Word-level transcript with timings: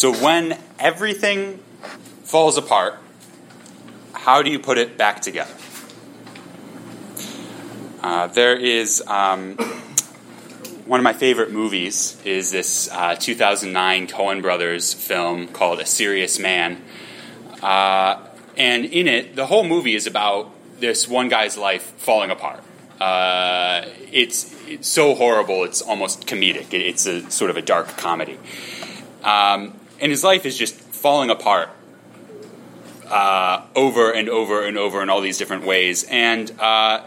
So 0.00 0.14
when 0.14 0.56
everything 0.78 1.58
falls 2.22 2.56
apart, 2.56 2.94
how 4.14 4.42
do 4.42 4.50
you 4.50 4.58
put 4.58 4.78
it 4.78 4.96
back 4.96 5.20
together? 5.20 5.52
Uh, 8.02 8.28
there 8.28 8.56
is 8.56 9.02
um, 9.06 9.58
one 10.86 11.00
of 11.00 11.04
my 11.04 11.12
favorite 11.12 11.52
movies 11.52 12.18
is 12.24 12.50
this 12.50 12.88
uh, 12.90 13.14
2009 13.14 14.06
Coen 14.06 14.40
Brothers 14.40 14.94
film 14.94 15.48
called 15.48 15.80
A 15.80 15.84
Serious 15.84 16.38
Man, 16.38 16.80
uh, 17.62 18.24
and 18.56 18.86
in 18.86 19.06
it, 19.06 19.36
the 19.36 19.44
whole 19.44 19.64
movie 19.64 19.94
is 19.94 20.06
about 20.06 20.50
this 20.80 21.08
one 21.08 21.28
guy's 21.28 21.58
life 21.58 21.82
falling 21.98 22.30
apart. 22.30 22.62
Uh, 22.98 23.84
it's, 24.10 24.56
it's, 24.66 24.88
so 24.88 25.14
horrible, 25.14 25.64
it's 25.64 25.82
almost 25.82 26.26
comedic. 26.26 26.72
It, 26.72 26.80
it's 26.80 27.04
a 27.04 27.30
sort 27.30 27.50
of 27.50 27.58
a 27.58 27.62
dark 27.62 27.98
comedy, 27.98 28.38
um, 29.22 29.74
and 30.00 30.10
his 30.10 30.24
life 30.24 30.46
is 30.46 30.56
just 30.56 30.74
falling 30.74 31.30
apart 31.30 31.70
uh, 33.08 33.62
over 33.74 34.10
and 34.12 34.28
over 34.28 34.64
and 34.64 34.78
over 34.78 35.02
in 35.02 35.10
all 35.10 35.20
these 35.20 35.38
different 35.38 35.64
ways, 35.64 36.04
and 36.04 36.52
uh, 36.60 37.02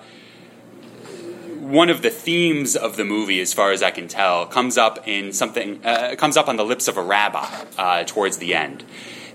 one 1.59 1.89
of 1.89 2.01
the 2.01 2.09
themes 2.09 2.75
of 2.75 2.97
the 2.97 3.05
movie, 3.05 3.39
as 3.39 3.53
far 3.53 3.71
as 3.71 3.81
I 3.81 3.89
can 3.89 4.07
tell, 4.07 4.45
comes 4.45 4.77
up 4.77 5.07
in 5.07 5.31
something 5.31 5.83
uh, 5.85 6.15
comes 6.17 6.37
up 6.37 6.47
on 6.47 6.57
the 6.57 6.65
lips 6.65 6.87
of 6.87 6.97
a 6.97 7.01
rabbi 7.01 7.47
uh, 7.77 8.03
towards 8.03 8.37
the 8.37 8.53
end. 8.53 8.83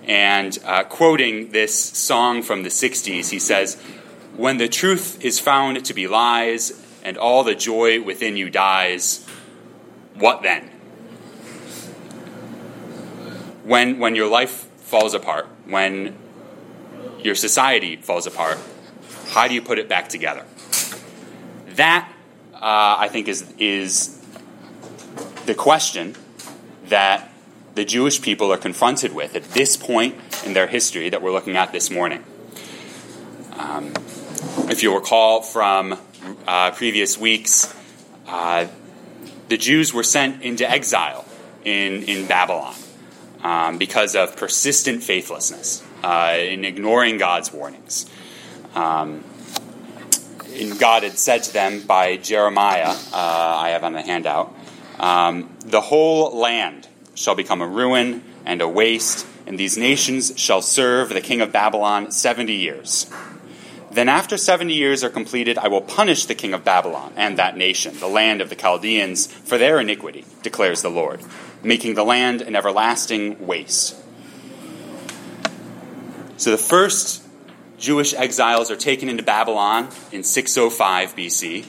And 0.05 0.59
uh, 0.65 0.85
quoting 0.85 1.53
this 1.53 1.75
song 1.75 2.43
from 2.43 2.63
the 2.63 2.69
'60s, 2.69 3.31
he 3.31 3.39
says, 3.39 3.81
"When 4.37 4.59
the 4.59 4.69
truth 4.69 5.25
is 5.25 5.41
found 5.41 5.85
to 5.85 5.95
be 5.95 6.07
lies, 6.07 6.73
and 7.03 7.17
all 7.17 7.45
the 7.45 7.55
joy 7.55 8.03
within 8.03 8.37
you 8.37 8.51
dies, 8.51 9.27
what 10.15 10.43
then? 10.43 10.71
When 13.69 13.99
when 13.99 14.15
your 14.15 14.29
life 14.29 14.67
falls 14.79 15.13
apart, 15.13 15.47
when 15.67 16.17
your 17.21 17.35
society 17.35 17.97
falls 17.97 18.27
apart, 18.27 18.59
how 19.29 19.47
do 19.47 19.53
you 19.53 19.61
put 19.61 19.79
it 19.79 19.91
back 19.91 20.09
together?" 20.09 20.47
That 21.77 22.11
uh, 22.55 22.97
I 22.99 23.09
think, 23.09 23.29
is, 23.29 23.53
is 23.59 24.19
the 25.45 25.55
question 25.55 26.17
that 26.87 27.31
the 27.75 27.85
Jewish 27.85 28.23
people 28.23 28.51
are 28.51 28.57
confronted 28.57 29.15
with 29.15 29.37
at 29.37 29.45
this 29.53 29.77
point 29.77 30.17
in 30.45 30.55
their 30.55 30.67
history 30.67 31.11
that 31.11 31.23
we're 31.23 31.31
looking 31.31 31.57
at 31.57 31.71
this 31.71 31.91
morning. 31.91 32.25
Um, 33.53 33.93
if 34.71 34.83
you 34.83 34.95
recall 34.95 35.43
from 35.43 35.99
uh, 36.47 36.71
previous 36.73 37.19
weeks, 37.19 37.73
uh, 38.27 38.67
the 39.49 39.57
Jews 39.57 39.95
were 39.95 40.03
sent 40.03 40.43
into 40.43 40.69
exile 40.69 41.27
in, 41.65 42.03
in 42.05 42.27
Babylon 42.27 42.75
um, 43.43 43.79
because 43.79 44.15
of 44.15 44.37
persistent 44.37 45.03
faithlessness 45.03 45.85
uh, 46.03 46.37
in 46.39 46.65
ignoring 46.65 47.19
God's 47.19 47.53
warnings. 47.53 48.07
Um, 48.75 49.25
and 50.55 50.79
God 50.79 51.03
had 51.03 51.19
said 51.19 51.45
to 51.45 51.53
them 51.53 51.83
by 51.83 52.17
Jeremiah, 52.17 52.91
uh, 52.91 52.97
I 53.13 53.71
have 53.71 53.85
on 53.85 53.93
the 53.93 54.03
handout, 54.03 54.55
um, 54.99 55.57
the 55.65 55.81
whole 55.81 56.37
land 56.37 56.89
shall 57.15 57.35
become 57.35 57.63
a 57.63 57.67
ruin 57.67 58.25
and 58.45 58.61
a 58.61 58.69
waste, 58.69 59.27
and 59.47 59.59
these 59.59 59.77
nations 59.77 60.33
shall 60.37 60.63
serve 60.63 61.11
the 61.11 61.21
king 61.21 61.41
of 61.41 61.53
Babylon 61.53 62.11
70 62.11 62.53
years. 62.53 63.11
Then, 63.91 64.09
after 64.09 64.37
70 64.37 64.75
years 64.75 65.03
are 65.03 65.09
completed, 65.09 65.57
I 65.57 65.69
will 65.69 65.81
punish 65.81 66.27
the 66.27 66.35
king 66.35 66.53
of 66.53 66.63
Babylon 66.65 67.13
and 67.17 67.39
that 67.39 67.57
nation, 67.57 67.99
the 67.99 68.09
land 68.09 68.41
of 68.41 68.51
the 68.51 68.55
Chaldeans, 68.55 69.27
for 69.27 69.57
their 69.57 69.81
iniquity, 69.81 70.27
declares 70.43 70.83
the 70.83 70.91
Lord, 70.91 71.21
making 71.63 71.95
the 71.95 72.05
land 72.05 72.43
an 72.43 72.55
everlasting 72.55 73.47
waste. 73.47 73.97
So, 76.37 76.51
the 76.51 76.59
first 76.59 77.27
Jewish 77.79 78.13
exiles 78.13 78.71
are 78.71 78.77
taken 78.77 79.09
into 79.09 79.23
Babylon 79.23 79.89
in 80.13 80.23
605 80.23 81.17
BC. 81.17 81.67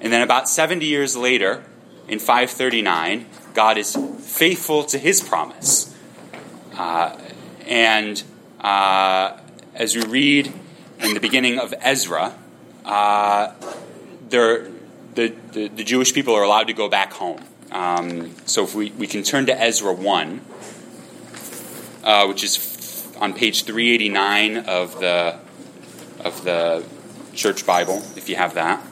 And 0.00 0.12
then, 0.12 0.22
about 0.22 0.48
70 0.48 0.84
years 0.84 1.16
later, 1.16 1.62
in 2.08 2.18
539, 2.18 3.26
God 3.54 3.78
is 3.78 3.96
faithful 4.18 4.82
to 4.84 4.98
his 4.98 5.20
promise. 5.20 5.96
Uh, 6.76 7.16
and 7.66 8.22
uh, 8.60 9.38
as 9.74 9.94
we 9.94 10.02
read 10.02 10.52
in 11.02 11.14
the 11.14 11.20
beginning 11.20 11.58
of 11.58 11.74
Ezra, 11.80 12.34
uh, 12.84 13.52
the, 14.28 14.70
the, 15.14 15.68
the, 15.68 15.84
Jewish 15.84 16.12
people 16.14 16.34
are 16.34 16.42
allowed 16.42 16.66
to 16.68 16.72
go 16.72 16.88
back 16.88 17.12
home. 17.12 17.42
Um, 17.72 18.34
so 18.46 18.64
if 18.64 18.74
we, 18.74 18.90
we 18.92 19.06
can 19.06 19.22
turn 19.22 19.46
to 19.46 19.60
Ezra 19.60 19.92
1, 19.92 20.40
uh, 22.02 22.26
which 22.26 22.44
is 22.44 23.06
on 23.20 23.34
page 23.34 23.64
389 23.64 24.56
of 24.58 24.98
the 24.98 25.38
of 26.24 26.44
the 26.44 26.84
church 27.34 27.64
Bible, 27.64 28.02
if 28.16 28.28
you 28.28 28.36
have 28.36 28.54
that. 28.54 28.82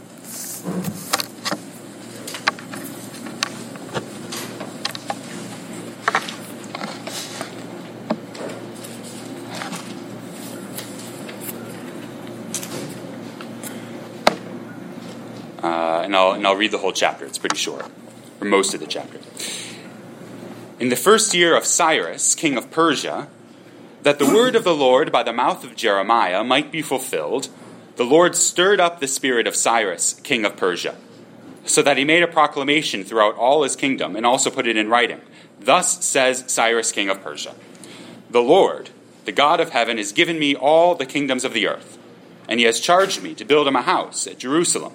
And, 16.09 16.17
I'll, 16.17 16.33
and 16.33 16.47
I'll 16.47 16.57
read 16.57 16.71
the 16.71 16.79
whole 16.79 16.93
chapter. 16.93 17.27
It's 17.27 17.37
pretty 17.37 17.59
short, 17.59 17.85
or 18.41 18.47
most 18.47 18.73
of 18.73 18.81
the 18.81 18.87
chapter. 18.87 19.21
In 20.81 20.89
the 20.89 20.97
first 20.97 21.35
year 21.35 21.55
of 21.55 21.67
Cyrus, 21.67 22.35
king 22.35 22.57
of 22.57 22.71
Persia, 22.71 23.29
that 24.05 24.19
the 24.19 24.25
word 24.25 24.57
of 24.57 24.65
the 24.65 24.75
Lord 24.75 25.13
by 25.13 25.23
the 25.23 25.35
mouth 25.35 25.65
of 25.65 25.77
Jeremiah 25.77 26.43
might 26.43 26.73
be 26.73 26.81
fulfilled, 26.81 27.49
the 27.97 28.05
Lord 28.05 28.35
stirred 28.35 28.81
up 28.81 29.01
the 29.01 29.07
spirit 29.07 29.47
of 29.47 29.55
Cyrus, 29.55 30.15
king 30.15 30.47
of 30.47 30.57
Persia, 30.57 30.97
so 31.67 31.83
that 31.83 31.99
he 31.99 32.05
made 32.05 32.23
a 32.23 32.29
proclamation 32.29 33.05
throughout 33.05 33.35
all 33.35 33.63
his 33.63 33.77
kingdom 33.77 34.17
and 34.17 34.25
also 34.25 34.51
put 34.51 34.67
it 34.67 34.79
in 34.79 34.89
writing. 34.89 35.21
Thus 35.61 36.03
says 36.03 36.45
Cyrus, 36.47 36.91
king 36.91 37.11
of 37.11 37.23
Persia 37.23 37.55
The 38.31 38.41
Lord, 38.41 38.89
the 39.27 39.33
God 39.33 39.61
of 39.61 39.71
heaven, 39.71 39.99
has 39.99 40.13
given 40.13 40.39
me 40.39 40.55
all 40.55 40.95
the 40.95 41.05
kingdoms 41.05 41.45
of 41.45 41.53
the 41.53 41.69
earth, 41.69 41.99
and 42.49 42.59
he 42.59 42.65
has 42.65 42.81
charged 42.81 43.23
me 43.23 43.35
to 43.35 43.45
build 43.45 43.69
him 43.69 43.77
a 43.77 43.83
house 43.83 44.27
at 44.27 44.39
Jerusalem, 44.39 44.95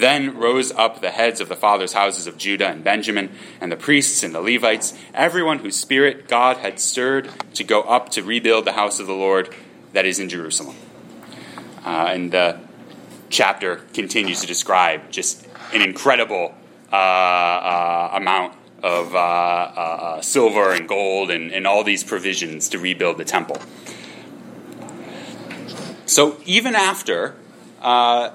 Then 0.00 0.38
rose 0.38 0.72
up 0.72 1.02
the 1.02 1.10
heads 1.10 1.42
of 1.42 1.50
the 1.50 1.56
fathers' 1.56 1.92
houses 1.92 2.26
of 2.26 2.38
Judah 2.38 2.68
and 2.68 2.82
Benjamin, 2.82 3.30
and 3.60 3.70
the 3.70 3.76
priests 3.76 4.22
and 4.22 4.34
the 4.34 4.40
Levites, 4.40 4.94
everyone 5.12 5.58
whose 5.58 5.76
spirit 5.76 6.26
God 6.26 6.56
had 6.56 6.80
stirred 6.80 7.30
to 7.54 7.64
go 7.64 7.82
up 7.82 8.08
to 8.10 8.22
rebuild 8.22 8.64
the 8.64 8.72
house 8.72 8.98
of 8.98 9.06
the 9.06 9.12
Lord 9.12 9.54
that 9.92 10.06
is 10.06 10.18
in 10.18 10.30
Jerusalem. 10.30 10.76
Uh, 11.84 12.06
and 12.08 12.32
the 12.32 12.60
chapter 13.28 13.76
continues 13.92 14.40
to 14.40 14.46
describe 14.46 15.10
just 15.10 15.46
an 15.74 15.82
incredible 15.82 16.54
uh, 16.90 16.96
uh, 16.96 18.10
amount 18.14 18.54
of 18.82 19.14
uh, 19.14 19.18
uh, 19.18 20.20
silver 20.22 20.72
and 20.72 20.88
gold 20.88 21.30
and, 21.30 21.52
and 21.52 21.66
all 21.66 21.84
these 21.84 22.02
provisions 22.02 22.70
to 22.70 22.78
rebuild 22.78 23.18
the 23.18 23.24
temple. 23.24 23.58
So 26.06 26.38
even 26.46 26.74
after 26.74 27.36
uh, 27.82 28.30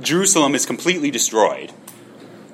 Jerusalem 0.00 0.54
is 0.54 0.66
completely 0.66 1.10
destroyed, 1.10 1.72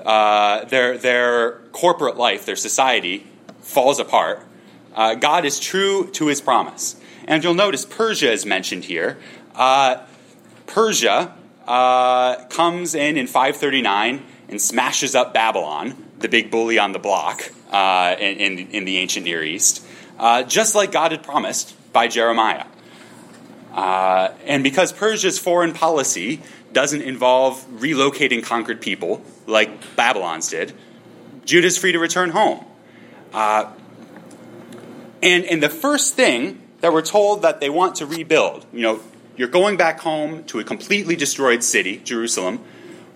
their, 0.04 0.98
their 0.98 1.52
corporate 1.72 2.16
life, 2.16 2.46
their 2.46 2.56
society, 2.56 3.26
falls 3.60 3.98
apart. 3.98 4.40
God 4.94 5.44
is 5.44 5.58
true 5.60 6.10
to 6.12 6.26
his 6.28 6.40
promise. 6.40 6.96
And 7.26 7.42
you'll 7.42 7.54
notice 7.54 7.84
Persia 7.84 8.30
is 8.30 8.44
mentioned 8.44 8.84
here. 8.84 9.18
Uh, 9.54 10.04
Persia 10.66 11.34
uh, 11.66 12.44
comes 12.46 12.94
in 12.94 13.16
in 13.16 13.26
539 13.26 14.22
and 14.48 14.60
smashes 14.60 15.14
up 15.14 15.32
Babylon, 15.32 16.10
the 16.18 16.28
big 16.28 16.50
bully 16.50 16.78
on 16.78 16.92
the 16.92 16.98
block 16.98 17.50
uh, 17.70 18.14
in, 18.18 18.58
in, 18.58 18.58
in, 18.70 18.84
the 18.84 18.98
ancient 18.98 19.24
Near 19.24 19.42
East, 19.42 19.84
uh, 20.18 20.42
just 20.42 20.74
like 20.74 20.92
God 20.92 21.12
had 21.12 21.22
promised 21.22 21.74
by 21.92 22.08
Jeremiah. 22.08 22.66
Uh, 23.72 24.32
and 24.44 24.62
because 24.62 24.92
Persia's 24.92 25.38
foreign 25.38 25.72
policy 25.72 26.40
doesn't 26.74 27.02
involve 27.02 27.64
relocating 27.80 28.42
conquered 28.42 28.82
people 28.82 29.22
like 29.46 29.96
Babylon's 29.96 30.48
did, 30.50 30.74
Judah's 31.46 31.78
free 31.78 31.92
to 31.92 31.98
return 31.98 32.30
home. 32.30 32.64
Uh, 33.32 33.72
And, 35.24 35.46
and 35.46 35.62
the 35.62 35.70
first 35.70 36.16
thing 36.16 36.60
that 36.82 36.92
we're 36.92 37.00
told 37.00 37.40
that 37.42 37.58
they 37.58 37.70
want 37.70 37.96
to 37.96 38.04
rebuild, 38.04 38.66
you 38.74 38.82
know, 38.82 39.00
you're 39.38 39.48
going 39.48 39.78
back 39.78 40.00
home 40.00 40.44
to 40.52 40.60
a 40.60 40.64
completely 40.64 41.16
destroyed 41.16 41.64
city, 41.64 41.96
Jerusalem. 42.04 42.58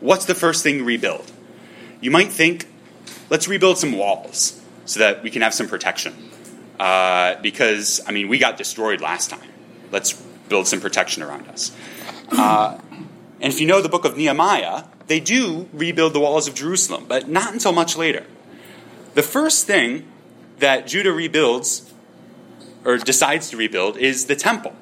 What's 0.00 0.24
the 0.24 0.34
first 0.34 0.62
thing 0.62 0.78
to 0.78 0.84
rebuild? 0.84 1.30
You 2.00 2.10
might 2.10 2.32
think, 2.32 2.66
let's 3.28 3.46
rebuild 3.46 3.76
some 3.76 3.92
walls 3.92 4.58
so 4.86 5.00
that 5.00 5.22
we 5.22 5.28
can 5.28 5.42
have 5.42 5.52
some 5.52 5.68
protection. 5.68 6.14
Uh, 6.80 7.34
because, 7.42 8.00
I 8.08 8.12
mean, 8.12 8.28
we 8.28 8.38
got 8.38 8.56
destroyed 8.56 9.02
last 9.02 9.28
time. 9.28 9.50
Let's 9.92 10.14
build 10.48 10.66
some 10.66 10.80
protection 10.80 11.22
around 11.22 11.46
us. 11.48 11.72
Uh, 12.32 12.78
and 13.40 13.52
if 13.52 13.60
you 13.60 13.66
know 13.66 13.80
the 13.80 13.88
book 13.88 14.04
of 14.04 14.16
Nehemiah, 14.16 14.84
they 15.06 15.20
do 15.20 15.68
rebuild 15.72 16.12
the 16.12 16.20
walls 16.20 16.48
of 16.48 16.54
Jerusalem, 16.54 17.06
but 17.08 17.28
not 17.28 17.52
until 17.52 17.72
much 17.72 17.96
later. 17.96 18.24
The 19.14 19.22
first 19.22 19.66
thing 19.66 20.06
that 20.58 20.86
Judah 20.86 21.12
rebuilds, 21.12 21.92
or 22.84 22.98
decides 22.98 23.50
to 23.50 23.56
rebuild, 23.56 23.96
is 23.96 24.26
the 24.26 24.36
temple, 24.36 24.74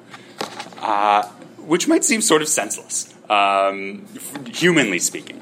uh, 0.79 1.27
which 1.57 1.87
might 1.87 2.03
seem 2.03 2.21
sort 2.21 2.41
of 2.41 2.47
senseless, 2.47 3.13
um, 3.29 4.05
humanly 4.47 4.99
speaking. 4.99 5.41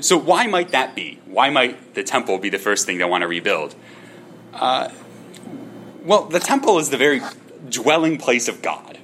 So, 0.00 0.16
why 0.16 0.46
might 0.46 0.70
that 0.70 0.94
be? 0.94 1.20
Why 1.26 1.50
might 1.50 1.94
the 1.94 2.02
temple 2.02 2.38
be 2.38 2.48
the 2.48 2.58
first 2.58 2.86
thing 2.86 2.98
they 2.98 3.04
want 3.04 3.22
to 3.22 3.28
rebuild? 3.28 3.74
Uh, 4.52 4.90
well, 6.02 6.24
the 6.24 6.40
temple 6.40 6.78
is 6.78 6.90
the 6.90 6.96
very 6.96 7.20
dwelling 7.68 8.18
place 8.18 8.48
of 8.48 8.62
God. 8.62 8.98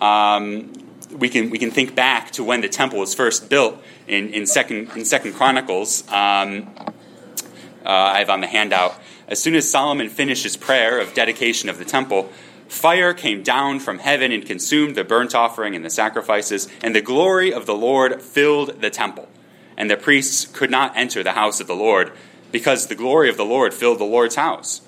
Um, 0.00 0.72
we 1.12 1.28
can 1.28 1.50
we 1.50 1.58
can 1.58 1.70
think 1.70 1.94
back 1.94 2.30
to 2.32 2.44
when 2.44 2.60
the 2.60 2.68
temple 2.68 2.98
was 2.98 3.14
first 3.14 3.48
built 3.48 3.82
in, 4.06 4.30
in 4.30 4.46
second 4.46 4.90
in 4.96 5.04
Second 5.04 5.34
Chronicles. 5.34 6.02
Um, 6.08 6.70
uh, 7.84 7.90
I 7.90 8.18
have 8.18 8.30
on 8.30 8.40
the 8.40 8.46
handout. 8.46 8.98
As 9.28 9.40
soon 9.40 9.54
as 9.54 9.70
Solomon 9.70 10.08
finished 10.08 10.42
his 10.42 10.56
prayer 10.56 11.00
of 11.00 11.14
dedication 11.14 11.68
of 11.68 11.78
the 11.78 11.84
temple, 11.84 12.30
fire 12.68 13.14
came 13.14 13.42
down 13.42 13.80
from 13.80 13.98
heaven 13.98 14.32
and 14.32 14.44
consumed 14.44 14.96
the 14.96 15.04
burnt 15.04 15.34
offering 15.34 15.76
and 15.76 15.84
the 15.84 15.90
sacrifices, 15.90 16.68
and 16.82 16.94
the 16.94 17.00
glory 17.00 17.52
of 17.52 17.66
the 17.66 17.74
Lord 17.74 18.22
filled 18.22 18.80
the 18.80 18.90
temple. 18.90 19.28
And 19.76 19.90
the 19.90 19.96
priests 19.96 20.46
could 20.46 20.70
not 20.70 20.96
enter 20.96 21.22
the 21.22 21.32
house 21.32 21.60
of 21.60 21.66
the 21.66 21.74
Lord 21.76 22.12
because 22.50 22.86
the 22.86 22.94
glory 22.94 23.28
of 23.28 23.36
the 23.36 23.44
Lord 23.44 23.74
filled 23.74 23.98
the 23.98 24.04
Lord's 24.04 24.36
house. 24.36 24.80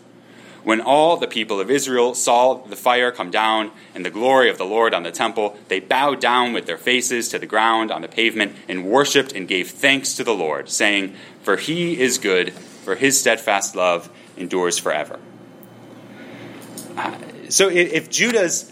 When 0.68 0.82
all 0.82 1.16
the 1.16 1.26
people 1.26 1.60
of 1.60 1.70
Israel 1.70 2.12
saw 2.12 2.56
the 2.56 2.76
fire 2.76 3.10
come 3.10 3.30
down 3.30 3.70
and 3.94 4.04
the 4.04 4.10
glory 4.10 4.50
of 4.50 4.58
the 4.58 4.66
Lord 4.66 4.92
on 4.92 5.02
the 5.02 5.10
temple, 5.10 5.56
they 5.68 5.80
bowed 5.80 6.20
down 6.20 6.52
with 6.52 6.66
their 6.66 6.76
faces 6.76 7.30
to 7.30 7.38
the 7.38 7.46
ground 7.46 7.90
on 7.90 8.02
the 8.02 8.06
pavement 8.06 8.54
and 8.68 8.84
worshipped 8.84 9.32
and 9.32 9.48
gave 9.48 9.70
thanks 9.70 10.12
to 10.16 10.24
the 10.24 10.34
Lord, 10.34 10.68
saying, 10.68 11.14
For 11.42 11.56
he 11.56 11.98
is 11.98 12.18
good, 12.18 12.52
for 12.52 12.96
his 12.96 13.18
steadfast 13.18 13.76
love 13.76 14.10
endures 14.36 14.78
forever. 14.78 15.18
Uh, 16.98 17.16
so 17.48 17.70
if 17.70 18.10
Judah's 18.10 18.70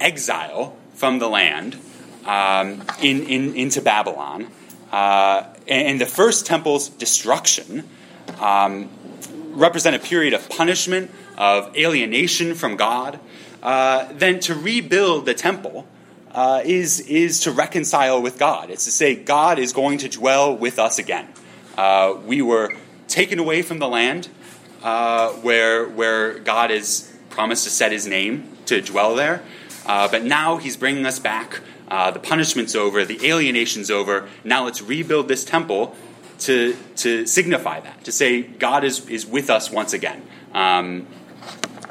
exile 0.00 0.76
from 0.94 1.20
the 1.20 1.28
land 1.28 1.78
um, 2.24 2.82
in, 3.00 3.22
in, 3.22 3.54
into 3.54 3.80
Babylon 3.80 4.48
uh, 4.90 5.44
and 5.68 6.00
the 6.00 6.06
first 6.06 6.44
temple's 6.44 6.88
destruction 6.88 7.88
um, 8.40 8.90
represent 9.56 9.96
a 9.96 9.98
period 9.98 10.34
of 10.34 10.48
punishment 10.48 11.10
of 11.36 11.76
alienation 11.76 12.54
from 12.54 12.76
God, 12.76 13.18
uh, 13.62 14.08
then 14.12 14.38
to 14.40 14.54
rebuild 14.54 15.26
the 15.26 15.34
temple 15.34 15.86
uh, 16.32 16.60
is, 16.64 17.00
is 17.00 17.40
to 17.40 17.50
reconcile 17.50 18.20
with 18.20 18.38
God. 18.38 18.70
It's 18.70 18.84
to 18.84 18.90
say, 18.90 19.16
God 19.16 19.58
is 19.58 19.72
going 19.72 19.98
to 19.98 20.08
dwell 20.08 20.54
with 20.56 20.78
us 20.78 20.98
again. 20.98 21.28
Uh, 21.76 22.16
we 22.24 22.42
were 22.42 22.74
taken 23.08 23.38
away 23.38 23.62
from 23.62 23.78
the 23.78 23.88
land 23.88 24.28
uh, 24.82 25.30
where, 25.32 25.88
where 25.88 26.38
God 26.38 26.70
has 26.70 27.12
promised 27.30 27.64
to 27.64 27.70
set 27.70 27.92
his 27.92 28.06
name 28.06 28.56
to 28.66 28.80
dwell 28.80 29.14
there, 29.14 29.42
uh, 29.86 30.08
but 30.08 30.22
now 30.22 30.58
he's 30.58 30.76
bringing 30.76 31.06
us 31.06 31.18
back. 31.18 31.60
Uh, 31.88 32.10
the 32.10 32.18
punishment's 32.18 32.74
over, 32.74 33.04
the 33.04 33.26
alienation's 33.26 33.90
over. 33.90 34.28
Now 34.42 34.64
let's 34.64 34.82
rebuild 34.82 35.28
this 35.28 35.44
temple 35.44 35.96
to, 36.40 36.76
to 36.96 37.26
signify 37.26 37.80
that, 37.80 38.04
to 38.04 38.12
say 38.12 38.42
God 38.42 38.84
is, 38.84 39.08
is 39.08 39.26
with 39.26 39.50
us 39.50 39.70
once 39.70 39.92
again. 39.92 40.22
Um, 40.52 41.06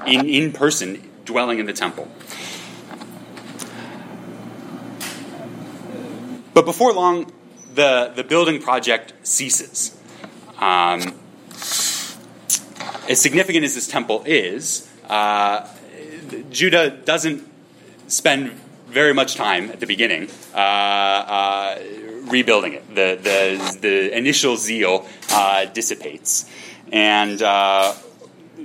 in, 0.05 0.27
in 0.27 0.51
person 0.51 1.09
dwelling 1.25 1.59
in 1.59 1.65
the 1.65 1.73
temple. 1.73 2.07
But 6.53 6.65
before 6.65 6.93
long, 6.93 7.31
the, 7.73 8.13
the 8.15 8.23
building 8.23 8.61
project 8.61 9.13
ceases. 9.23 9.99
Um, 10.59 11.13
as 13.09 13.21
significant 13.21 13.65
as 13.65 13.75
this 13.75 13.87
temple 13.87 14.23
is, 14.25 14.89
uh, 15.09 15.67
Judah 16.49 16.89
doesn't 16.89 17.43
spend 18.07 18.51
very 18.87 19.13
much 19.13 19.35
time 19.35 19.69
at 19.71 19.79
the 19.79 19.85
beginning 19.85 20.29
uh, 20.53 20.57
uh, 20.57 21.79
rebuilding 22.25 22.73
it. 22.73 22.87
The, 22.89 23.19
the, 23.21 23.77
the 23.81 24.17
initial 24.17 24.57
zeal 24.57 25.07
uh, 25.31 25.65
dissipates. 25.65 26.49
And 26.91 27.41
uh, 27.41 27.93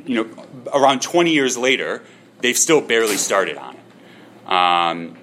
you 0.04 0.14
know, 0.14 0.46
around 0.72 1.02
20 1.02 1.32
years 1.32 1.56
later, 1.56 2.02
they've 2.40 2.56
still 2.56 2.80
barely 2.80 3.16
started 3.16 3.56
on 3.56 3.76
it. 3.76 4.50
Um, 4.50 5.16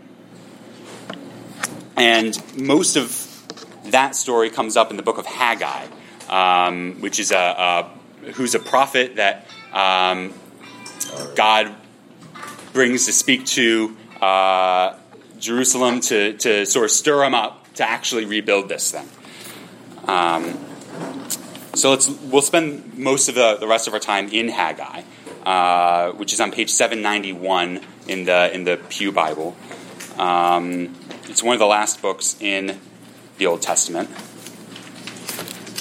and 1.96 2.58
most 2.58 2.96
of 2.96 3.24
that 3.86 4.16
story 4.16 4.50
comes 4.50 4.78
up 4.78 4.92
in 4.92 4.98
the 4.98 5.04
book 5.04 5.18
of 5.18 5.26
Haggai, 5.26 5.88
um, 6.30 7.02
which 7.02 7.20
is 7.20 7.32
a, 7.32 7.38
a, 7.38 8.32
who's 8.34 8.56
a 8.56 8.60
prophet 8.60 9.16
that 9.16 9.48
um, 9.74 10.34
God 11.36 11.74
brings 12.74 13.06
to 13.08 13.14
speak 13.14 13.46
to 13.48 13.96
uh, 14.22 14.96
Jerusalem 15.40 16.00
to, 16.02 16.34
to 16.34 16.66
sort 16.66 16.86
of 16.86 16.92
stir 16.92 17.20
them 17.20 17.34
up 17.34 17.67
to 17.78 17.90
actually 17.90 18.26
rebuild 18.26 18.70
this 18.70 18.92
thing. 18.92 19.08
Um, 20.08 20.58
so 21.74 21.92
let's 21.92 22.10
we'll 22.10 22.42
spend 22.42 22.98
most 22.98 23.30
of 23.30 23.36
the, 23.36 23.58
the 23.58 23.68
rest 23.68 23.88
of 23.88 23.94
our 23.94 24.00
time 24.00 24.30
in 24.30 24.50
Haggai, 24.50 25.04
uh, 25.46 26.12
which 26.12 26.34
is 26.34 26.42
on 26.42 26.52
page 26.52 26.70
791 26.70 27.82
in 28.08 28.26
the 28.26 28.54
in 28.54 28.64
the 28.64 28.78
Pew 28.90 29.12
Bible. 29.12 29.56
Um, 30.18 30.96
it's 31.26 31.44
one 31.44 31.54
of 31.54 31.60
the 31.60 31.68
last 31.68 32.02
books 32.02 32.36
in 32.40 32.80
the 33.38 33.46
Old 33.46 33.62
Testament, 33.62 34.10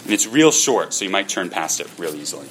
and 0.05 0.13
it's 0.13 0.27
real 0.27 0.53
short, 0.53 0.93
so 0.93 1.05
you 1.05 1.11
might 1.11 1.29
turn 1.29 1.49
past 1.49 1.81
it 1.81 1.89
real 1.99 2.15
easily. 2.15 2.49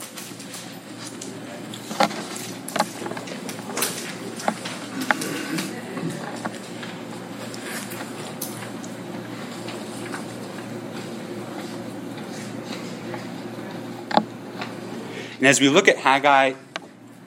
And 15.37 15.47
as 15.47 15.59
we 15.59 15.69
look 15.69 15.87
at 15.87 15.97
Haggai, 15.97 16.53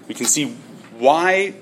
we 0.07 0.15
can 0.15 0.27
see 0.27 0.57
why 0.99 1.55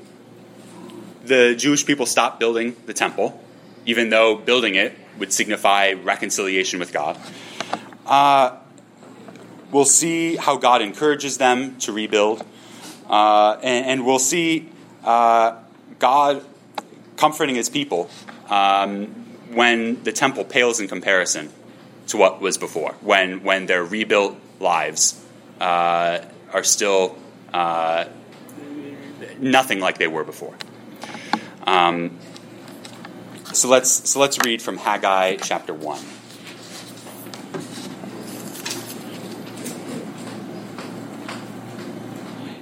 the 1.24 1.54
Jewish 1.56 1.84
people 1.84 2.06
stopped 2.06 2.38
building 2.38 2.76
the 2.86 2.94
temple, 2.94 3.42
even 3.84 4.10
though 4.10 4.36
building 4.36 4.76
it 4.76 4.96
would 5.18 5.32
signify 5.32 5.92
reconciliation 5.92 6.78
with 6.78 6.92
God. 6.92 7.18
Uh, 8.06 8.56
we'll 9.72 9.84
see 9.84 10.36
how 10.36 10.56
God 10.56 10.82
encourages 10.82 11.38
them 11.38 11.76
to 11.78 11.92
rebuild. 11.92 12.44
Uh, 13.10 13.58
and, 13.62 13.86
and, 13.86 14.06
we'll 14.06 14.18
see 14.18 14.68
uh, 15.04 15.56
God 16.00 16.44
comforting 17.16 17.54
his 17.54 17.68
people 17.68 18.10
um, 18.48 19.06
when 19.52 20.02
the 20.02 20.10
temple 20.10 20.44
pales 20.44 20.80
in 20.80 20.88
comparison 20.88 21.50
to 22.08 22.16
what 22.16 22.40
was 22.40 22.58
before, 22.58 22.92
when, 23.00 23.44
when 23.44 23.66
their 23.66 23.84
rebuilt 23.84 24.36
lives 24.58 25.24
uh, 25.60 26.18
are 26.52 26.64
still 26.64 27.16
uh, 27.52 28.06
nothing 29.38 29.80
like 29.80 29.98
they 29.98 30.06
were 30.06 30.24
before. 30.24 30.54
Um, 31.66 32.18
so 33.52 33.68
let's 33.68 34.08
so 34.10 34.20
let's 34.20 34.38
read 34.44 34.62
from 34.62 34.76
Haggai 34.78 35.36
chapter 35.36 35.74
one. 35.74 36.04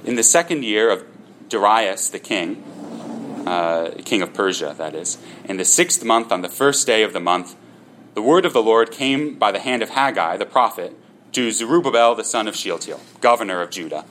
In 0.03 0.15
the 0.15 0.23
second 0.23 0.63
year 0.63 0.89
of 0.89 1.03
Darius 1.49 2.09
the 2.09 2.19
king, 2.19 2.63
uh, 3.45 3.91
king 4.05 4.21
of 4.21 4.33
Persia, 4.33 4.75
that 4.77 4.95
is, 4.95 5.17
in 5.45 5.57
the 5.57 5.65
sixth 5.65 6.03
month, 6.03 6.31
on 6.31 6.41
the 6.41 6.49
first 6.49 6.85
day 6.85 7.03
of 7.03 7.13
the 7.13 7.19
month, 7.19 7.55
the 8.13 8.21
word 8.21 8.45
of 8.45 8.53
the 8.53 8.61
Lord 8.61 8.91
came 8.91 9.37
by 9.37 9.51
the 9.51 9.59
hand 9.59 9.81
of 9.81 9.89
Haggai 9.89 10.37
the 10.37 10.45
prophet 10.45 10.95
to 11.35 11.51
Zerubbabel 11.51 12.15
the 12.15 12.23
son 12.23 12.47
of 12.47 12.55
Shealtiel, 12.55 13.01
governor 13.19 13.61
of 13.61 13.69
Judah, 13.69 14.05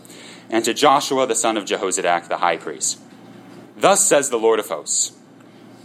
and 0.51 0.63
to 0.67 0.75
Joshua 0.75 1.27
the 1.27 1.35
son 1.35 1.57
of 1.57 1.65
Jehozadak 1.65 2.29
the 2.29 2.37
high 2.37 2.59
priest. 2.59 3.01
Thus 3.79 4.05
says 4.05 4.29
the 4.29 4.39
Lord 4.39 4.59
of 4.59 4.69
hosts 4.69 5.17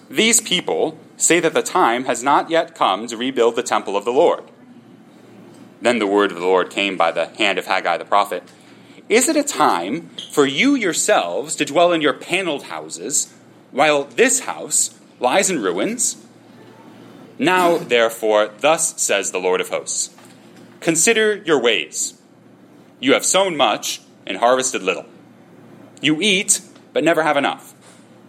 These 0.10 0.42
people 0.42 1.00
say 1.16 1.40
that 1.40 1.54
the 1.54 1.62
time 1.62 2.04
has 2.06 2.22
not 2.22 2.50
yet 2.50 2.76
come 2.76 3.08
to 3.08 3.16
rebuild 3.16 3.56
the 3.56 3.64
temple 3.64 3.96
of 3.96 4.04
the 4.04 4.12
Lord. 4.12 4.44
Then 5.82 6.00
the 6.00 6.08
word 6.08 6.34
of 6.34 6.40
the 6.40 6.46
Lord 6.46 6.70
came 6.70 6.98
by 6.98 7.12
the 7.12 7.28
hand 7.28 7.58
of 7.58 7.68
Haggai 7.68 7.96
the 7.96 8.04
prophet 8.04 8.44
Is 9.08 9.30
it 9.30 9.38
a 9.38 9.44
time 9.44 10.10
for 10.34 10.46
you 10.46 10.76
yourselves 10.76 11.56
to 11.56 11.64
dwell 11.64 11.94
in 11.94 12.02
your 12.02 12.14
paneled 12.14 12.64
houses, 12.64 13.34
while 13.72 14.04
this 14.04 14.42
house 14.42 15.00
lies 15.22 15.50
in 15.50 15.62
ruins? 15.62 16.18
Now, 17.38 17.78
therefore, 17.78 18.50
thus 18.60 19.02
says 19.02 19.32
the 19.32 19.40
Lord 19.40 19.62
of 19.62 19.70
hosts 19.70 20.14
Consider 20.80 21.36
your 21.36 21.60
ways. 21.60 22.20
You 23.00 23.14
have 23.14 23.26
sown 23.26 23.56
much 23.58 24.02
and 24.26 24.38
harvested 24.38 24.84
little. 24.84 25.06
You 26.02 26.22
eat, 26.22 26.62
but 26.94 27.04
never 27.04 27.24
have 27.24 27.38
enough. 27.38 27.74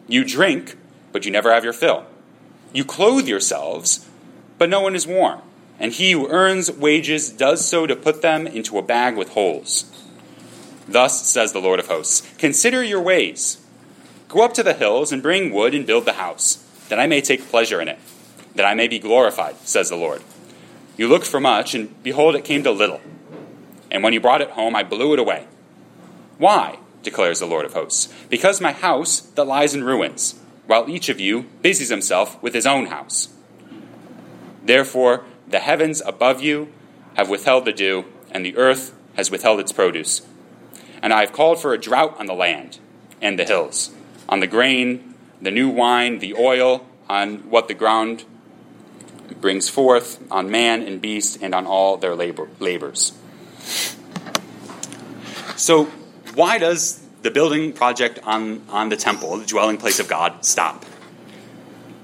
You 0.08 0.24
drink, 0.24 0.76
but 1.12 1.24
you 1.24 1.30
never 1.30 1.52
have 1.52 1.64
your 1.64 1.72
fill. 1.72 2.06
You 2.72 2.84
clothe 2.84 3.28
yourselves, 3.28 4.08
but 4.58 4.68
no 4.68 4.80
one 4.80 4.94
is 4.94 5.06
warm. 5.06 5.42
And 5.78 5.92
he 5.92 6.12
who 6.12 6.28
earns 6.28 6.70
wages 6.70 7.30
does 7.30 7.66
so 7.66 7.86
to 7.86 7.96
put 7.96 8.22
them 8.22 8.46
into 8.46 8.78
a 8.78 8.82
bag 8.82 9.16
with 9.16 9.30
holes. 9.30 9.90
Thus 10.86 11.26
says 11.26 11.52
the 11.52 11.60
Lord 11.60 11.78
of 11.78 11.86
hosts 11.86 12.28
Consider 12.38 12.82
your 12.82 13.00
ways. 13.00 13.64
Go 14.28 14.44
up 14.44 14.54
to 14.54 14.62
the 14.62 14.74
hills 14.74 15.12
and 15.12 15.22
bring 15.22 15.52
wood 15.52 15.74
and 15.74 15.86
build 15.86 16.04
the 16.04 16.14
house, 16.14 16.56
that 16.88 17.00
I 17.00 17.06
may 17.06 17.20
take 17.20 17.48
pleasure 17.48 17.80
in 17.80 17.88
it, 17.88 17.98
that 18.54 18.66
I 18.66 18.74
may 18.74 18.88
be 18.88 18.98
glorified, 18.98 19.56
says 19.64 19.88
the 19.88 19.96
Lord. 19.96 20.22
You 21.00 21.08
looked 21.08 21.26
for 21.26 21.40
much, 21.40 21.74
and 21.74 22.02
behold, 22.02 22.36
it 22.36 22.44
came 22.44 22.62
to 22.62 22.70
little. 22.70 23.00
And 23.90 24.02
when 24.02 24.12
you 24.12 24.20
brought 24.20 24.42
it 24.42 24.50
home, 24.50 24.76
I 24.76 24.82
blew 24.82 25.14
it 25.14 25.18
away. 25.18 25.46
Why? 26.36 26.78
declares 27.02 27.40
the 27.40 27.46
Lord 27.46 27.64
of 27.64 27.72
hosts. 27.72 28.12
Because 28.28 28.60
my 28.60 28.72
house 28.72 29.20
that 29.20 29.46
lies 29.46 29.74
in 29.74 29.82
ruins, 29.82 30.38
while 30.66 30.90
each 30.90 31.08
of 31.08 31.18
you 31.18 31.46
busies 31.62 31.88
himself 31.88 32.40
with 32.42 32.52
his 32.52 32.66
own 32.66 32.88
house. 32.88 33.30
Therefore, 34.62 35.24
the 35.48 35.60
heavens 35.60 36.02
above 36.04 36.42
you 36.42 36.70
have 37.14 37.30
withheld 37.30 37.64
the 37.64 37.72
dew, 37.72 38.04
and 38.30 38.44
the 38.44 38.58
earth 38.58 38.94
has 39.14 39.30
withheld 39.30 39.58
its 39.58 39.72
produce. 39.72 40.20
And 41.00 41.14
I 41.14 41.20
have 41.20 41.32
called 41.32 41.62
for 41.62 41.72
a 41.72 41.80
drought 41.80 42.20
on 42.20 42.26
the 42.26 42.34
land 42.34 42.78
and 43.22 43.38
the 43.38 43.46
hills, 43.46 43.90
on 44.28 44.40
the 44.40 44.46
grain, 44.46 45.14
the 45.40 45.50
new 45.50 45.70
wine, 45.70 46.18
the 46.18 46.34
oil, 46.34 46.86
on 47.08 47.48
what 47.48 47.68
the 47.68 47.74
ground 47.74 48.26
brings 49.40 49.68
forth, 49.68 50.20
on 50.30 50.50
man 50.50 50.82
and 50.82 51.00
beast, 51.00 51.38
and 51.42 51.54
on 51.54 51.66
all 51.66 51.96
their 51.96 52.14
labor, 52.14 52.48
labors. 52.58 53.12
So, 55.56 55.84
why 56.34 56.58
does 56.58 57.04
the 57.22 57.30
building 57.30 57.72
project 57.72 58.20
on, 58.24 58.62
on 58.70 58.88
the 58.88 58.96
temple, 58.96 59.36
the 59.36 59.46
dwelling 59.46 59.76
place 59.76 60.00
of 60.00 60.08
God, 60.08 60.44
stop? 60.44 60.84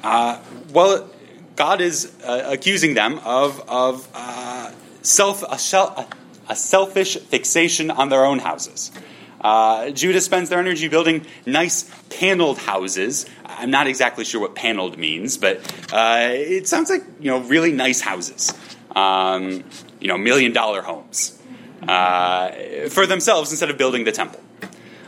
Uh, 0.02 0.38
well, 0.72 1.08
God 1.56 1.80
is 1.80 2.12
uh, 2.22 2.50
accusing 2.52 2.94
them 2.94 3.18
of, 3.24 3.66
of 3.68 4.06
uh, 4.14 4.70
self, 5.02 5.42
a, 5.42 6.06
a, 6.48 6.54
selfish 6.54 7.16
fixation 7.16 7.90
on 7.90 8.10
their 8.10 8.24
own 8.26 8.38
houses. 8.38 8.92
Uh, 9.40 9.90
Judah 9.90 10.20
spends 10.20 10.50
their 10.50 10.58
energy 10.58 10.88
building 10.88 11.24
nice 11.46 11.90
paneled 12.10 12.58
houses. 12.58 13.26
I'm 13.56 13.70
not 13.70 13.86
exactly 13.86 14.24
sure 14.24 14.40
what 14.40 14.54
paneled 14.54 14.98
means, 14.98 15.38
but 15.38 15.58
uh, 15.92 16.28
it 16.30 16.68
sounds 16.68 16.90
like 16.90 17.02
you 17.20 17.30
know 17.30 17.40
really 17.40 17.72
nice 17.72 18.00
houses, 18.00 18.52
um, 18.94 19.64
you 20.00 20.08
know, 20.08 20.18
million 20.18 20.52
dollar 20.52 20.82
homes 20.82 21.40
uh, 21.88 22.50
for 22.90 23.06
themselves 23.06 23.50
instead 23.50 23.70
of 23.70 23.78
building 23.78 24.04
the 24.04 24.12
temple, 24.12 24.40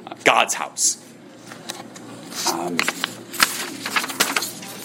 uh, 0.07 0.14
God's 0.25 0.55
house. 0.55 1.05
Um, 2.50 2.78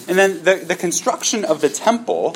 and 0.08 0.18
then 0.18 0.44
the, 0.44 0.64
the 0.68 0.76
construction 0.76 1.46
of 1.46 1.62
the 1.62 1.70
temple 1.70 2.36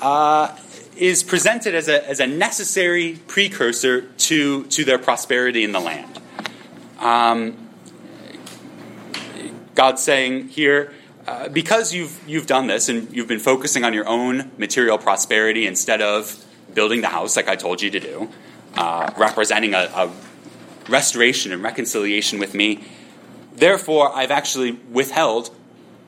uh, 0.00 0.56
is 0.96 1.22
presented 1.22 1.74
as 1.74 1.88
a, 1.88 2.08
as 2.08 2.20
a 2.20 2.26
necessary 2.26 3.18
precursor 3.26 4.02
to, 4.02 4.64
to 4.64 4.84
their 4.84 4.98
prosperity 4.98 5.64
in 5.64 5.72
the 5.72 5.80
land. 5.80 6.20
Um, 7.00 7.63
God's 9.74 10.02
saying 10.02 10.48
here, 10.48 10.92
uh, 11.26 11.48
because 11.48 11.92
you've, 11.92 12.20
you've 12.28 12.46
done 12.46 12.66
this 12.66 12.88
and 12.88 13.14
you've 13.14 13.28
been 13.28 13.38
focusing 13.38 13.84
on 13.84 13.94
your 13.94 14.06
own 14.06 14.50
material 14.58 14.98
prosperity 14.98 15.66
instead 15.66 16.02
of 16.02 16.44
building 16.74 17.00
the 17.00 17.08
house 17.08 17.36
like 17.36 17.48
I 17.48 17.56
told 17.56 17.80
you 17.82 17.90
to 17.90 18.00
do, 18.00 18.28
uh, 18.76 19.10
representing 19.16 19.74
a, 19.74 19.90
a 19.94 20.12
restoration 20.88 21.52
and 21.52 21.62
reconciliation 21.62 22.38
with 22.38 22.54
me. 22.54 22.84
Therefore, 23.54 24.14
I've 24.14 24.30
actually 24.30 24.72
withheld 24.72 25.54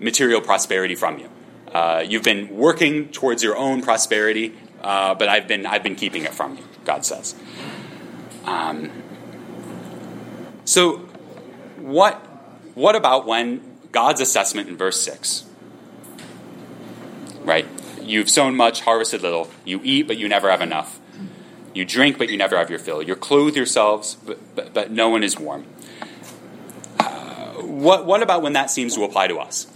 material 0.00 0.40
prosperity 0.40 0.94
from 0.94 1.18
you. 1.18 1.30
Uh, 1.72 2.04
you've 2.06 2.22
been 2.22 2.56
working 2.56 3.08
towards 3.08 3.42
your 3.42 3.56
own 3.56 3.82
prosperity, 3.82 4.54
uh, 4.82 5.14
but 5.14 5.28
I've 5.28 5.48
been 5.48 5.66
I've 5.66 5.82
been 5.82 5.96
keeping 5.96 6.24
it 6.24 6.34
from 6.34 6.56
you. 6.56 6.64
God 6.84 7.04
says. 7.04 7.34
Um, 8.44 8.90
so, 10.64 10.98
what 11.78 12.25
what 12.76 12.94
about 12.94 13.26
when 13.26 13.62
God's 13.90 14.20
assessment 14.20 14.68
in 14.68 14.76
verse 14.76 15.00
six? 15.00 15.46
Right, 17.40 17.66
you've 18.02 18.28
sown 18.28 18.54
much, 18.54 18.82
harvested 18.82 19.22
little. 19.22 19.50
You 19.64 19.80
eat, 19.82 20.06
but 20.06 20.18
you 20.18 20.28
never 20.28 20.50
have 20.50 20.60
enough. 20.60 21.00
You 21.74 21.84
drink, 21.84 22.18
but 22.18 22.28
you 22.28 22.36
never 22.36 22.56
have 22.56 22.68
your 22.70 22.78
fill. 22.78 23.02
You 23.02 23.16
clothe 23.16 23.56
yourselves, 23.56 24.16
but, 24.24 24.38
but, 24.54 24.74
but 24.74 24.90
no 24.90 25.08
one 25.08 25.22
is 25.22 25.38
warm. 25.38 25.64
Uh, 27.00 27.54
what, 27.62 28.04
what 28.04 28.22
about 28.22 28.42
when 28.42 28.52
that 28.52 28.70
seems 28.70 28.94
to 28.94 29.04
apply 29.04 29.28
to 29.28 29.38
us? 29.38 29.66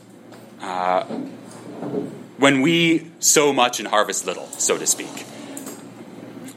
Uh, 0.61 1.05
when 2.37 2.61
we 2.61 3.11
sow 3.19 3.53
much 3.53 3.81
and 3.81 3.89
harvest 3.89 4.27
little, 4.27 4.47
so 4.53 4.77
to 4.77 4.87
speak? 4.87 5.27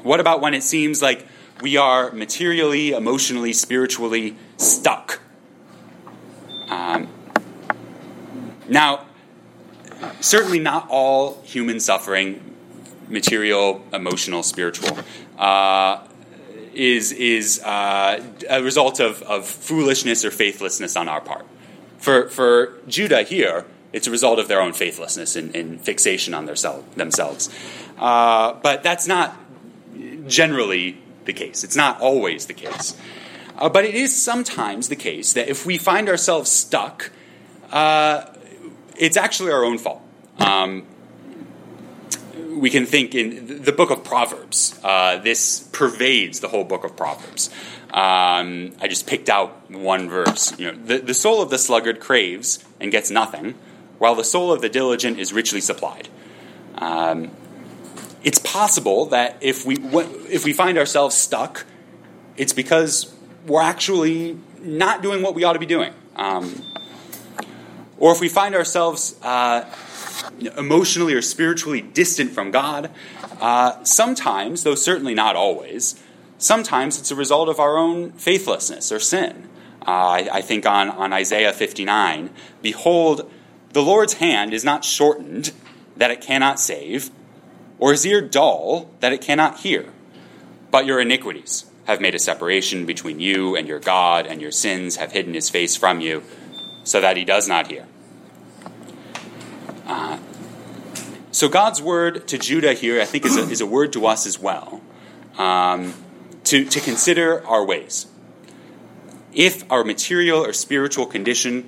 What 0.01 0.19
about 0.19 0.41
when 0.41 0.53
it 0.53 0.63
seems 0.63 1.01
like 1.01 1.25
we 1.61 1.77
are 1.77 2.11
materially, 2.11 2.91
emotionally, 2.91 3.53
spiritually 3.53 4.35
stuck? 4.57 5.21
Um, 6.73 7.07
now, 8.67 9.05
certainly 10.21 10.59
not 10.59 10.87
all 10.89 11.41
human 11.43 11.79
suffering 11.79 12.55
material, 13.07 13.83
emotional, 13.93 14.41
spiritual, 14.41 14.97
uh, 15.37 16.07
is, 16.73 17.11
is 17.11 17.61
uh, 17.63 18.23
a 18.49 18.63
result 18.63 18.99
of, 18.99 19.21
of 19.23 19.45
foolishness 19.45 20.25
or 20.25 20.31
faithlessness 20.31 20.95
on 20.95 21.07
our 21.07 21.21
part. 21.21 21.45
For, 21.99 22.27
for 22.29 22.73
Judah 22.87 23.21
here, 23.21 23.65
it's 23.91 24.07
a 24.07 24.11
result 24.11 24.39
of 24.39 24.47
their 24.47 24.59
own 24.59 24.73
faithlessness 24.73 25.35
and, 25.35 25.55
and 25.55 25.79
fixation 25.79 26.33
on 26.33 26.47
their 26.47 26.55
self, 26.55 26.95
themselves. 26.95 27.49
Uh, 27.99 28.53
but 28.63 28.81
that's 28.81 29.05
not 29.05 29.37
generally 30.27 30.97
the 31.25 31.33
case. 31.33 31.63
It's 31.63 31.75
not 31.75 32.01
always 32.01 32.47
the 32.47 32.53
case. 32.53 32.97
Uh, 33.57 33.69
but 33.69 33.85
it 33.85 33.95
is 33.95 34.15
sometimes 34.15 34.89
the 34.89 34.95
case 34.95 35.33
that 35.33 35.47
if 35.47 35.65
we 35.65 35.77
find 35.77 36.09
ourselves 36.09 36.51
stuck, 36.51 37.11
uh, 37.71 38.25
it's 38.97 39.17
actually 39.17 39.51
our 39.51 39.63
own 39.63 39.77
fault. 39.77 40.01
Um, 40.39 40.85
we 42.55 42.69
can 42.69 42.85
think 42.85 43.15
in 43.15 43.63
the 43.63 43.71
book 43.71 43.89
of 43.89 44.03
Proverbs. 44.03 44.79
Uh, 44.83 45.17
this 45.17 45.59
pervades 45.71 46.39
the 46.39 46.47
whole 46.47 46.63
book 46.63 46.83
of 46.83 46.95
Proverbs. 46.95 47.49
Um, 47.93 48.73
I 48.81 48.87
just 48.87 49.05
picked 49.05 49.29
out 49.29 49.69
one 49.69 50.09
verse. 50.09 50.57
You 50.59 50.71
know, 50.71 50.77
the, 50.77 50.97
the 50.99 51.13
soul 51.13 51.41
of 51.41 51.49
the 51.49 51.57
sluggard 51.57 51.99
craves 51.99 52.63
and 52.79 52.91
gets 52.91 53.11
nothing, 53.11 53.55
while 53.99 54.15
the 54.15 54.23
soul 54.23 54.51
of 54.51 54.61
the 54.61 54.69
diligent 54.69 55.19
is 55.19 55.31
richly 55.31 55.61
supplied. 55.61 56.09
Um, 56.75 57.31
it's 58.23 58.39
possible 58.39 59.05
that 59.07 59.37
if 59.41 59.65
we 59.65 59.75
if 59.75 60.45
we 60.45 60.53
find 60.53 60.77
ourselves 60.77 61.15
stuck, 61.15 61.65
it's 62.37 62.53
because 62.53 63.13
we're 63.45 63.61
actually 63.61 64.37
not 64.61 65.01
doing 65.01 65.21
what 65.21 65.35
we 65.35 65.43
ought 65.43 65.53
to 65.53 65.59
be 65.59 65.65
doing. 65.65 65.93
Um, 66.15 66.63
or 67.97 68.11
if 68.11 68.19
we 68.19 68.29
find 68.29 68.55
ourselves 68.55 69.15
uh, 69.21 69.65
emotionally 70.57 71.13
or 71.13 71.21
spiritually 71.21 71.81
distant 71.81 72.31
from 72.31 72.51
God. 72.51 72.89
Uh, 73.39 73.83
sometimes, 73.83 74.63
though 74.63 74.75
certainly 74.75 75.13
not 75.13 75.35
always, 75.35 76.01
sometimes 76.37 76.99
it's 76.99 77.11
a 77.11 77.15
result 77.15 77.49
of 77.49 77.59
our 77.59 77.77
own 77.77 78.11
faithlessness 78.13 78.91
or 78.91 78.99
sin. 78.99 79.49
Uh, 79.85 79.91
I, 79.91 80.29
I, 80.33 80.41
think 80.41 80.65
on, 80.65 80.89
on 80.89 81.11
Isaiah 81.11 81.51
59 81.51 82.29
Behold, 82.61 83.29
the 83.73 83.81
Lord's 83.81 84.13
hand 84.13 84.53
is 84.53 84.63
not 84.63 84.85
shortened 84.85 85.51
that 85.97 86.09
it 86.09 86.21
cannot 86.21 86.59
save, 86.59 87.09
or 87.79 87.91
his 87.91 88.05
ear 88.05 88.21
dull 88.21 88.89
that 89.01 89.11
it 89.11 89.21
cannot 89.21 89.59
hear. 89.59 89.91
But 90.71 90.85
your 90.85 90.99
iniquities 90.99 91.65
have 91.85 91.99
made 91.99 92.15
a 92.15 92.19
separation 92.19 92.85
between 92.85 93.19
you 93.19 93.55
and 93.55 93.67
your 93.67 93.79
God, 93.79 94.25
and 94.25 94.41
your 94.41 94.51
sins 94.51 94.95
have 94.95 95.11
hidden 95.11 95.33
his 95.33 95.49
face 95.49 95.75
from 95.75 95.99
you, 95.99 96.23
so 96.83 97.01
that 97.01 97.17
he 97.17 97.25
does 97.25 97.47
not 97.47 97.67
hear. 97.67 97.85
Uh, 99.85 100.17
so 101.31 101.49
God's 101.49 101.81
word 101.81 102.27
to 102.29 102.37
Judah 102.37 102.73
here, 102.73 103.01
I 103.01 103.05
think, 103.05 103.25
is 103.25 103.35
a, 103.35 103.41
is 103.49 103.59
a 103.59 103.65
word 103.65 103.93
to 103.93 104.05
us 104.05 104.25
as 104.25 104.39
well, 104.39 104.81
um, 105.37 105.93
to, 106.45 106.63
to 106.65 106.79
consider 106.79 107.45
our 107.45 107.65
ways. 107.65 108.07
If 109.33 109.69
our 109.71 109.83
material 109.83 110.45
or 110.45 110.53
spiritual 110.53 111.07
condition 111.07 111.67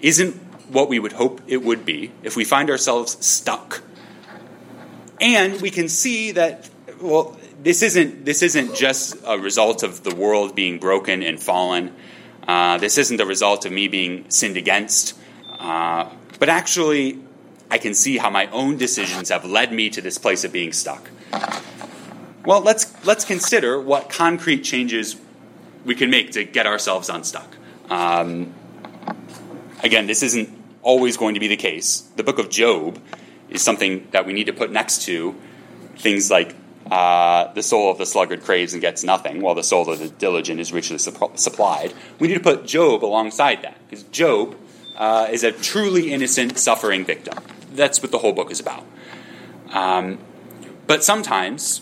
isn't 0.00 0.34
what 0.72 0.88
we 0.88 0.98
would 0.98 1.12
hope 1.12 1.42
it 1.46 1.62
would 1.62 1.84
be, 1.84 2.10
if 2.22 2.36
we 2.36 2.44
find 2.44 2.70
ourselves 2.70 3.24
stuck, 3.24 3.82
and 5.20 5.60
we 5.60 5.70
can 5.70 5.88
see 5.88 6.32
that 6.32 6.68
well, 7.02 7.36
this 7.62 7.82
isn't 7.82 8.24
this 8.24 8.42
isn't 8.42 8.74
just 8.74 9.16
a 9.26 9.38
result 9.38 9.82
of 9.82 10.02
the 10.04 10.14
world 10.14 10.54
being 10.54 10.78
broken 10.78 11.22
and 11.22 11.40
fallen. 11.40 11.94
Uh, 12.46 12.78
this 12.78 12.98
isn't 12.98 13.20
a 13.20 13.26
result 13.26 13.66
of 13.66 13.72
me 13.72 13.88
being 13.88 14.28
sinned 14.30 14.56
against, 14.56 15.18
uh, 15.58 16.08
but 16.38 16.48
actually, 16.48 17.18
I 17.70 17.78
can 17.78 17.94
see 17.94 18.18
how 18.18 18.30
my 18.30 18.46
own 18.48 18.76
decisions 18.76 19.28
have 19.28 19.44
led 19.44 19.72
me 19.72 19.90
to 19.90 20.00
this 20.00 20.18
place 20.18 20.44
of 20.44 20.52
being 20.52 20.72
stuck. 20.72 21.10
Well, 22.44 22.60
let's 22.60 22.92
let's 23.04 23.24
consider 23.24 23.80
what 23.80 24.08
concrete 24.08 24.62
changes 24.62 25.16
we 25.84 25.94
can 25.94 26.10
make 26.10 26.32
to 26.32 26.44
get 26.44 26.66
ourselves 26.66 27.08
unstuck. 27.08 27.56
Um, 27.90 28.54
again, 29.82 30.06
this 30.06 30.22
isn't 30.22 30.48
always 30.82 31.16
going 31.16 31.34
to 31.34 31.40
be 31.40 31.48
the 31.48 31.56
case. 31.56 32.00
The 32.16 32.24
book 32.24 32.38
of 32.38 32.50
Job 32.50 33.00
is 33.48 33.62
something 33.62 34.08
that 34.12 34.26
we 34.26 34.32
need 34.32 34.46
to 34.46 34.52
put 34.52 34.70
next 34.72 35.02
to 35.02 35.34
things 35.96 36.30
like 36.30 36.56
uh, 36.92 37.50
the 37.54 37.62
soul 37.62 37.90
of 37.90 37.96
the 37.96 38.04
sluggard 38.04 38.42
craves 38.42 38.74
and 38.74 38.82
gets 38.82 39.02
nothing, 39.02 39.40
while 39.40 39.54
the 39.54 39.62
soul 39.62 39.88
of 39.88 39.98
the 39.98 40.10
diligent 40.10 40.60
is 40.60 40.74
richly 40.74 40.98
supplied. 40.98 41.94
We 42.18 42.28
need 42.28 42.34
to 42.34 42.40
put 42.40 42.66
Job 42.66 43.02
alongside 43.02 43.62
that, 43.62 43.78
because 43.88 44.02
Job 44.04 44.54
uh, 44.98 45.26
is 45.30 45.42
a 45.42 45.52
truly 45.52 46.12
innocent, 46.12 46.58
suffering 46.58 47.06
victim. 47.06 47.38
That's 47.72 48.02
what 48.02 48.10
the 48.10 48.18
whole 48.18 48.34
book 48.34 48.50
is 48.50 48.60
about. 48.60 48.84
Um, 49.70 50.18
but 50.86 51.02
sometimes, 51.02 51.80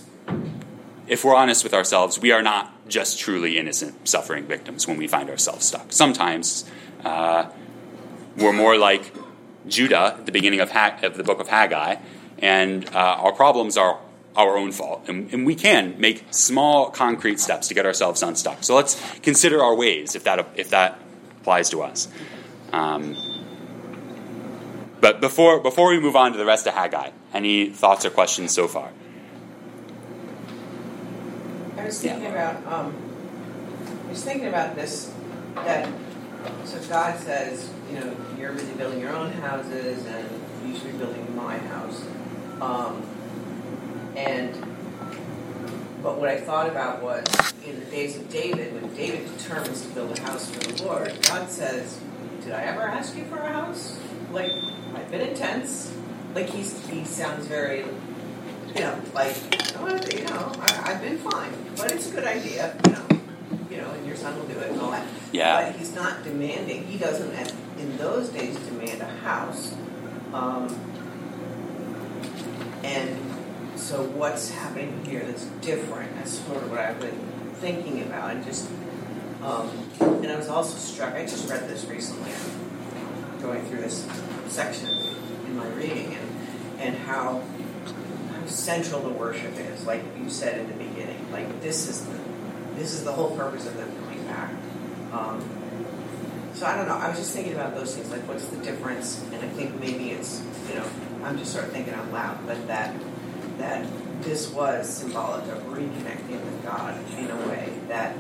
if 1.09 1.25
we're 1.25 1.35
honest 1.35 1.64
with 1.64 1.75
ourselves, 1.75 2.21
we 2.21 2.31
are 2.31 2.43
not 2.43 2.73
just 2.87 3.19
truly 3.19 3.59
innocent, 3.59 4.09
suffering 4.09 4.45
victims 4.45 4.87
when 4.87 4.97
we 4.97 5.09
find 5.09 5.29
ourselves 5.29 5.67
stuck. 5.67 5.90
Sometimes 5.93 6.71
uh, 7.05 7.50
we're 8.37 8.52
more 8.52 8.79
like 8.79 9.12
Judah 9.67 10.14
at 10.19 10.26
the 10.26 10.33
beginning 10.33 10.61
of, 10.61 10.71
of 10.71 11.17
the 11.17 11.25
book 11.25 11.40
of 11.40 11.49
Haggai, 11.49 11.97
and 12.38 12.88
uh, 12.95 13.25
our 13.25 13.33
problems 13.33 13.76
are 13.76 13.99
our 14.37 14.56
own 14.56 14.72
fault. 14.72 15.04
And, 15.08 15.32
and, 15.32 15.44
we 15.44 15.54
can 15.54 16.00
make 16.00 16.25
small, 16.30 16.90
concrete 16.90 17.40
steps 17.40 17.68
to 17.68 17.75
get 17.75 17.84
ourselves 17.84 18.22
unstuck. 18.22 18.62
So 18.62 18.76
let's 18.76 19.00
consider 19.20 19.62
our 19.62 19.75
ways 19.75 20.14
if 20.14 20.25
that, 20.25 20.46
if 20.54 20.70
that 20.70 21.00
applies 21.40 21.68
to 21.70 21.82
us. 21.82 22.08
Um, 22.72 23.16
but 25.00 25.20
before, 25.20 25.60
before 25.60 25.88
we 25.90 25.99
move 25.99 26.14
on 26.14 26.32
to 26.32 26.38
the 26.38 26.44
rest 26.44 26.66
of 26.66 26.75
Haggai, 26.75 27.10
any 27.32 27.70
thoughts 27.70 28.04
or 28.04 28.10
questions 28.10 28.52
so 28.52 28.68
far? 28.68 28.90
I 31.76 31.87
was 31.87 32.00
thinking 32.00 32.22
yeah. 32.22 32.58
about, 32.58 32.72
um, 32.72 32.94
I 34.06 34.10
was 34.10 34.22
thinking 34.22 34.49
about 34.49 34.76
this, 34.76 35.12
that, 35.54 35.88
so 36.64 36.78
God 36.88 37.18
says, 37.18 37.70
you 37.90 37.99
know, 37.99 38.16
you're 38.38 38.52
busy 38.52 38.72
building 38.75 39.00
your 39.00 39.14
own 39.14 39.32
houses 39.32 40.04
and 40.06 40.28
you 40.66 40.75
should 40.78 40.92
be 40.92 40.99
building 40.99 41.34
my 41.34 41.58
house. 41.58 42.04
Um, 42.60 43.02
and 44.27 44.55
but 46.03 46.19
what 46.19 46.29
I 46.29 46.41
thought 46.41 46.67
about 46.67 47.03
was 47.03 47.27
in 47.67 47.79
the 47.79 47.87
days 47.87 48.17
of 48.17 48.31
David, 48.31 48.73
when 48.73 48.95
David 48.95 49.27
determines 49.37 49.83
to 49.83 49.89
build 49.89 50.19
a 50.19 50.23
house 50.23 50.50
for 50.50 50.61
the 50.61 50.83
Lord, 50.85 51.15
God 51.23 51.49
says, 51.50 52.00
"Did 52.43 52.53
I 52.53 52.62
ever 52.62 52.83
ask 52.83 53.17
you 53.17 53.25
for 53.25 53.37
a 53.37 53.53
house? 53.53 53.99
Like 54.33 54.50
I've 54.95 55.11
been 55.11 55.21
intense. 55.21 55.93
Like 56.35 56.49
he's 56.49 56.87
he 56.89 57.05
sounds 57.05 57.47
very, 57.47 57.85
you 58.75 58.81
know, 58.81 58.99
like 59.15 59.37
oh, 59.79 60.00
you 60.15 60.25
know, 60.25 60.53
I, 60.61 60.93
have 60.93 61.03
been 61.03 61.19
fine, 61.19 61.53
but 61.77 61.93
it's 61.93 62.11
a 62.11 62.15
good 62.15 62.25
idea, 62.25 62.77
you 62.87 62.93
know." 62.93 63.07
You 63.71 63.77
know, 63.77 63.91
and 63.93 64.05
your 64.05 64.17
son 64.17 64.37
will 64.37 64.47
do 64.47 64.59
it 64.59 64.73
and 64.73 64.81
all 64.81 64.91
that. 64.91 65.07
Yeah. 65.31 65.71
But 65.71 65.79
he's 65.79 65.95
not 65.95 66.25
demanding. 66.25 66.85
He 66.89 66.99
doesn't, 66.99 67.33
in 67.79 67.97
those 67.99 68.29
days, 68.31 68.57
demand 68.57 69.00
a 69.00 69.05
house. 69.05 69.77
Um, 70.33 70.69
and 72.83 73.29
so 73.80 74.02
what's 74.02 74.50
happening 74.50 75.04
here 75.04 75.25
that's 75.25 75.46
different? 75.62 76.14
That's 76.16 76.38
sort 76.38 76.62
of 76.62 76.70
what 76.70 76.80
I've 76.80 77.00
been 77.00 77.18
thinking 77.54 78.02
about. 78.02 78.32
And 78.32 78.44
just, 78.44 78.71
um, 79.43 79.71
and 80.00 80.26
I 80.26 80.36
was 80.36 80.49
also 80.49 80.76
struck. 80.76 81.14
I 81.14 81.23
just 81.23 81.49
read 81.49 81.69
this 81.69 81.86
recently, 81.86 82.30
going 83.40 83.64
through 83.64 83.80
this 83.80 84.06
section 84.49 84.88
in 85.47 85.56
my 85.56 85.66
reading, 85.71 86.14
and 86.14 86.30
and 86.80 86.97
how 86.97 87.43
how 88.32 88.47
central 88.47 89.00
the 89.00 89.08
worship 89.08 89.58
is. 89.58 89.86
Like 89.86 90.02
you 90.23 90.28
said 90.28 90.58
in 90.58 90.69
the 90.69 90.84
beginning, 90.84 91.32
like 91.32 91.60
this 91.62 91.88
is 91.88 92.04
the 92.04 92.19
this 92.76 92.93
is 92.93 93.04
the 93.04 93.12
whole 93.12 93.34
purpose 93.36 93.66
of 93.66 93.76
them 93.76 93.90
coming 94.02 94.25
back. 94.26 94.52
Um, 95.12 95.43
so 96.54 96.66
I 96.66 96.76
don't 96.76 96.86
know. 96.86 96.97
I 96.97 97.08
was 97.08 97.19
just 97.19 97.32
thinking 97.32 97.54
about 97.54 97.75
those 97.75 97.95
things. 97.95 98.10
Like, 98.10 98.28
what's 98.28 98.47
the 98.47 98.58
difference? 98.58 99.25
And 99.32 99.36
I 99.36 99.49
think 99.49 99.80
maybe 99.80 100.10
it's 100.10 100.43
you 100.69 100.75
know 100.75 100.86
I'm 101.25 101.38
just 101.38 101.52
sort 101.52 101.64
of 101.64 101.73
thinking 101.73 101.95
out 101.95 102.12
loud, 102.12 102.47
but 102.47 102.66
that 102.69 102.95
that 103.60 103.86
this 104.23 104.50
was 104.50 104.88
symbolic 104.88 105.44
of 105.52 105.62
reconnecting 105.64 106.44
with 106.44 106.62
God 106.64 106.99
in 107.16 107.30
a 107.30 107.36
way 107.49 107.73
that 107.88 108.16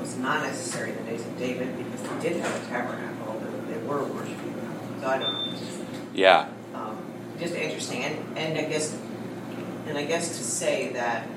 was 0.00 0.16
not 0.16 0.42
necessary 0.42 0.90
in 0.90 0.96
the 0.96 1.10
days 1.10 1.26
of 1.26 1.38
David 1.38 1.76
because 1.76 2.02
they 2.02 2.28
did 2.28 2.40
have 2.40 2.62
a 2.62 2.66
tabernacle, 2.66 3.40
they, 3.40 3.74
they 3.74 3.86
were 3.86 4.04
worshiping 4.04 4.54
God. 4.54 5.00
So 5.00 5.08
I 5.08 5.18
don't 5.18 5.32
know. 5.32 5.50
Just, 5.50 5.80
yeah. 6.14 6.48
Um, 6.74 6.98
just 7.38 7.54
interesting, 7.54 8.04
and, 8.04 8.38
and 8.38 8.58
I 8.58 8.68
guess, 8.68 8.96
and 9.86 9.98
I 9.98 10.04
guess 10.04 10.38
to 10.38 10.44
say 10.44 10.92
that 10.92 11.28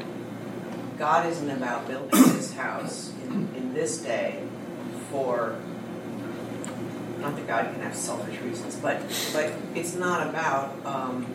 God 0.98 1.26
isn't 1.28 1.50
about 1.50 1.88
building 1.88 2.10
this 2.12 2.54
house 2.54 3.14
in, 3.24 3.50
in 3.56 3.74
this 3.74 4.00
day 4.00 4.44
for 5.10 5.58
not 7.20 7.36
that 7.36 7.48
God 7.48 7.74
can 7.74 7.82
have 7.82 7.96
selfish 7.96 8.40
reasons, 8.42 8.76
but 8.78 9.02
but 9.34 9.54
it's 9.76 9.96
not 9.96 10.28
about 10.28 10.74
um, 10.86 11.26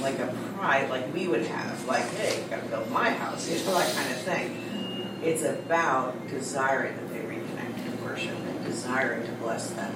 like 0.00 0.18
a 0.18 0.34
pride 0.54 0.90
like 0.90 1.12
we 1.12 1.28
would 1.28 1.46
have, 1.46 1.86
like, 1.86 2.04
hey, 2.14 2.42
you 2.42 2.48
gotta 2.48 2.66
build 2.66 2.90
my 2.90 3.10
house, 3.10 3.48
you 3.50 3.64
know, 3.64 3.78
that 3.78 3.94
kind 3.94 4.10
of 4.10 4.18
thing. 4.18 5.18
It's 5.22 5.42
about 5.42 6.28
desiring 6.28 6.96
that 6.96 7.08
they 7.10 7.20
reconnect 7.20 7.86
and 7.86 8.04
worship 8.04 8.36
and 8.36 8.64
desiring 8.64 9.26
to 9.26 9.32
bless 9.32 9.70
them. 9.70 9.92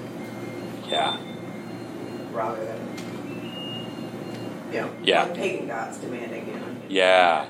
Yeah. 0.88 1.18
Rather 2.32 2.64
than, 2.64 2.80
you 4.72 4.80
know, 4.80 4.90
yeah. 5.02 5.26
pagan 5.32 5.68
gods 5.68 5.98
demanding, 5.98 6.46
you 6.48 6.54
know. 6.54 6.76
Yeah. 6.88 7.46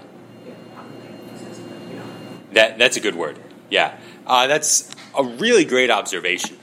That, 2.53 2.77
that's 2.77 2.99
a 2.99 3.01
good 3.01 3.15
word. 3.15 3.39
Yeah. 3.71 3.97
Uh, 4.27 4.47
that's 4.47 4.91
a 5.17 5.25
really 5.25 5.65
great 5.65 5.91
observation, 5.91 6.59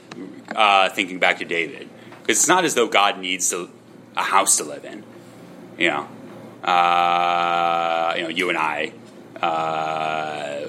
uh, 0.54 0.88
thinking 0.90 1.18
back 1.18 1.38
to 1.38 1.44
David. 1.44 1.88
Because 2.22 2.38
it's 2.38 2.48
not 2.48 2.64
as 2.64 2.76
though 2.76 2.86
God 2.86 3.18
needs 3.18 3.50
to, 3.50 3.68
a 4.16 4.22
house 4.22 4.58
to 4.58 4.64
live 4.64 4.84
in 4.84 5.02
you 5.80 5.88
know, 5.88 6.06
uh, 6.62 8.14
you 8.16 8.22
know, 8.22 8.28
you 8.28 8.50
and 8.50 8.58
I, 8.58 8.92
uh, 9.40 10.66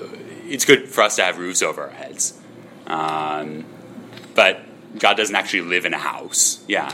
it's 0.48 0.66
good 0.66 0.88
for 0.88 1.02
us 1.02 1.18
to 1.18 1.24
have 1.24 1.38
roofs 1.38 1.62
over 1.62 1.84
our 1.84 1.90
heads. 1.90 2.40
Um, 2.88 3.66
but 4.34 4.62
God 4.98 5.18
doesn't 5.18 5.36
actually 5.36 5.62
live 5.62 5.86
in 5.86 5.94
a 5.94 6.00
house. 6.00 6.64
Yeah. 6.68 6.94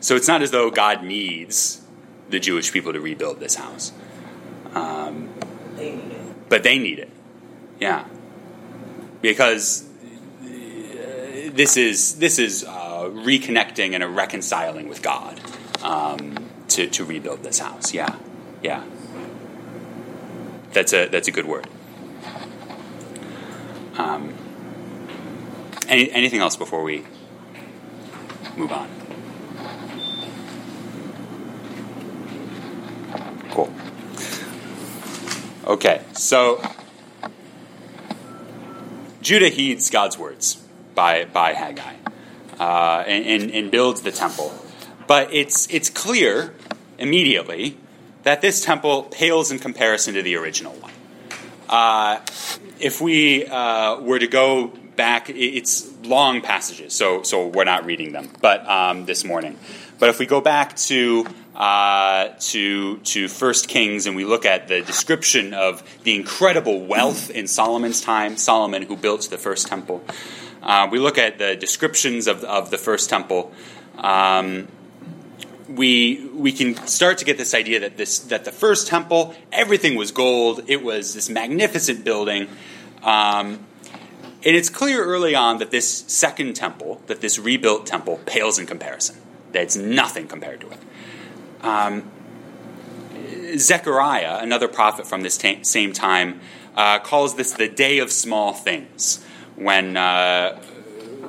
So 0.00 0.14
it's 0.14 0.28
not 0.28 0.40
as 0.40 0.52
though 0.52 0.70
God 0.70 1.02
needs 1.02 1.82
the 2.30 2.38
Jewish 2.38 2.72
people 2.72 2.92
to 2.92 3.00
rebuild 3.00 3.40
this 3.40 3.56
house. 3.56 3.92
Um, 4.74 5.28
they 5.74 5.96
need 5.96 6.12
it. 6.12 6.48
But 6.48 6.62
they 6.62 6.78
need 6.78 7.00
it. 7.00 7.10
Yeah. 7.80 8.04
Because 9.20 9.84
uh, 10.42 10.46
this 11.52 11.76
is 11.76 12.18
this 12.20 12.38
is 12.38 12.62
uh, 12.62 13.10
reconnecting 13.12 13.94
and 13.94 14.04
a 14.04 14.08
reconciling 14.08 14.88
with 14.88 15.02
God. 15.02 15.40
Um, 15.82 16.47
to, 16.68 16.86
to 16.88 17.04
rebuild 17.04 17.42
this 17.42 17.58
house. 17.58 17.92
Yeah, 17.92 18.16
yeah. 18.62 18.84
That's 20.72 20.92
a 20.92 21.08
that's 21.08 21.28
a 21.28 21.32
good 21.32 21.46
word. 21.46 21.66
Um, 23.96 24.32
any, 25.88 26.10
anything 26.12 26.40
else 26.40 26.56
before 26.56 26.82
we 26.82 27.04
move 28.56 28.70
on? 28.70 28.88
Cool. 33.50 33.72
Okay, 35.66 36.02
so 36.12 36.62
Judah 39.20 39.48
heeds 39.48 39.90
God's 39.90 40.16
words 40.16 40.64
by, 40.94 41.24
by 41.24 41.52
Haggai 41.52 41.94
uh, 42.58 43.04
and, 43.06 43.42
and, 43.42 43.50
and 43.50 43.70
builds 43.70 44.02
the 44.02 44.12
temple. 44.12 44.54
But 45.06 45.32
it's, 45.32 45.68
it's 45.70 45.90
clear 45.90 46.54
immediately 46.98 47.76
that 48.24 48.40
this 48.40 48.64
temple 48.64 49.04
pales 49.04 49.50
in 49.50 49.58
comparison 49.58 50.14
to 50.14 50.22
the 50.22 50.36
original 50.36 50.72
one. 50.74 50.92
Uh, 51.68 52.20
if 52.80 53.00
we 53.00 53.46
uh, 53.46 54.00
were 54.00 54.18
to 54.18 54.26
go 54.26 54.68
back, 54.96 55.30
it's 55.30 55.92
long 56.02 56.40
passages, 56.40 56.92
so, 56.92 57.22
so 57.22 57.46
we're 57.46 57.64
not 57.64 57.84
reading 57.84 58.12
them 58.12 58.30
but 58.40 58.68
um, 58.68 59.06
this 59.06 59.24
morning. 59.24 59.56
But 59.98 60.08
if 60.10 60.18
we 60.18 60.26
go 60.26 60.40
back 60.40 60.76
to 60.76 61.26
uh, 61.56 62.28
to 62.38 62.98
to 62.98 63.26
First 63.26 63.68
Kings 63.68 64.06
and 64.06 64.14
we 64.14 64.24
look 64.24 64.46
at 64.46 64.68
the 64.68 64.80
description 64.80 65.54
of 65.54 65.82
the 66.04 66.14
incredible 66.14 66.86
wealth 66.86 67.30
in 67.30 67.48
Solomon's 67.48 68.00
time, 68.00 68.36
Solomon 68.36 68.82
who 68.82 68.96
built 68.96 69.22
the 69.28 69.38
first 69.38 69.66
temple, 69.66 70.04
uh, 70.62 70.88
we 70.90 71.00
look 71.00 71.18
at 71.18 71.38
the 71.38 71.56
descriptions 71.56 72.28
of, 72.28 72.44
of 72.44 72.70
the 72.70 72.78
first 72.78 73.10
temple. 73.10 73.52
Um, 73.96 74.68
we 75.68 76.26
we 76.34 76.52
can 76.52 76.74
start 76.86 77.18
to 77.18 77.24
get 77.24 77.36
this 77.36 77.54
idea 77.54 77.80
that 77.80 77.96
this 77.96 78.18
that 78.20 78.44
the 78.44 78.52
first 78.52 78.86
temple 78.86 79.34
everything 79.52 79.96
was 79.96 80.10
gold. 80.12 80.62
It 80.66 80.82
was 80.82 81.14
this 81.14 81.28
magnificent 81.28 82.04
building. 82.04 82.48
Um, 83.02 83.66
and 84.44 84.54
it's 84.56 84.70
clear 84.70 85.04
early 85.04 85.34
on 85.34 85.58
that 85.58 85.70
this 85.70 86.04
second 86.06 86.54
temple, 86.54 87.02
that 87.06 87.20
this 87.20 87.38
rebuilt 87.38 87.86
temple, 87.86 88.20
pales 88.24 88.58
in 88.58 88.66
comparison. 88.66 89.16
That 89.52 89.62
it's 89.62 89.76
nothing 89.76 90.28
compared 90.28 90.60
to 90.60 90.70
it. 90.70 90.78
Um, 91.60 92.10
Zechariah, 93.56 94.38
another 94.40 94.68
prophet 94.68 95.06
from 95.06 95.22
this 95.22 95.38
same 95.62 95.92
time, 95.92 96.40
uh, 96.76 97.00
calls 97.00 97.34
this 97.34 97.52
the 97.52 97.68
day 97.68 97.98
of 97.98 98.12
small 98.12 98.52
things, 98.52 99.24
when, 99.56 99.96
uh, 99.96 100.60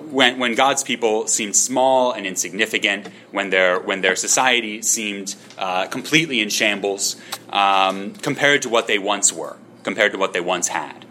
when, 0.10 0.39
when 0.39 0.56
God's 0.56 0.84
people 0.84 1.28
seemed 1.28 1.56
small 1.56 2.12
and 2.12 2.26
insignificant, 2.26 3.08
when 3.32 3.50
their, 3.50 3.80
when 3.80 4.02
their 4.02 4.15
society 4.15 4.82
seemed 4.82 5.36
uh, 5.58 5.88
completely 5.88 6.39
in 6.39 6.50
shambles 6.50 7.15
um, 7.50 8.13
compared 8.15 8.62
to 8.63 8.69
what 8.69 8.88
they 8.88 8.98
once 8.98 9.32
were, 9.32 9.58
compared 9.84 10.12
to 10.12 10.17
what 10.17 10.34
they 10.34 10.41
once 10.41 10.69
had. 10.69 11.06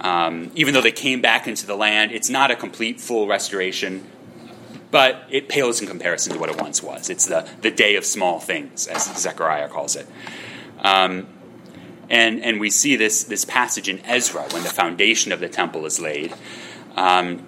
Um, 0.00 0.50
even 0.54 0.74
though 0.74 0.80
they 0.80 0.92
came 0.92 1.20
back 1.20 1.46
into 1.46 1.66
the 1.66 1.76
land, 1.76 2.12
it's 2.12 2.30
not 2.30 2.50
a 2.50 2.56
complete, 2.56 3.00
full 3.00 3.26
restoration, 3.26 4.04
but 4.90 5.24
it 5.28 5.48
pales 5.48 5.80
in 5.80 5.86
comparison 5.86 6.32
to 6.32 6.38
what 6.38 6.48
it 6.48 6.60
once 6.60 6.82
was. 6.82 7.10
It's 7.10 7.26
the, 7.26 7.48
the 7.60 7.70
day 7.70 7.96
of 7.96 8.04
small 8.04 8.38
things, 8.38 8.86
as 8.86 9.04
Zechariah 9.16 9.68
calls 9.68 9.96
it. 9.96 10.06
Um, 10.78 11.26
and, 12.08 12.42
and 12.42 12.58
we 12.58 12.70
see 12.70 12.96
this, 12.96 13.24
this 13.24 13.44
passage 13.44 13.88
in 13.88 14.00
Ezra 14.06 14.42
when 14.52 14.62
the 14.62 14.70
foundation 14.70 15.32
of 15.32 15.40
the 15.40 15.48
temple 15.48 15.84
is 15.84 16.00
laid. 16.00 16.32
Um, 16.96 17.44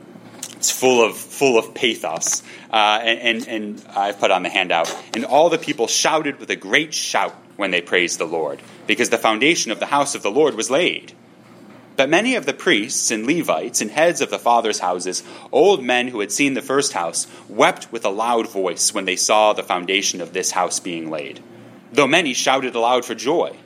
it's 0.60 0.70
full 0.70 1.02
of, 1.02 1.16
full 1.16 1.58
of 1.58 1.72
pathos. 1.72 2.42
Uh, 2.70 3.00
and, 3.02 3.46
and, 3.46 3.48
and 3.48 3.86
I've 3.96 4.20
put 4.20 4.30
on 4.30 4.42
the 4.42 4.50
handout. 4.50 4.94
And 5.14 5.24
all 5.24 5.48
the 5.48 5.56
people 5.56 5.86
shouted 5.86 6.38
with 6.38 6.50
a 6.50 6.56
great 6.56 6.92
shout 6.92 7.34
when 7.56 7.70
they 7.70 7.80
praised 7.80 8.18
the 8.18 8.26
Lord, 8.26 8.60
because 8.86 9.08
the 9.08 9.16
foundation 9.16 9.72
of 9.72 9.80
the 9.80 9.86
house 9.86 10.14
of 10.14 10.22
the 10.22 10.30
Lord 10.30 10.54
was 10.56 10.70
laid. 10.70 11.14
But 11.96 12.10
many 12.10 12.34
of 12.34 12.44
the 12.44 12.52
priests 12.52 13.10
and 13.10 13.26
Levites 13.26 13.80
and 13.80 13.90
heads 13.90 14.20
of 14.20 14.28
the 14.28 14.38
fathers' 14.38 14.80
houses, 14.80 15.22
old 15.50 15.82
men 15.82 16.08
who 16.08 16.20
had 16.20 16.30
seen 16.30 16.52
the 16.52 16.60
first 16.60 16.92
house, 16.92 17.26
wept 17.48 17.90
with 17.90 18.04
a 18.04 18.10
loud 18.10 18.46
voice 18.46 18.92
when 18.92 19.06
they 19.06 19.16
saw 19.16 19.54
the 19.54 19.62
foundation 19.62 20.20
of 20.20 20.34
this 20.34 20.50
house 20.50 20.78
being 20.78 21.10
laid, 21.10 21.42
though 21.90 22.06
many 22.06 22.34
shouted 22.34 22.74
aloud 22.74 23.06
for 23.06 23.14
joy, 23.14 23.56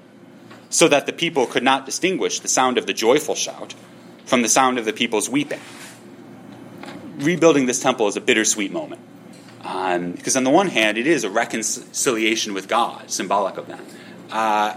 so 0.70 0.86
that 0.86 1.06
the 1.06 1.12
people 1.12 1.46
could 1.46 1.64
not 1.64 1.86
distinguish 1.86 2.38
the 2.38 2.48
sound 2.48 2.78
of 2.78 2.86
the 2.86 2.94
joyful 2.94 3.34
shout 3.34 3.74
from 4.26 4.42
the 4.42 4.48
sound 4.48 4.78
of 4.78 4.84
the 4.84 4.92
people's 4.92 5.28
weeping. 5.28 5.60
Rebuilding 7.16 7.66
this 7.66 7.80
temple 7.80 8.08
is 8.08 8.16
a 8.16 8.20
bittersweet 8.20 8.72
moment. 8.72 9.00
Um, 9.62 10.12
because 10.12 10.36
on 10.36 10.44
the 10.44 10.50
one 10.50 10.68
hand, 10.68 10.98
it 10.98 11.06
is 11.06 11.24
a 11.24 11.30
reconciliation 11.30 12.52
with 12.52 12.68
God, 12.68 13.10
symbolic 13.10 13.56
of 13.56 13.66
that. 13.68 13.80
Uh, 14.30 14.76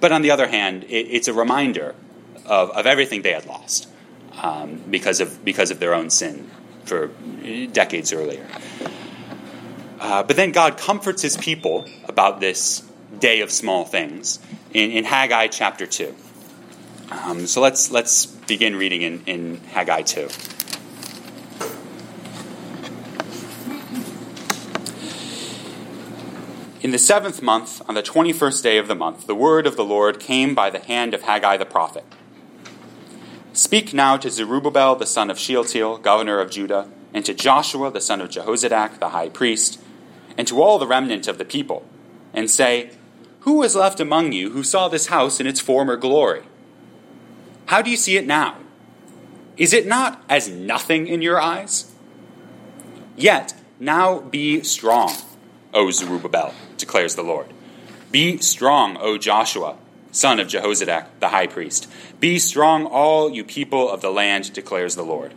but 0.00 0.10
on 0.12 0.22
the 0.22 0.30
other 0.30 0.48
hand, 0.48 0.84
it, 0.84 1.06
it's 1.10 1.28
a 1.28 1.32
reminder 1.32 1.94
of, 2.44 2.70
of 2.70 2.86
everything 2.86 3.22
they 3.22 3.32
had 3.32 3.46
lost 3.46 3.88
um, 4.42 4.82
because, 4.90 5.20
of, 5.20 5.44
because 5.44 5.70
of 5.70 5.80
their 5.80 5.94
own 5.94 6.10
sin 6.10 6.50
for 6.84 7.08
decades 7.72 8.12
earlier. 8.12 8.46
Uh, 10.00 10.22
but 10.22 10.36
then 10.36 10.52
God 10.52 10.76
comforts 10.76 11.22
his 11.22 11.36
people 11.36 11.86
about 12.06 12.40
this 12.40 12.82
day 13.18 13.40
of 13.40 13.50
small 13.50 13.84
things 13.84 14.38
in, 14.72 14.90
in 14.90 15.04
Haggai 15.04 15.46
chapter 15.46 15.86
2. 15.86 16.14
Um, 17.10 17.46
so 17.46 17.60
let's, 17.60 17.90
let's 17.90 18.26
begin 18.26 18.76
reading 18.76 19.02
in, 19.02 19.22
in 19.26 19.56
Haggai 19.68 20.02
2. 20.02 20.28
In 26.84 26.90
the 26.90 26.98
seventh 26.98 27.40
month, 27.40 27.80
on 27.88 27.94
the 27.94 28.02
twenty 28.02 28.30
first 28.30 28.62
day 28.62 28.76
of 28.76 28.88
the 28.88 28.94
month, 28.94 29.26
the 29.26 29.34
word 29.34 29.66
of 29.66 29.74
the 29.74 29.86
Lord 29.86 30.20
came 30.20 30.54
by 30.54 30.68
the 30.68 30.80
hand 30.80 31.14
of 31.14 31.22
Haggai 31.22 31.56
the 31.56 31.64
prophet. 31.64 32.04
Speak 33.54 33.94
now 33.94 34.18
to 34.18 34.28
Zerubbabel 34.28 34.94
the 34.94 35.06
son 35.06 35.30
of 35.30 35.38
Shealtiel, 35.38 35.96
governor 35.96 36.40
of 36.40 36.50
Judah, 36.50 36.90
and 37.14 37.24
to 37.24 37.32
Joshua 37.32 37.90
the 37.90 38.02
son 38.02 38.20
of 38.20 38.28
Jehozadak, 38.28 38.98
the 38.98 39.08
high 39.08 39.30
priest, 39.30 39.80
and 40.36 40.46
to 40.46 40.60
all 40.60 40.78
the 40.78 40.86
remnant 40.86 41.26
of 41.26 41.38
the 41.38 41.46
people, 41.46 41.88
and 42.34 42.50
say, 42.50 42.90
Who 43.40 43.62
is 43.62 43.74
left 43.74 43.98
among 43.98 44.32
you 44.32 44.50
who 44.50 44.62
saw 44.62 44.88
this 44.88 45.06
house 45.06 45.40
in 45.40 45.46
its 45.46 45.60
former 45.60 45.96
glory? 45.96 46.42
How 47.64 47.80
do 47.80 47.90
you 47.90 47.96
see 47.96 48.18
it 48.18 48.26
now? 48.26 48.58
Is 49.56 49.72
it 49.72 49.86
not 49.86 50.22
as 50.28 50.50
nothing 50.50 51.06
in 51.06 51.22
your 51.22 51.40
eyes? 51.40 51.90
Yet 53.16 53.54
now 53.80 54.20
be 54.20 54.62
strong 54.62 55.14
O 55.74 55.90
Zerubbabel, 55.90 56.54
declares 56.84 57.14
the 57.14 57.22
Lord. 57.22 57.46
Be 58.12 58.36
strong, 58.36 58.98
O 58.98 59.16
Joshua, 59.16 59.78
son 60.12 60.38
of 60.38 60.48
Jehozadak, 60.48 61.06
the 61.18 61.30
high 61.30 61.46
priest. 61.46 61.90
Be 62.20 62.38
strong, 62.38 62.84
all 62.84 63.30
you 63.30 63.42
people 63.42 63.88
of 63.90 64.02
the 64.02 64.12
land, 64.12 64.52
declares 64.52 64.94
the 64.94 65.02
Lord. 65.02 65.32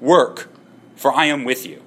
Work, 0.00 0.48
for 0.94 1.12
I 1.12 1.24
am 1.26 1.42
with 1.42 1.66
you, 1.66 1.82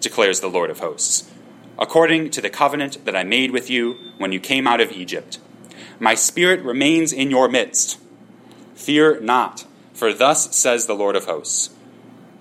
declares 0.00 0.40
the 0.40 0.50
Lord 0.50 0.68
of 0.68 0.80
hosts, 0.80 1.32
according 1.78 2.28
to 2.32 2.42
the 2.42 2.50
covenant 2.50 3.06
that 3.06 3.16
I 3.16 3.24
made 3.24 3.52
with 3.52 3.70
you 3.70 3.96
when 4.18 4.32
you 4.32 4.38
came 4.38 4.66
out 4.66 4.82
of 4.82 4.92
Egypt. 4.92 5.38
My 5.98 6.14
spirit 6.14 6.60
remains 6.60 7.14
in 7.14 7.30
your 7.30 7.48
midst. 7.48 7.98
Fear 8.74 9.20
not, 9.20 9.64
for 9.94 10.12
thus 10.12 10.54
says 10.54 10.86
the 10.86 10.94
Lord 10.94 11.16
of 11.16 11.24
hosts. 11.24 11.70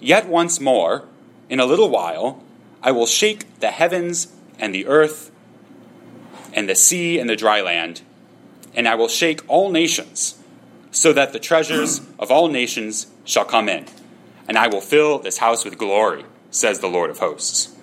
Yet 0.02 0.28
once 0.28 0.60
more, 0.60 1.06
in 1.50 1.62
a 1.62 1.66
little 1.66 1.90
while, 1.90 2.44
I 2.84 2.92
will 2.92 3.08
shake 3.08 3.62
the 3.62 3.72
heavens 3.72 4.34
and 4.60 4.76
the 4.76 4.88
earth 4.88 5.32
and 6.56 6.68
the 6.68 6.74
sea 6.74 7.20
and 7.20 7.30
the 7.30 7.36
dry 7.36 7.62
land, 7.62 8.02
and 8.74 8.88
I 8.88 8.96
will 8.96 9.10
shake 9.10 9.42
all 9.48 9.70
nations, 9.70 10.42
so 10.90 11.14
that 11.14 11.34
the 11.34 11.40
treasures 11.40 12.02
of 12.18 12.32
all 12.32 12.48
nations 12.48 13.08
shall 13.26 13.46
come 13.46 13.70
in, 13.70 13.86
and 14.48 14.58
I 14.58 14.68
will 14.68 14.82
fill 14.82 15.20
this 15.20 15.40
house 15.40 15.66
with 15.66 15.78
glory, 15.78 16.26
says 16.50 16.80
the 16.80 16.88
Lord 16.88 17.10
of 17.10 17.20
hosts. 17.20 17.76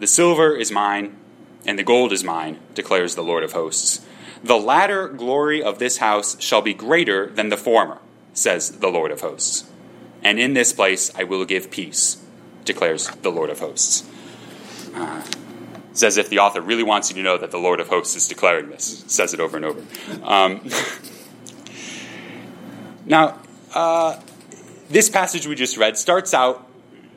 The 0.00 0.08
silver 0.08 0.56
is 0.56 0.72
mine, 0.72 1.16
and 1.64 1.78
the 1.78 1.84
gold 1.84 2.12
is 2.12 2.24
mine, 2.24 2.58
declares 2.74 3.14
the 3.14 3.22
Lord 3.22 3.44
of 3.44 3.52
hosts. 3.52 4.04
The 4.42 4.58
latter 4.58 5.06
glory 5.06 5.62
of 5.62 5.78
this 5.78 5.98
house 5.98 6.40
shall 6.40 6.62
be 6.62 6.74
greater 6.74 7.28
than 7.28 7.50
the 7.50 7.56
former, 7.56 7.98
says 8.32 8.78
the 8.78 8.88
Lord 8.88 9.10
of 9.10 9.20
hosts. 9.20 9.70
And 10.22 10.40
in 10.40 10.54
this 10.54 10.72
place 10.72 11.12
I 11.16 11.24
will 11.24 11.44
give 11.44 11.70
peace, 11.70 12.22
declares 12.64 13.08
the 13.22 13.30
Lord 13.30 13.50
of 13.50 13.60
hosts. 13.60 14.08
Uh, 14.94 15.22
it's 15.90 16.02
as 16.02 16.16
if 16.16 16.28
the 16.28 16.38
author 16.38 16.60
really 16.60 16.82
wants 16.82 17.10
you 17.10 17.16
to 17.16 17.22
know 17.22 17.36
that 17.38 17.50
the 17.50 17.58
Lord 17.58 17.80
of 17.80 17.88
hosts 17.88 18.16
is 18.16 18.28
declaring 18.28 18.70
this. 18.70 19.04
Says 19.08 19.34
it 19.34 19.40
over 19.40 19.56
and 19.56 19.66
over. 19.66 19.82
Um, 20.22 20.68
now, 23.06 23.40
uh, 23.74 24.20
this 24.88 25.08
passage 25.08 25.46
we 25.46 25.54
just 25.54 25.76
read 25.76 25.98
starts 25.98 26.32
out 26.32 26.68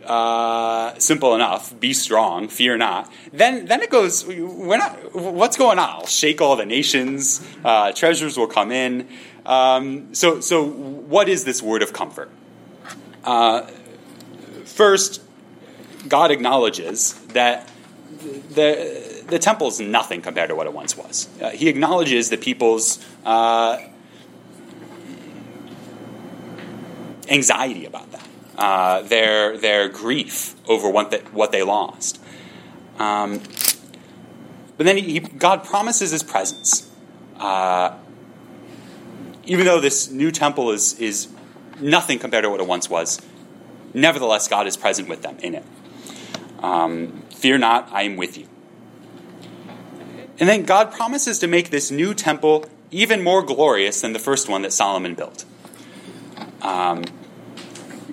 uh, 0.05 0.97
simple 0.97 1.35
enough. 1.35 1.79
Be 1.79 1.93
strong, 1.93 2.47
fear 2.47 2.77
not. 2.77 3.11
Then, 3.31 3.65
then 3.65 3.81
it 3.81 3.89
goes. 3.89 4.27
Not, 4.27 5.15
what's 5.15 5.57
going 5.57 5.79
on? 5.79 5.89
I'll 5.89 6.07
shake 6.07 6.41
all 6.41 6.55
the 6.55 6.65
nations. 6.65 7.45
Uh, 7.63 7.91
treasures 7.91 8.37
will 8.37 8.47
come 8.47 8.71
in. 8.71 9.07
Um, 9.45 10.13
so, 10.13 10.39
so 10.39 10.65
what 10.65 11.29
is 11.29 11.45
this 11.45 11.61
word 11.61 11.83
of 11.83 11.93
comfort? 11.93 12.31
Uh, 13.23 13.61
first, 14.65 15.21
God 16.07 16.31
acknowledges 16.31 17.13
that 17.27 17.69
the, 18.13 19.23
the 19.27 19.39
temple 19.39 19.67
is 19.67 19.79
nothing 19.79 20.21
compared 20.21 20.49
to 20.49 20.55
what 20.55 20.67
it 20.67 20.73
once 20.73 20.97
was. 20.97 21.27
Uh, 21.41 21.49
he 21.49 21.69
acknowledges 21.69 22.29
the 22.29 22.37
people's 22.37 23.03
uh, 23.25 23.77
anxiety 27.29 27.85
about 27.85 28.11
that, 28.11 28.27
uh, 28.57 29.01
their, 29.03 29.57
their 29.57 29.89
grief 29.89 30.55
over 30.67 30.89
what, 30.89 31.11
the, 31.11 31.17
what 31.31 31.51
they 31.51 31.63
lost. 31.63 32.21
Um, 32.99 33.41
but 34.77 34.85
then 34.85 34.97
he, 34.97 35.19
God 35.19 35.63
promises 35.63 36.11
his 36.11 36.23
presence. 36.23 36.89
Uh, 37.37 37.95
even 39.45 39.65
though 39.65 39.79
this 39.79 40.09
new 40.09 40.31
temple 40.31 40.71
is, 40.71 40.97
is 40.99 41.27
nothing 41.79 42.19
compared 42.19 42.43
to 42.43 42.49
what 42.49 42.59
it 42.59 42.67
once 42.67 42.89
was, 42.89 43.21
nevertheless, 43.93 44.47
God 44.47 44.67
is 44.67 44.77
present 44.77 45.09
with 45.09 45.21
them 45.21 45.37
in 45.39 45.55
it. 45.55 45.63
Um, 46.63 47.21
Fear 47.35 47.59
not, 47.59 47.89
I 47.91 48.03
am 48.03 48.15
with 48.15 48.37
you. 48.37 48.47
And 50.39 50.49
then 50.49 50.63
God 50.63 50.91
promises 50.91 51.39
to 51.39 51.47
make 51.47 51.69
this 51.69 51.91
new 51.91 52.13
temple 52.13 52.65
even 52.89 53.21
more 53.21 53.43
glorious 53.43 54.01
than 54.01 54.13
the 54.13 54.19
first 54.19 54.49
one 54.49 54.61
that 54.63 54.73
Solomon 54.73 55.13
built. 55.13 55.45
Um, 56.61 57.03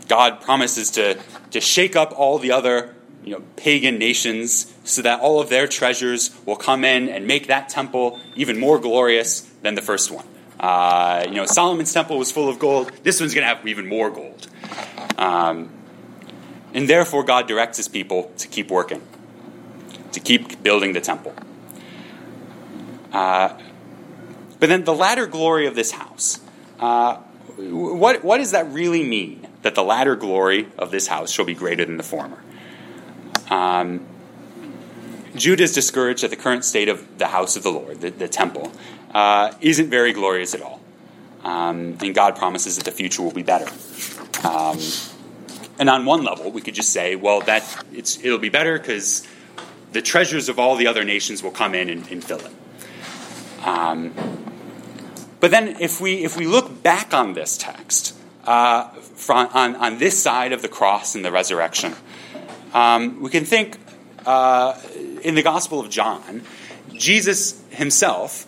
God 0.09 0.41
promises 0.41 0.91
to, 0.93 1.19
to 1.53 1.61
shake 1.61 1.97
up 1.97 2.13
all 2.17 2.39
the 2.39 2.53
other 2.53 2.95
you 3.25 3.33
know, 3.33 3.43
pagan 3.57 3.99
nations 3.99 4.75
so 4.85 5.03
that 5.03 5.21
all 5.21 5.41
of 5.41 5.49
their 5.49 5.67
treasures 5.67 6.37
will 6.47 6.57
come 6.57 6.85
in 6.85 7.09
and 7.09 7.27
make 7.27 7.47
that 7.47 7.69
temple 7.69 8.19
even 8.35 8.59
more 8.59 8.79
glorious 8.79 9.43
than 9.63 9.75
the 9.75 9.83
first 9.83 10.11
one. 10.11 10.27
Uh, 10.59 11.25
you 11.29 11.35
know, 11.35 11.47
Solomon's 11.47 11.93
temple 11.93 12.19
was 12.19 12.33
full 12.33 12.49
of 12.49 12.59
gold. 12.59 12.91
This 13.03 13.21
one's 13.21 13.35
going 13.35 13.47
to 13.47 13.55
have 13.55 13.67
even 13.67 13.87
more 13.87 14.11
gold. 14.11 14.49
Um, 15.17 15.71
and 16.75 16.89
therefore, 16.89 17.25
God 17.25 17.47
directs 17.49 17.77
his 17.77 17.89
people 17.89 18.33
to 18.39 18.49
keep 18.49 18.71
working. 18.71 19.03
to 20.13 20.21
keep 20.21 20.63
building 20.63 20.93
the 20.93 21.01
temple. 21.01 21.35
Uh, 23.13 23.57
but 24.59 24.69
then 24.69 24.85
the 24.85 24.95
latter 24.95 25.27
glory 25.27 25.67
of 25.67 25.75
this 25.75 25.93
house. 25.93 26.41
Uh, 26.79 27.17
what, 27.57 28.25
what 28.25 28.39
does 28.39 28.51
that 28.53 28.71
really 28.73 29.05
mean? 29.05 29.47
That 29.63 29.75
the 29.75 29.83
latter 29.83 30.17
glory 30.17 30.69
of 30.79 30.91
this 30.91 31.07
house 31.07 31.31
shall 31.31 31.45
be 31.45 31.55
greater 31.55 31.85
than 31.85 31.97
the 31.97 32.03
former. 32.03 32.43
Um, 33.49 34.07
Judah 35.35 35.63
is 35.63 35.75
discouraged 35.75 36.23
that 36.23 36.31
the 36.31 36.37
current 36.37 36.65
state 36.65 36.89
of 36.89 37.19
the 37.19 37.29
house 37.29 37.57
of 37.57 37.63
the 37.63 37.71
Lord, 37.71 38.01
the, 38.01 38.11
the 38.11 38.29
temple, 38.29 38.73
uh, 39.13 39.53
isn't 39.61 39.91
very 39.91 40.13
glorious 40.13 40.55
at 40.55 40.63
all. 40.63 40.81
Um, 41.45 41.97
and 42.01 42.15
God 42.15 42.37
promises 42.37 42.77
that 42.77 42.85
the 42.85 42.93
future 42.93 43.23
will 43.23 43.33
be 43.33 43.43
better. 43.43 43.71
Um, 44.45 44.79
and 45.81 45.89
on 45.89 46.05
one 46.05 46.23
level, 46.23 46.51
we 46.51 46.61
could 46.61 46.75
just 46.75 46.93
say, 46.93 47.17
well, 47.17 47.41
that 47.41 47.65
it'll 47.95 48.39
be 48.39 48.51
better 48.51 48.79
because 48.79 49.27
the 49.93 50.03
treasures 50.03 50.51
of 50.51 50.59
all 50.59 50.77
the 50.77 50.87
other 50.87 51.05
nations 51.05 51.43
will 51.43 51.51
come 51.51 51.75
in 51.75 51.89
and, 51.89 52.07
and 52.11 52.23
fill 52.23 52.39
it. 52.39 53.67
Um, 53.67 54.13
but 55.41 55.51
then, 55.51 55.81
if 55.81 55.99
we 55.99 56.23
if 56.23 56.37
we 56.37 56.47
look 56.47 56.83
back 56.83 57.15
on 57.15 57.33
this 57.33 57.57
text, 57.57 58.15
uh, 58.45 58.91
from, 58.91 59.49
on 59.55 59.75
on 59.77 59.99
this 59.99 60.23
side 60.23 60.53
of 60.53 60.61
the 60.61 60.69
cross 60.69 61.15
and 61.15 61.25
the 61.25 61.33
resurrection, 61.33 61.95
um, 62.75 63.23
we 63.23 63.31
can 63.31 63.47
think 63.47 63.79
uh, 64.27 64.79
in 65.23 65.35
the 65.35 65.43
Gospel 65.43 65.81
of 65.81 65.89
John, 65.89 66.43
Jesus 66.93 67.63
himself 67.71 68.47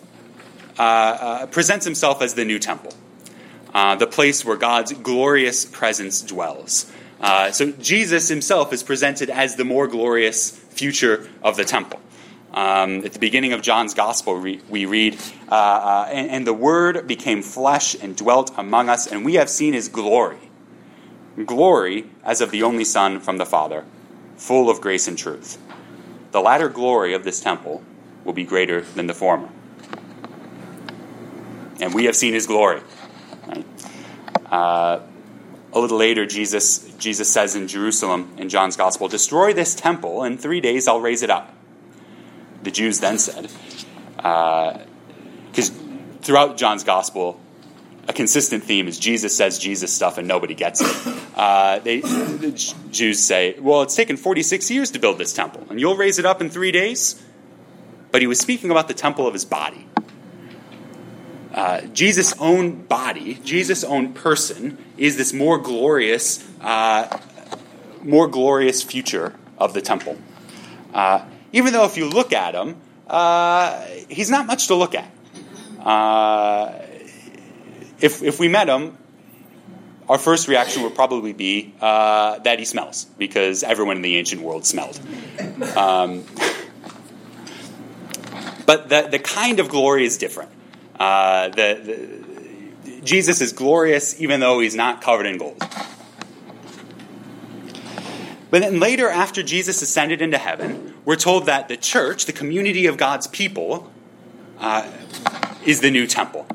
uh, 0.77 0.81
uh 0.81 1.45
presents 1.47 1.83
himself 1.83 2.21
as 2.21 2.35
the 2.35 2.45
new 2.45 2.59
temple, 2.59 2.93
uh, 3.73 3.95
the 3.95 4.07
place 4.07 4.45
where 4.45 4.57
God's 4.57 4.93
glorious 4.93 5.65
presence 5.65 6.21
dwells. 6.21 6.91
Uh, 7.23 7.49
so 7.53 7.71
Jesus 7.71 8.27
himself 8.27 8.73
is 8.73 8.83
presented 8.83 9.29
as 9.29 9.55
the 9.55 9.63
more 9.63 9.87
glorious 9.87 10.51
future 10.51 11.29
of 11.41 11.55
the 11.55 11.63
temple. 11.63 12.01
Um, 12.53 13.05
at 13.05 13.13
the 13.13 13.19
beginning 13.19 13.53
of 13.53 13.61
John's 13.61 13.93
Gospel, 13.93 14.37
we, 14.37 14.59
we 14.69 14.85
read, 14.85 15.17
uh, 15.49 15.55
uh, 15.55 16.09
and, 16.11 16.29
and, 16.29 16.45
the 16.45 16.53
Word 16.53 17.07
became 17.07 17.41
flesh 17.41 17.95
and 17.95 18.15
dwelt 18.15 18.51
among 18.57 18.89
us, 18.89 19.07
and 19.07 19.23
we 19.23 19.35
have 19.35 19.49
seen 19.49 19.73
his 19.73 19.87
glory. 19.87 20.37
Glory 21.45 22.09
as 22.25 22.41
of 22.41 22.51
the 22.51 22.61
only 22.61 22.83
Son 22.83 23.21
from 23.21 23.37
the 23.37 23.45
Father, 23.45 23.85
full 24.35 24.69
of 24.69 24.81
grace 24.81 25.07
and 25.07 25.17
truth. 25.17 25.57
The 26.31 26.41
latter 26.41 26.67
glory 26.67 27.13
of 27.13 27.23
this 27.23 27.39
temple 27.39 27.83
will 28.25 28.33
be 28.33 28.43
greater 28.43 28.81
than 28.81 29.07
the 29.07 29.13
former. 29.13 29.49
And 31.79 31.93
we 31.93 32.03
have 32.05 32.17
seen 32.17 32.33
his 32.33 32.47
glory. 32.47 32.81
Right? 33.47 35.03
A 35.73 35.79
little 35.79 35.97
later, 35.97 36.25
Jesus, 36.25 36.79
Jesus 36.97 37.29
says 37.29 37.55
in 37.55 37.67
Jerusalem 37.67 38.33
in 38.37 38.47
John's 38.47 38.77
Gospel, 38.77 39.07
Destroy 39.07 39.53
this 39.53 39.75
temple, 39.75 40.23
and 40.23 40.39
three 40.39 40.61
days 40.61 40.87
I'll 40.87 41.01
raise 41.01 41.23
it 41.23 41.29
up 41.29 41.53
the 42.63 42.71
Jews 42.71 42.99
then 42.99 43.19
said. 43.19 43.49
Because 44.15 45.69
uh, 45.69 45.73
throughout 46.21 46.57
John's 46.57 46.83
gospel, 46.83 47.39
a 48.07 48.13
consistent 48.13 48.63
theme 48.63 48.87
is 48.87 48.97
Jesus 48.97 49.35
says 49.35 49.59
Jesus 49.59 49.93
stuff 49.93 50.17
and 50.17 50.27
nobody 50.27 50.55
gets 50.55 50.81
it. 50.81 51.13
Uh, 51.35 51.79
they, 51.79 52.01
the 52.01 52.51
Jews 52.91 53.21
say, 53.21 53.57
well, 53.59 53.81
it's 53.81 53.95
taken 53.95 54.17
46 54.17 54.69
years 54.71 54.91
to 54.91 54.99
build 54.99 55.17
this 55.17 55.33
temple, 55.33 55.65
and 55.69 55.79
you'll 55.79 55.97
raise 55.97 56.19
it 56.19 56.25
up 56.25 56.41
in 56.41 56.49
three 56.49 56.71
days? 56.71 57.21
But 58.11 58.21
he 58.21 58.27
was 58.27 58.39
speaking 58.39 58.71
about 58.71 58.87
the 58.87 58.93
temple 58.93 59.25
of 59.27 59.33
his 59.33 59.45
body. 59.45 59.87
Uh, 61.53 61.81
Jesus' 61.93 62.33
own 62.39 62.81
body, 62.83 63.35
Jesus' 63.43 63.83
own 63.83 64.13
person, 64.13 64.77
is 64.97 65.17
this 65.17 65.33
more 65.33 65.59
glorious, 65.59 66.43
uh, 66.61 67.19
more 68.01 68.27
glorious 68.27 68.81
future 68.81 69.35
of 69.59 69.73
the 69.73 69.81
temple. 69.81 70.17
Uh, 70.93 71.23
even 71.51 71.73
though 71.73 71.85
if 71.85 71.95
you 71.95 72.09
look 72.09 72.33
at 72.33 72.55
him, 72.55 72.77
uh, 73.07 73.81
he's 74.09 74.31
not 74.31 74.47
much 74.47 74.67
to 74.67 74.75
look 74.75 74.95
at. 74.95 75.11
Uh, 75.79 76.79
if, 77.99 78.23
if 78.23 78.39
we 78.39 78.47
met 78.47 78.67
him, 78.67 78.97
our 80.09 80.17
first 80.17 80.47
reaction 80.47 80.81
would 80.83 80.95
probably 80.95 81.33
be 81.33 81.73
uh, 81.79 82.39
that 82.39 82.57
he 82.57 82.65
smells, 82.65 83.05
because 83.17 83.63
everyone 83.63 83.97
in 83.97 84.01
the 84.01 84.17
ancient 84.17 84.41
world 84.41 84.65
smelled. 84.65 84.99
Um, 85.77 86.23
but 88.65 88.89
the, 88.89 89.07
the 89.11 89.19
kind 89.19 89.59
of 89.59 89.69
glory 89.69 90.05
is 90.05 90.17
different. 90.17 90.49
Uh, 90.99 91.49
the, 91.49 92.23
the, 92.83 93.01
Jesus 93.01 93.41
is 93.41 93.53
glorious 93.53 94.19
even 94.21 94.39
though 94.39 94.59
he's 94.59 94.75
not 94.75 95.01
covered 95.01 95.25
in 95.25 95.37
gold. 95.37 95.61
But 98.53 98.61
then 98.61 98.79
later, 98.79 99.09
after 99.09 99.41
Jesus 99.41 99.81
ascended 99.81 100.21
into 100.21 100.37
heaven, 100.37 100.93
we're 101.05 101.15
told 101.15 101.47
that 101.47 101.69
the 101.69 101.75
church, 101.75 102.25
the 102.25 102.33
community 102.33 102.85
of 102.85 102.97
God's 102.97 103.25
people, 103.25 103.91
uh, 104.59 104.87
is 105.65 105.81
the 105.81 105.89
new 105.89 106.05
temple. 106.05 106.45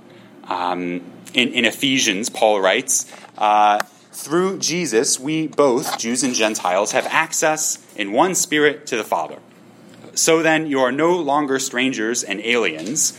Um, 0.45 1.03
in, 1.35 1.53
in, 1.53 1.65
Ephesians, 1.65 2.31
Paul 2.31 2.61
writes, 2.61 3.13
uh, 3.37 3.81
through 4.13 4.59
Jesus, 4.61 5.19
we 5.19 5.49
both, 5.49 5.99
Jews 5.99 6.23
and 6.23 6.35
Gentiles, 6.35 6.93
have 6.93 7.07
access 7.07 7.85
in 7.97 8.13
one 8.13 8.37
spirit 8.37 8.87
to 8.87 8.97
the 8.97 9.03
Father. 9.03 9.39
So 10.15 10.41
then, 10.41 10.69
you 10.69 10.79
are 10.81 10.93
no 10.93 11.17
longer 11.17 11.59
strangers 11.59 12.23
and 12.23 12.41
aliens, 12.41 13.19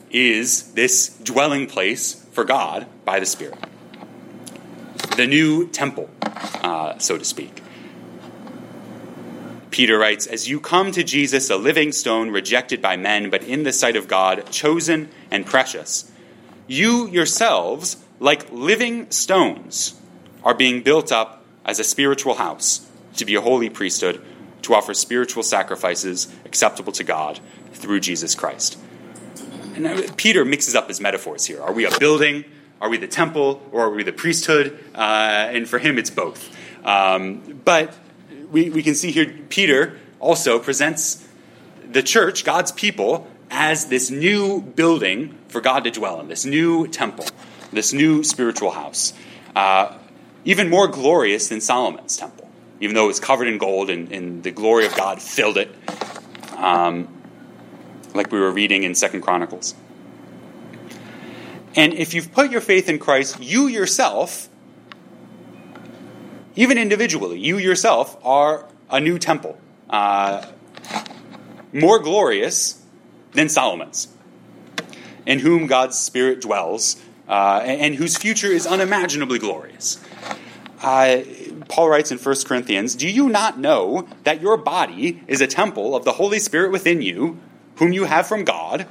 is 0.11 0.73
this 0.73 1.09
dwelling 1.19 1.67
place 1.67 2.25
for 2.31 2.43
God 2.43 2.87
by 3.05 3.19
the 3.19 3.25
Spirit. 3.25 3.57
The 5.15 5.27
new 5.27 5.67
temple, 5.67 6.09
uh, 6.21 6.97
so 6.97 7.17
to 7.17 7.25
speak. 7.25 7.61
Peter 9.71 9.97
writes, 9.97 10.27
As 10.27 10.49
you 10.49 10.59
come 10.59 10.91
to 10.91 11.03
Jesus, 11.03 11.49
a 11.49 11.57
living 11.57 11.91
stone 11.91 12.29
rejected 12.29 12.81
by 12.81 12.97
men, 12.97 13.29
but 13.29 13.43
in 13.43 13.63
the 13.63 13.73
sight 13.73 13.95
of 13.95 14.07
God, 14.07 14.49
chosen 14.51 15.09
and 15.29 15.45
precious, 15.45 16.11
you 16.67 17.07
yourselves, 17.07 17.97
like 18.19 18.51
living 18.51 19.09
stones, 19.11 19.99
are 20.43 20.53
being 20.53 20.83
built 20.83 21.11
up 21.11 21.43
as 21.65 21.79
a 21.79 21.83
spiritual 21.83 22.35
house 22.35 22.87
to 23.15 23.25
be 23.25 23.35
a 23.35 23.41
holy 23.41 23.69
priesthood, 23.69 24.21
to 24.61 24.73
offer 24.73 24.93
spiritual 24.93 25.43
sacrifices 25.43 26.33
acceptable 26.45 26.91
to 26.93 27.03
God 27.03 27.39
through 27.73 27.99
Jesus 27.99 28.35
Christ. 28.35 28.77
And 29.75 30.17
Peter 30.17 30.45
mixes 30.45 30.75
up 30.75 30.87
his 30.87 30.99
metaphors 30.99 31.45
here. 31.45 31.61
Are 31.61 31.73
we 31.73 31.85
a 31.85 31.97
building? 31.99 32.45
Are 32.79 32.89
we 32.89 32.97
the 32.97 33.07
temple? 33.07 33.61
Or 33.71 33.85
are 33.85 33.89
we 33.89 34.03
the 34.03 34.13
priesthood? 34.13 34.77
Uh, 34.93 35.49
and 35.51 35.67
for 35.67 35.79
him, 35.79 35.97
it's 35.97 36.09
both. 36.09 36.55
Um, 36.85 37.61
but 37.63 37.95
we, 38.51 38.69
we 38.69 38.83
can 38.83 38.95
see 38.95 39.11
here 39.11 39.33
Peter 39.49 39.99
also 40.19 40.59
presents 40.59 41.27
the 41.89 42.03
church, 42.03 42.43
God's 42.43 42.71
people, 42.71 43.27
as 43.49 43.87
this 43.87 44.09
new 44.09 44.61
building 44.61 45.37
for 45.49 45.61
God 45.61 45.83
to 45.83 45.91
dwell 45.91 46.19
in, 46.21 46.27
this 46.27 46.45
new 46.45 46.87
temple, 46.87 47.25
this 47.71 47.91
new 47.93 48.23
spiritual 48.23 48.71
house. 48.71 49.13
Uh, 49.55 49.97
even 50.45 50.69
more 50.69 50.87
glorious 50.87 51.49
than 51.49 51.61
Solomon's 51.61 52.17
temple, 52.17 52.49
even 52.79 52.95
though 52.95 53.05
it 53.05 53.07
was 53.07 53.19
covered 53.19 53.47
in 53.47 53.57
gold 53.57 53.89
and, 53.89 54.11
and 54.11 54.43
the 54.43 54.51
glory 54.51 54.85
of 54.85 54.95
God 54.95 55.21
filled 55.21 55.57
it, 55.57 55.75
um, 56.55 57.07
like 58.15 58.31
we 58.31 58.39
were 58.39 58.51
reading 58.51 58.83
in 58.83 58.95
Second 58.95 59.21
Chronicles. 59.21 59.75
And 61.75 61.93
if 61.93 62.13
you've 62.13 62.33
put 62.33 62.51
your 62.51 62.61
faith 62.61 62.89
in 62.89 62.99
Christ, 62.99 63.41
you 63.41 63.67
yourself 63.67 64.49
even 66.55 66.77
individually, 66.77 67.39
you 67.39 67.57
yourself 67.57 68.17
are 68.23 68.65
a 68.89 68.99
new 68.99 69.17
temple, 69.17 69.57
uh, 69.89 70.45
more 71.71 71.99
glorious 71.99 72.81
than 73.31 73.47
Solomon's, 73.47 74.09
in 75.25 75.39
whom 75.39 75.67
God's 75.67 75.97
Spirit 75.97 76.41
dwells, 76.41 77.01
uh, 77.29 77.61
and, 77.63 77.95
whose 77.95 78.17
future 78.17 78.47
is 78.47 78.67
unimaginably 78.67 79.39
glorious. 79.39 80.03
Uh, 80.81 81.21
Paul 81.69 81.89
writes 81.89 82.11
in 82.11 82.17
1 82.17 82.35
Corinthians 82.45 82.95
Do 82.95 83.07
you 83.07 83.29
not 83.29 83.57
know 83.57 84.07
that 84.23 84.41
your 84.41 84.57
body 84.57 85.23
is 85.27 85.39
a 85.39 85.47
temple 85.47 85.95
of 85.95 86.03
the 86.03 86.13
Holy 86.13 86.39
Spirit 86.39 86.71
within 86.71 87.01
you, 87.01 87.39
whom 87.81 87.91
you 87.91 88.03
have 88.03 88.27
from 88.27 88.43
God? 88.43 88.85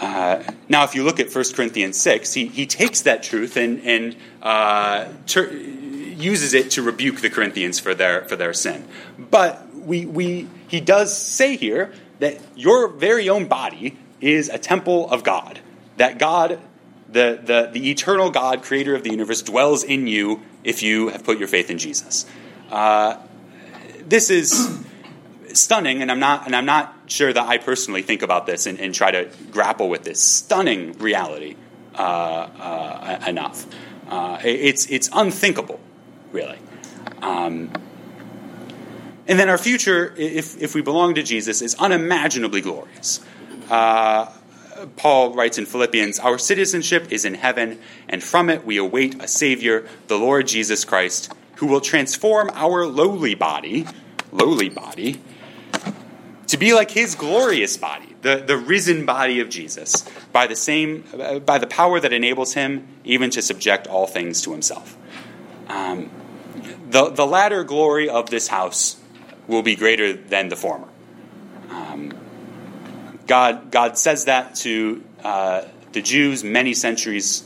Uh, 0.00 0.42
now, 0.68 0.82
if 0.82 0.96
you 0.96 1.04
look 1.04 1.20
at 1.20 1.32
1 1.32 1.44
Corinthians 1.54 1.96
6, 2.00 2.34
he, 2.34 2.46
he 2.46 2.66
takes 2.66 3.02
that 3.02 3.22
truth 3.22 3.56
and, 3.56 3.80
and 3.82 4.16
uh, 4.42 5.06
ter- 5.28 5.52
uses 5.52 6.54
it 6.54 6.72
to 6.72 6.82
rebuke 6.82 7.20
the 7.20 7.30
Corinthians 7.30 7.78
for 7.78 7.94
their, 7.94 8.24
for 8.24 8.34
their 8.34 8.52
sin. 8.52 8.84
But 9.16 9.72
we, 9.76 10.06
we, 10.06 10.48
he 10.66 10.80
does 10.80 11.16
say 11.16 11.56
here 11.56 11.92
that 12.18 12.40
your 12.56 12.88
very 12.88 13.28
own 13.28 13.46
body 13.46 13.96
is 14.20 14.48
a 14.48 14.58
temple 14.58 15.08
of 15.08 15.22
God. 15.22 15.60
That 15.98 16.18
God, 16.18 16.58
the, 17.08 17.38
the, 17.40 17.70
the 17.72 17.90
eternal 17.92 18.30
God, 18.30 18.64
creator 18.64 18.96
of 18.96 19.04
the 19.04 19.10
universe, 19.10 19.40
dwells 19.40 19.84
in 19.84 20.08
you 20.08 20.42
if 20.64 20.82
you 20.82 21.10
have 21.10 21.22
put 21.22 21.38
your 21.38 21.46
faith 21.46 21.70
in 21.70 21.78
Jesus. 21.78 22.26
Uh, 22.72 23.18
this 24.00 24.30
is 24.30 24.84
stunning, 25.56 26.02
and 26.02 26.10
I'm 26.10 26.20
not, 26.20 26.46
and 26.46 26.54
I'm 26.54 26.66
not 26.66 26.94
sure 27.06 27.32
that 27.32 27.46
I 27.46 27.58
personally 27.58 28.02
think 28.02 28.22
about 28.22 28.46
this 28.46 28.66
and, 28.66 28.80
and 28.80 28.94
try 28.94 29.10
to 29.10 29.30
grapple 29.50 29.88
with 29.88 30.04
this 30.04 30.22
stunning 30.22 30.92
reality 30.98 31.56
uh, 31.94 32.02
uh, 32.02 33.24
enough. 33.26 33.66
Uh, 34.08 34.38
it's, 34.44 34.86
it's 34.90 35.08
unthinkable, 35.12 35.80
really. 36.32 36.58
Um, 37.20 37.70
and 39.26 39.38
then 39.38 39.48
our 39.48 39.58
future, 39.58 40.14
if, 40.16 40.60
if 40.60 40.74
we 40.74 40.82
belong 40.82 41.14
to 41.14 41.22
Jesus, 41.22 41.62
is 41.62 41.74
unimaginably 41.76 42.60
glorious. 42.60 43.20
Uh, 43.70 44.30
Paul 44.96 45.34
writes 45.34 45.58
in 45.58 45.66
Philippians, 45.66 46.18
Our 46.18 46.38
citizenship 46.38 47.12
is 47.12 47.24
in 47.24 47.34
heaven, 47.34 47.78
and 48.08 48.22
from 48.22 48.50
it 48.50 48.64
we 48.64 48.78
await 48.78 49.22
a 49.22 49.28
Savior, 49.28 49.86
the 50.08 50.18
Lord 50.18 50.46
Jesus 50.48 50.84
Christ, 50.84 51.32
who 51.56 51.66
will 51.66 51.80
transform 51.80 52.50
our 52.54 52.86
lowly 52.86 53.34
body, 53.34 53.86
lowly 54.32 54.68
body, 54.68 55.20
to 56.48 56.56
be 56.56 56.74
like 56.74 56.90
his 56.90 57.14
glorious 57.14 57.76
body, 57.76 58.14
the, 58.22 58.36
the 58.36 58.56
risen 58.56 59.06
body 59.06 59.40
of 59.40 59.48
Jesus, 59.48 60.04
by 60.32 60.46
the 60.46 60.56
same 60.56 61.04
by 61.46 61.58
the 61.58 61.66
power 61.66 61.98
that 61.98 62.12
enables 62.12 62.52
him 62.54 62.86
even 63.04 63.30
to 63.30 63.42
subject 63.42 63.86
all 63.86 64.06
things 64.06 64.42
to 64.42 64.52
himself. 64.52 64.96
Um, 65.68 66.10
the, 66.90 67.10
the 67.10 67.26
latter 67.26 67.64
glory 67.64 68.08
of 68.08 68.28
this 68.28 68.48
house 68.48 69.00
will 69.46 69.62
be 69.62 69.76
greater 69.76 70.12
than 70.12 70.48
the 70.48 70.56
former. 70.56 70.88
Um, 71.70 72.12
God, 73.26 73.70
God 73.70 73.96
says 73.96 74.26
that 74.26 74.54
to 74.56 75.02
uh, 75.24 75.62
the 75.92 76.02
Jews 76.02 76.44
many 76.44 76.74
centuries 76.74 77.44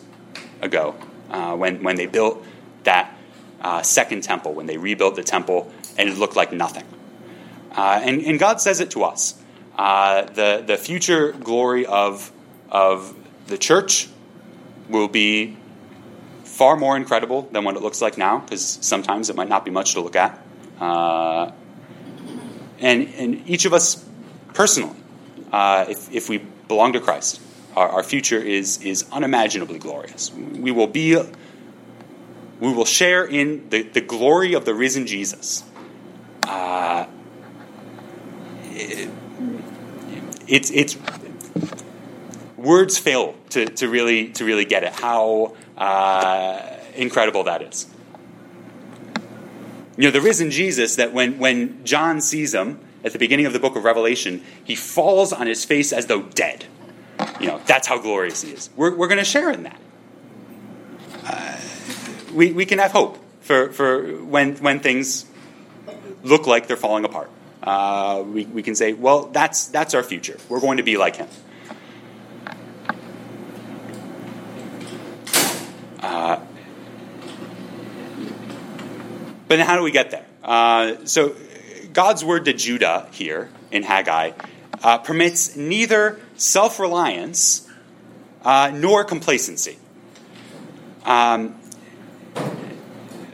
ago 0.61 0.97
uh, 1.31 1.55
when, 1.55 1.83
when 1.83 1.97
they 1.97 2.07
built 2.07 2.45
that 2.85 3.17
uh, 3.61 3.83
second 3.83 4.23
temple, 4.23 4.53
when 4.55 4.67
they 4.67 4.77
rebuilt 4.79 5.17
the 5.17 5.23
temple 5.23 5.71
and 5.97 6.09
it 6.09 6.19
looked 6.19 6.37
like 6.37 6.53
nothing. 6.53 6.85
Uh, 7.77 8.01
and, 8.03 8.23
and 8.23 8.39
God 8.39 8.61
says 8.61 8.81
it 8.81 8.91
to 8.93 9.05
us. 9.05 9.41
Uh, 9.77 10.23
the, 10.23 10.65
the 10.67 10.77
future 10.79 11.33
glory 11.33 11.85
of, 11.85 12.33
of 12.71 13.15
the 13.47 13.59
church 13.59 14.09
will 14.89 15.09
be 15.09 15.57
far 16.45 16.77
more 16.77 16.97
incredible 16.97 17.43
than 17.53 17.65
what 17.65 17.77
it 17.77 17.83
looks 17.83 18.01
like 18.01 18.17
now, 18.17 18.39
because 18.39 18.65
sometimes 18.65 19.29
it 19.29 19.37
might 19.37 19.51
not 19.51 19.65
be 19.65 19.71
much 19.71 19.93
to 19.93 20.01
look 20.01 20.17
at. 20.17 20.43
Uh, 20.81 21.53
and, 22.79 23.09
and 23.15 23.49
each 23.49 23.67
of 23.67 23.75
us 23.75 24.03
personally, 24.55 24.97
uh, 25.53 25.85
if, 25.89 26.11
if 26.13 26.29
we 26.31 26.39
belong 26.39 26.95
to 26.95 27.01
Christ, 27.01 27.41
our, 27.77 27.89
our 27.89 28.03
future 28.03 28.39
is, 28.39 28.83
is 28.83 29.05
unimaginably 29.13 29.79
glorious. 29.79 30.33
We 30.33 30.71
will 30.71 30.87
be, 30.87 31.15
we 32.61 32.73
will 32.73 32.87
share 32.87 33.25
in 33.25 33.69
the, 33.69 33.83
the 33.83 34.01
glory 34.01 34.55
of 34.55 34.65
the 34.65 34.75
risen 34.75 35.07
Jesus. 35.07 35.63
Uh, 36.43 37.07
it, 38.77 39.11
it's, 40.47 40.71
it's 40.71 40.97
words 42.57 42.99
fail 42.99 43.35
to, 43.51 43.67
to 43.67 43.89
really 43.89 44.29
to 44.31 44.45
really 44.45 44.65
get 44.65 44.83
it 44.83 44.93
how 44.93 45.57
uh, 45.77 46.77
incredible 46.95 47.45
that 47.45 47.63
is. 47.63 47.87
You 49.97 50.05
know, 50.05 50.11
the 50.11 50.21
risen 50.21 50.51
Jesus, 50.51 50.97
that 50.97 51.15
when, 51.15 51.39
when 51.39 51.85
John 51.85 52.21
sees 52.21 52.55
him 52.55 52.81
at 53.03 53.13
the 53.13 53.19
beginning 53.19 53.47
of 53.47 53.55
the 53.55 53.59
book 53.59 53.77
of 53.77 53.85
Revelation, 53.85 54.43
he 54.63 54.75
falls 54.75 55.33
on 55.33 55.47
his 55.47 55.65
face 55.65 55.93
as 55.93 56.07
though 56.07 56.23
dead. 56.23 56.67
You 57.41 57.47
know, 57.47 57.61
that's 57.65 57.87
how 57.87 57.99
glorious 57.99 58.43
he 58.43 58.51
is. 58.51 58.69
We're, 58.77 58.95
we're 58.95 59.09
going 59.09 59.19
to 59.19 59.25
share 59.25 59.51
in 59.51 59.63
that. 59.63 59.81
Uh, 61.25 61.57
we, 62.35 62.53
we 62.53 62.67
can 62.67 62.79
have 62.79 62.93
hope 62.93 63.19
for, 63.41 63.73
for 63.73 64.23
when, 64.25 64.57
when 64.57 64.81
things 64.81 65.25
look 66.23 66.47
like 66.47 66.67
they're 66.67 66.77
falling 66.77 67.07
apart. 67.07 67.31
Uh, 67.67 68.23
we, 68.25 68.45
we 68.45 68.63
can 68.63 68.77
say, 68.77 68.93
well, 68.93 69.27
that's, 69.27 69.67
that's 69.67 69.93
our 69.93 70.05
future. 70.05 70.39
We're 70.49 70.61
going 70.61 70.77
to 70.77 70.85
be 70.85 70.97
like 70.97 71.17
him. 71.17 71.29
Uh, 76.01 76.41
but 79.49 79.59
how 79.59 79.77
do 79.77 79.83
we 79.83 79.91
get 79.91 80.13
there? 80.13 80.25
Uh, 80.45 81.05
so, 81.05 81.35
God's 81.93 82.25
word 82.25 82.45
to 82.45 82.53
Judah 82.53 83.09
here 83.11 83.51
in 83.73 83.83
Haggai 83.83 84.33
uh, 84.85 84.99
permits 84.99 85.57
neither 85.57 86.21
self 86.37 86.79
reliance 86.79 87.69
uh, 88.45 88.71
nor 88.73 89.03
complacency. 89.03 89.79
Um, 91.05 91.59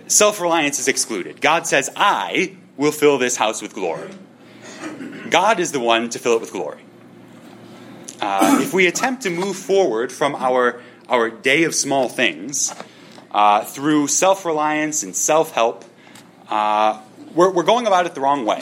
self 0.07 0.41
reliance 0.41 0.79
is 0.79 0.89
excluded. 0.89 1.43
God 1.43 1.67
says, 1.67 1.91
I 1.97 2.57
will 2.77 2.93
fill 2.93 3.19
this 3.19 3.37
house 3.37 3.63
with 3.63 3.75
glory. 3.75 4.11
God 5.31 5.61
is 5.61 5.73
the 5.73 5.81
one 5.81 6.11
to 6.11 6.19
fill 6.19 6.35
it 6.35 6.41
with 6.41 6.53
glory. 6.53 6.81
Uh, 8.21 8.61
if 8.63 8.73
we 8.73 8.87
attempt 8.87 9.23
to 9.23 9.31
move 9.31 9.57
forward 9.57 10.13
from 10.13 10.35
our, 10.37 10.81
our 11.09 11.29
day 11.29 11.65
of 11.65 11.75
small 11.75 12.09
things 12.09 12.73
uh, 13.33 13.65
through 13.65 14.07
self 14.07 14.45
reliance 14.45 15.03
and 15.03 15.17
self 15.17 15.53
help, 15.53 15.85
uh, 16.49 17.01
we're, 17.35 17.51
we're, 17.51 17.63
going 17.63 17.87
about 17.87 18.07
it 18.07 18.15
the 18.15 18.21
wrong 18.21 18.45
way. 18.45 18.61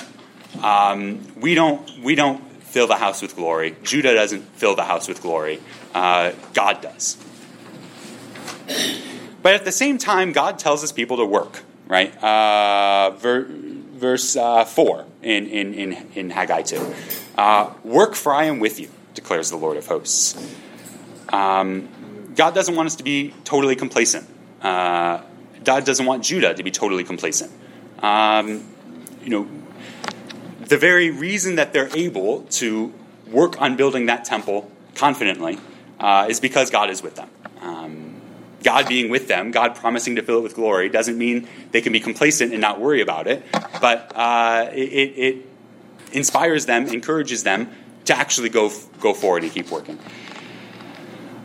Um, 0.62 1.20
we, 1.36 1.54
don't, 1.54 1.98
we 2.00 2.14
don't 2.14 2.40
fill 2.62 2.86
the 2.86 2.96
house 2.96 3.20
with 3.20 3.36
glory. 3.36 3.76
Judah 3.82 4.14
doesn't 4.14 4.42
fill 4.56 4.76
the 4.76 4.84
house 4.84 5.08
with 5.08 5.20
glory. 5.20 5.60
Uh, 5.94 6.32
God 6.54 6.80
does. 6.80 7.16
But 9.42 9.54
at 9.54 9.64
the 9.64 9.72
same 9.72 9.98
time, 9.98 10.32
God 10.32 10.58
tells 10.58 10.80
his 10.80 10.92
people 10.92 11.16
to 11.16 11.24
work, 11.24 11.62
right? 11.88 12.16
Uh, 12.22 13.10
ver, 13.18 13.48
verse 14.00 14.34
uh, 14.34 14.64
4 14.64 15.04
in, 15.22 15.46
in, 15.46 15.74
in, 15.74 16.06
in 16.14 16.30
Haggai 16.30 16.62
2. 16.62 16.94
Uh, 17.36 17.72
work 17.84 18.14
for 18.14 18.34
I 18.34 18.44
am 18.44 18.58
with 18.58 18.80
you, 18.80 18.88
declares 19.14 19.50
the 19.50 19.56
Lord 19.56 19.76
of 19.76 19.86
hosts. 19.86 20.34
Um, 21.28 21.88
God 22.34 22.54
doesn't 22.54 22.74
want 22.74 22.86
us 22.86 22.96
to 22.96 23.04
be 23.04 23.34
totally 23.44 23.76
complacent. 23.76 24.26
Uh, 24.62 25.20
God 25.62 25.84
doesn't 25.84 26.06
want 26.06 26.24
Judah 26.24 26.54
to 26.54 26.62
be 26.62 26.70
totally 26.70 27.04
complacent. 27.04 27.52
Um, 28.00 28.64
you 29.22 29.28
know, 29.28 29.48
the 30.60 30.78
very 30.78 31.10
reason 31.10 31.56
that 31.56 31.72
they're 31.72 31.94
able 31.94 32.42
to 32.60 32.92
work 33.26 33.60
on 33.60 33.76
building 33.76 34.06
that 34.06 34.24
temple 34.24 34.70
confidently 34.94 35.58
uh, 35.98 36.26
is 36.28 36.40
because 36.40 36.70
God 36.70 36.88
is 36.88 37.02
with 37.02 37.16
them. 37.16 37.28
God 38.62 38.88
being 38.88 39.10
with 39.10 39.28
them, 39.28 39.50
God 39.50 39.74
promising 39.74 40.16
to 40.16 40.22
fill 40.22 40.38
it 40.38 40.42
with 40.42 40.54
glory, 40.54 40.88
doesn't 40.88 41.16
mean 41.16 41.48
they 41.70 41.80
can 41.80 41.92
be 41.92 42.00
complacent 42.00 42.52
and 42.52 42.60
not 42.60 42.80
worry 42.80 43.00
about 43.00 43.26
it, 43.26 43.42
but 43.80 44.12
uh, 44.14 44.70
it, 44.72 44.78
it, 44.78 45.46
inspires 46.12 46.66
them, 46.66 46.88
encourages 46.88 47.44
them 47.44 47.70
to 48.04 48.16
actually 48.16 48.48
go, 48.48 48.70
go 49.00 49.14
forward 49.14 49.44
and 49.44 49.52
keep 49.52 49.70
working. 49.70 49.98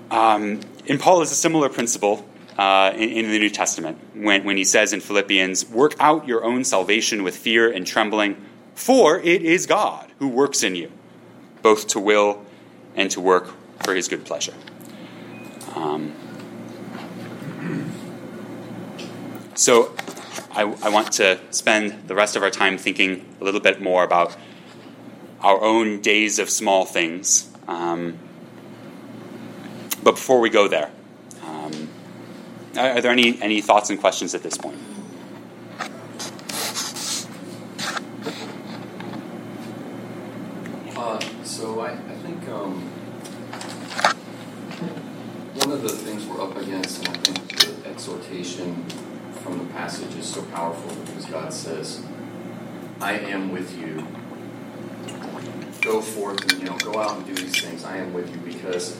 Um, 0.10 0.62
and 0.88 0.99
Paul 0.99 1.21
is 1.21 1.32
a 1.32 1.36
similar 1.36 1.69
principle 1.69 2.28
uh, 2.58 2.91
in, 2.95 3.10
in, 3.10 3.32
the 3.32 3.39
New 3.39 3.49
Testament 3.49 3.97
when, 4.15 4.43
when 4.43 4.58
he 4.58 4.63
says 4.63 4.93
in 4.93 5.01
Philippians, 5.01 5.69
Work 5.69 5.95
out 5.99 6.28
your 6.28 6.43
own 6.43 6.63
salvation 6.63 7.23
with 7.23 7.36
fear 7.36 7.71
and 7.71 7.86
trembling, 7.86 8.43
for 8.75 9.19
it 9.19 9.41
is 9.41 9.65
God 9.65 10.12
who 10.19 10.28
works 10.28 10.63
in 10.63 10.75
you, 10.75 10.91
both 11.62 11.88
to 11.88 11.99
will 11.99 12.45
and 12.95 13.12
to 13.12 13.21
work 13.21 13.54
for 13.84 13.93
his 13.93 14.08
good 14.08 14.25
pleasure. 14.25 14.54
Um, 15.75 16.15
so 19.56 19.96
I, 20.52 20.63
I, 20.63 20.89
want 20.89 21.13
to 21.13 21.39
spend 21.52 22.08
the 22.08 22.15
rest 22.15 22.36
of 22.36 22.44
our 22.44 22.50
time 22.50 22.78
thinking 22.78 23.26
a 23.39 23.43
little 23.43 23.62
bit 23.62 23.82
more 23.82 24.03
about 24.03 24.36
our 25.39 25.62
own 25.62 26.01
days 26.01 26.39
of 26.39 26.49
small 26.49 26.86
things. 26.86 27.49
Um, 27.68 28.20
but 30.03 30.12
before 30.12 30.41
we 30.41 30.49
go 30.49 30.68
there, 30.68 30.91
um, 31.43 31.89
are, 32.78 32.91
are 32.91 33.01
there 33.01 33.12
any, 33.12 33.41
any 33.41 33.62
thoughts 33.62 33.89
and 33.89 33.99
questions 33.99 34.36
at 34.36 34.43
this 34.43 34.58
point? 34.58 34.78
Uh, 40.97 41.20
so 41.43 41.80
I, 41.80 41.91
I 41.91 42.16
think 42.24 42.47
um, 42.49 42.82
one 45.56 45.72
of 45.72 45.82
the 45.82 45.89
things 45.89 46.26
we're 46.26 46.41
up 46.41 46.58
against, 46.58 47.08
and 47.08 47.16
I 47.16 47.20
think 47.20 47.60
the 47.60 47.89
exhortation 47.89 48.86
from 49.46 49.60
the 49.60 49.74
passage 49.74 50.16
is 50.16 50.26
so 50.26 50.41
powerful 50.41 50.96
because 51.06 51.26
God 51.26 51.54
says, 51.54 52.04
I 53.00 53.20
am 53.20 53.52
with 53.52 53.78
you. 53.78 54.08
Go 55.82 56.02
forth 56.02 56.52
and 56.52 56.64
you 56.64 56.68
know, 56.68 56.78
go 56.80 57.00
out 57.00 57.18
and 57.18 57.28
do 57.28 57.36
these 57.36 57.62
things. 57.62 57.86
I 57.86 57.98
am 57.98 58.12
with 58.12 58.28
you 58.32 58.38
because 58.38 59.00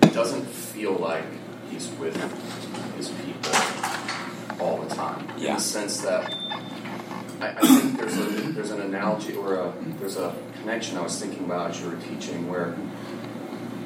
it 0.00 0.14
doesn't 0.14 0.46
feel 0.46 0.94
like 0.94 1.24
he's 1.70 1.90
with 2.00 2.16
his 2.96 3.10
people 3.10 4.64
all 4.64 4.80
the 4.80 4.94
time. 4.94 5.28
Yeah. 5.36 5.50
In 5.50 5.54
the 5.56 5.60
sense 5.60 6.00
that 6.00 6.32
I, 7.42 7.50
I 7.50 7.60
think 7.60 7.98
there's 7.98 8.16
a, 8.16 8.24
there's 8.52 8.70
an 8.70 8.80
analogy 8.80 9.34
or 9.34 9.56
a, 9.56 9.74
there's 10.00 10.16
a 10.16 10.34
connection 10.60 10.96
I 10.96 11.02
was 11.02 11.20
thinking 11.20 11.44
about 11.44 11.72
as 11.72 11.80
you 11.82 11.90
were 11.90 11.96
teaching 11.96 12.48
where 12.48 12.74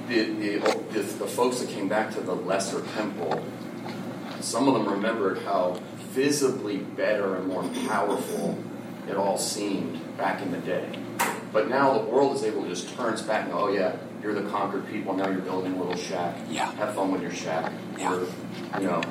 the, 0.07 0.23
the, 0.23 0.59
the, 0.93 1.01
the 1.01 1.27
folks 1.27 1.59
that 1.59 1.69
came 1.69 1.89
back 1.89 2.15
to 2.15 2.21
the 2.21 2.37
lesser 2.37 2.83
temple, 2.95 3.45
some 4.41 4.69
of 4.69 4.75
them 4.75 4.89
remembered 4.89 5.39
how 5.39 5.81
visibly 6.17 6.79
better 6.79 7.37
and 7.37 7.47
more 7.47 7.63
powerful 7.87 8.59
it 9.07 9.17
all 9.17 9.39
seemed 9.39 10.01
back 10.17 10.43
in 10.43 10.51
the 10.51 10.59
day. 10.59 10.89
But 11.53 11.69
now 11.69 11.99
the 11.99 12.05
world 12.05 12.35
is 12.35 12.43
able 12.43 12.63
to 12.63 12.69
just 12.69 12.93
turn 12.97 13.13
its 13.13 13.23
back 13.23 13.45
and 13.45 13.53
go, 13.53 13.67
oh 13.67 13.69
yeah, 13.69 13.97
you're 14.23 14.35
the 14.35 14.49
conquered 14.51 14.89
people. 14.89 15.15
Now 15.15 15.29
you're 15.29 15.41
building 15.41 15.75
a 15.75 15.79
little 15.79 15.97
shack. 15.97 16.37
Yeah. 16.51 16.73
Have 16.73 16.95
fun 16.95 17.13
with 17.13 17.23
your 17.23 17.31
shack. 17.31 17.73
Yeah. 17.99 18.15
Or, 18.15 18.27
you 18.81 18.87
know. 18.89 19.03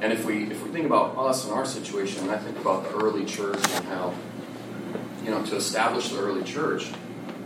And 0.00 0.12
if 0.12 0.24
we 0.24 0.50
if 0.50 0.64
we 0.64 0.70
think 0.70 0.86
about 0.86 1.16
us 1.16 1.44
and 1.44 1.54
our 1.54 1.64
situation, 1.64 2.24
and 2.24 2.32
I 2.32 2.38
think 2.38 2.58
about 2.58 2.84
the 2.84 2.96
early 2.96 3.24
church 3.24 3.62
and 3.74 3.84
how, 3.86 4.12
you 5.24 5.30
know, 5.30 5.44
to 5.44 5.54
establish 5.54 6.08
the 6.08 6.18
early 6.18 6.42
church, 6.42 6.90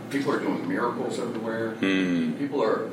people 0.09 0.31
are 0.31 0.39
doing 0.39 0.67
miracles 0.67 1.19
everywhere. 1.19 1.71
Hmm. 1.75 2.33
People 2.39 2.63
are, 2.63 2.89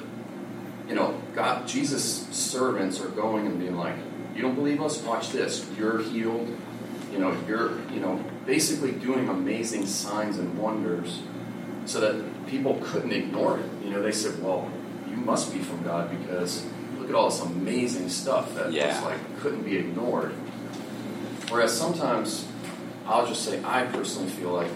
you 0.86 0.94
know, 0.94 1.18
God, 1.34 1.66
Jesus' 1.66 2.26
servants 2.30 3.00
are 3.00 3.08
going 3.08 3.46
and 3.46 3.58
being 3.58 3.76
like, 3.76 3.96
"You 4.34 4.42
don't 4.42 4.54
believe 4.54 4.82
us? 4.82 5.02
Watch 5.02 5.30
this. 5.30 5.66
You're 5.78 5.98
healed. 6.02 6.48
You 7.12 7.18
know, 7.18 7.36
you're, 7.46 7.78
you 7.90 8.00
know, 8.00 8.22
basically 8.46 8.92
doing 8.92 9.28
amazing 9.28 9.86
signs 9.86 10.38
and 10.38 10.58
wonders, 10.58 11.20
so 11.86 12.00
that 12.00 12.46
people 12.48 12.80
couldn't 12.82 13.12
ignore 13.12 13.58
it. 13.58 13.66
You 13.84 13.90
know, 13.90 14.02
they 14.02 14.12
said, 14.12 14.42
"Well, 14.42 14.68
you 15.08 15.16
must 15.16 15.52
be 15.52 15.60
from 15.60 15.82
God 15.82 16.10
because 16.10 16.64
look 16.98 17.08
at 17.08 17.14
all 17.14 17.28
this 17.30 17.40
amazing 17.40 18.08
stuff 18.08 18.54
that 18.56 18.72
Yeah. 18.72 18.88
just 18.88 19.04
like 19.04 19.40
couldn't 19.40 19.62
be 19.62 19.76
ignored." 19.76 20.32
Whereas 21.50 21.76
sometimes, 21.76 22.46
I'll 23.06 23.26
just 23.26 23.44
say, 23.44 23.60
I 23.64 23.82
personally 23.84 24.30
feel 24.30 24.50
like 24.50 24.70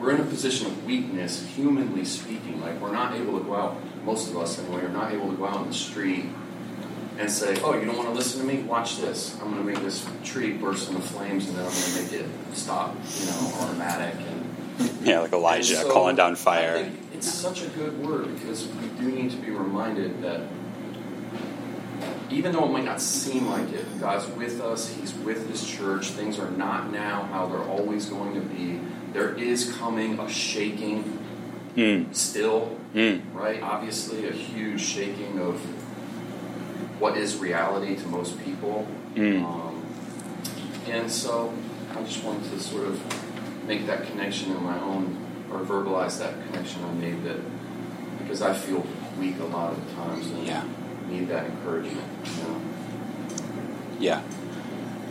we're 0.00 0.12
in 0.12 0.20
a 0.20 0.24
position 0.24 0.68
of 0.68 0.84
weakness, 0.86 1.44
humanly 1.56 2.04
speaking. 2.04 2.60
Like 2.62 2.80
we're 2.80 2.92
not 2.92 3.14
able 3.14 3.38
to 3.38 3.44
go 3.44 3.56
out, 3.56 3.76
most 4.04 4.30
of 4.30 4.36
us 4.38 4.58
anyway, 4.58 4.82
are 4.84 4.88
not 4.88 5.12
able 5.12 5.28
to 5.30 5.36
go 5.36 5.46
out 5.46 5.62
in 5.62 5.68
the 5.68 5.74
street 5.74 6.26
and 7.18 7.30
say, 7.30 7.58
"Oh, 7.62 7.74
you 7.78 7.84
don't 7.84 7.96
want 7.96 8.08
to 8.08 8.14
listen 8.14 8.40
to 8.40 8.46
me? 8.46 8.62
Watch 8.62 8.98
this. 8.98 9.36
I'm 9.42 9.52
going 9.52 9.64
to 9.66 9.72
make 9.72 9.82
this 9.82 10.06
tree 10.24 10.52
burst 10.52 10.88
into 10.88 11.02
flames, 11.02 11.46
and 11.48 11.56
then 11.56 11.64
I'm 11.66 11.70
going 11.72 11.84
to 11.92 12.02
make 12.02 12.12
it 12.12 12.26
stop." 12.56 12.94
You 13.18 13.26
know, 13.26 13.52
automatic 13.60 14.14
and 14.20 14.44
Yeah, 15.02 15.20
like 15.20 15.32
Elijah 15.32 15.76
so 15.76 15.92
calling 15.92 16.14
down 16.16 16.36
fire. 16.36 16.90
it's 17.12 17.30
such 17.32 17.62
a 17.62 17.66
good 17.68 17.98
word 18.06 18.32
because 18.38 18.66
we 18.66 18.88
do 19.00 19.10
need 19.10 19.30
to 19.32 19.36
be 19.36 19.50
reminded 19.50 20.22
that 20.22 20.42
even 22.30 22.52
though 22.52 22.64
it 22.64 22.70
might 22.70 22.84
not 22.84 23.00
seem 23.00 23.48
like 23.48 23.72
it, 23.72 24.00
God's 24.00 24.26
with 24.36 24.60
us, 24.60 24.88
He's 24.94 25.14
with 25.14 25.48
His 25.48 25.66
church. 25.66 26.08
Things 26.10 26.38
are 26.38 26.50
not 26.50 26.92
now 26.92 27.22
how 27.32 27.46
they're 27.46 27.64
always 27.64 28.06
going 28.06 28.34
to 28.34 28.40
be. 28.40 28.80
There 29.12 29.34
is 29.34 29.72
coming 29.76 30.18
a 30.18 30.28
shaking 30.28 31.18
Mm. 31.76 32.12
still, 32.14 32.76
Mm. 32.94 33.20
right? 33.32 33.62
Obviously, 33.62 34.26
a 34.26 34.32
huge 34.32 34.80
shaking 34.80 35.38
of 35.38 35.60
what 36.98 37.16
is 37.16 37.36
reality 37.36 37.96
to 37.96 38.06
most 38.08 38.38
people. 38.44 38.86
Mm. 39.14 39.44
Um, 39.44 39.82
and 40.86 41.10
so 41.10 41.52
I 41.96 42.02
just 42.02 42.24
wanted 42.24 42.50
to 42.50 42.60
sort 42.60 42.86
of 42.86 43.66
make 43.66 43.86
that 43.86 44.06
connection 44.06 44.52
in 44.52 44.62
my 44.62 44.80
own, 44.80 45.16
or 45.52 45.60
verbalize 45.60 46.18
that 46.18 46.34
connection 46.46 46.84
I 46.84 46.92
made 46.92 47.24
that 47.24 47.38
because 48.18 48.42
I 48.42 48.54
feel 48.54 48.86
weak 49.18 49.38
a 49.40 49.44
lot 49.44 49.72
of 49.72 49.88
the 49.88 49.94
times 49.94 50.26
and 50.26 50.46
Yeah. 50.46 50.64
need 51.08 51.28
that 51.28 51.46
encouragement. 51.46 52.06
You 52.24 52.42
know? 52.42 52.60
Yeah. 53.98 54.22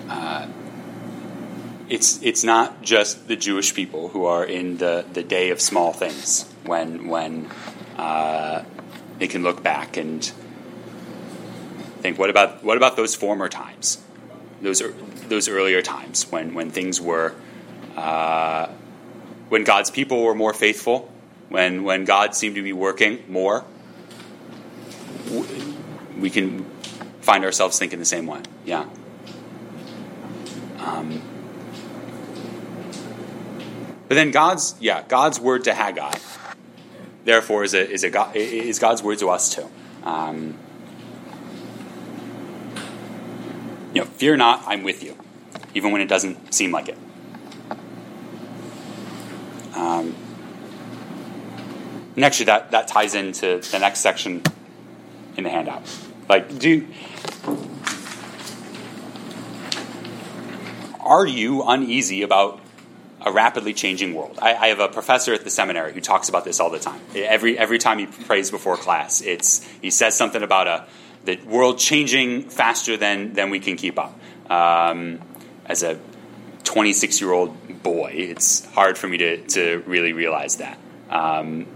Uh, 0.09 0.47
it's 1.89 2.21
it's 2.21 2.43
not 2.43 2.81
just 2.81 3.27
the 3.27 3.35
Jewish 3.35 3.73
people 3.73 4.09
who 4.09 4.25
are 4.25 4.43
in 4.43 4.77
the, 4.77 5.05
the 5.13 5.23
day 5.23 5.51
of 5.51 5.61
small 5.61 5.93
things 5.93 6.45
when 6.65 7.07
when 7.07 7.49
uh, 7.97 8.63
they 9.19 9.27
can 9.27 9.43
look 9.43 9.63
back 9.63 9.97
and 9.97 10.31
think 12.07 12.17
what 12.17 12.29
about 12.29 12.63
what 12.63 12.77
about 12.77 12.95
those 12.95 13.15
former 13.15 13.49
times, 13.49 14.01
those 14.61 14.81
those 15.27 15.49
earlier 15.49 15.81
times 15.81 16.31
when 16.31 16.53
when 16.53 16.71
things 16.71 17.01
were 17.01 17.35
uh, 17.97 18.67
when 19.49 19.63
God's 19.63 19.91
people 19.91 20.23
were 20.23 20.35
more 20.35 20.53
faithful, 20.53 21.11
when 21.49 21.83
when 21.83 22.05
God 22.05 22.33
seemed 22.33 22.55
to 22.55 22.63
be 22.63 22.73
working 22.73 23.23
more. 23.27 23.65
We 26.17 26.29
can 26.29 26.65
find 27.21 27.43
ourselves 27.43 27.77
thinking 27.77 27.99
the 27.99 28.05
same 28.05 28.25
way. 28.25 28.41
Yeah. 28.65 28.85
Um, 30.79 31.21
but 34.07 34.15
then 34.15 34.31
God's 34.31 34.75
yeah 34.79 35.03
God's 35.05 35.41
word 35.41 35.65
to 35.65 35.73
Haggai, 35.73 36.17
therefore 37.25 37.65
is 37.65 37.73
a 37.73 37.89
is 37.89 38.05
a 38.05 38.31
is 38.33 38.79
God's 38.79 39.03
word 39.03 39.19
to 39.19 39.29
us 39.29 39.53
too. 39.53 39.69
Um, 40.03 40.57
you 43.97 44.03
know, 44.03 44.09
fear 44.11 44.37
not, 44.37 44.63
I'm 44.67 44.83
with 44.83 45.03
you, 45.03 45.17
even 45.73 45.91
when 45.91 46.01
it 46.01 46.07
doesn't 46.07 46.53
seem 46.53 46.71
like 46.71 46.87
it. 46.87 46.97
Um, 49.73 50.15
and 52.15 52.23
actually, 52.23 52.45
that 52.45 52.69
that 52.69 52.87
ties 52.87 53.15
into 53.15 53.59
the 53.71 53.79
next 53.79 54.01
section 54.01 54.43
in 55.35 55.43
the 55.43 55.49
handout. 55.49 55.81
Like, 56.29 56.59
do 56.59 56.85
are 60.99 61.25
you 61.25 61.63
uneasy 61.63 62.21
about 62.21 62.59
a 63.25 63.31
rapidly 63.31 63.73
changing 63.73 64.13
world? 64.13 64.37
I, 64.39 64.53
I 64.53 64.67
have 64.67 64.79
a 64.79 64.89
professor 64.89 65.33
at 65.33 65.43
the 65.43 65.49
seminary 65.49 65.93
who 65.93 66.01
talks 66.01 66.29
about 66.29 66.45
this 66.45 66.59
all 66.59 66.69
the 66.69 66.77
time. 66.77 67.01
Every 67.15 67.57
every 67.57 67.79
time 67.79 67.97
he 67.97 68.05
prays 68.05 68.51
before 68.51 68.77
class, 68.77 69.21
it's 69.21 69.67
he 69.81 69.89
says 69.89 70.15
something 70.15 70.43
about 70.43 70.67
a 70.67 70.85
the 71.27 71.37
world 71.45 71.77
changing 71.77 72.43
faster 72.43 72.97
than 72.97 73.33
than 73.33 73.51
we 73.51 73.59
can 73.59 73.75
keep 73.75 73.99
up. 73.99 74.17
Um, 74.49 75.19
as 75.65 75.83
a 75.83 75.99
26 76.63 77.21
year 77.21 77.33
old 77.33 77.83
boy, 77.83 78.13
it's 78.15 78.65
hard 78.67 78.97
for 78.97 79.07
me 79.07 79.17
to 79.17 79.37
to 79.49 79.83
really 79.85 80.13
realize 80.13 80.55
that. 80.55 80.77
Um, 81.09 81.67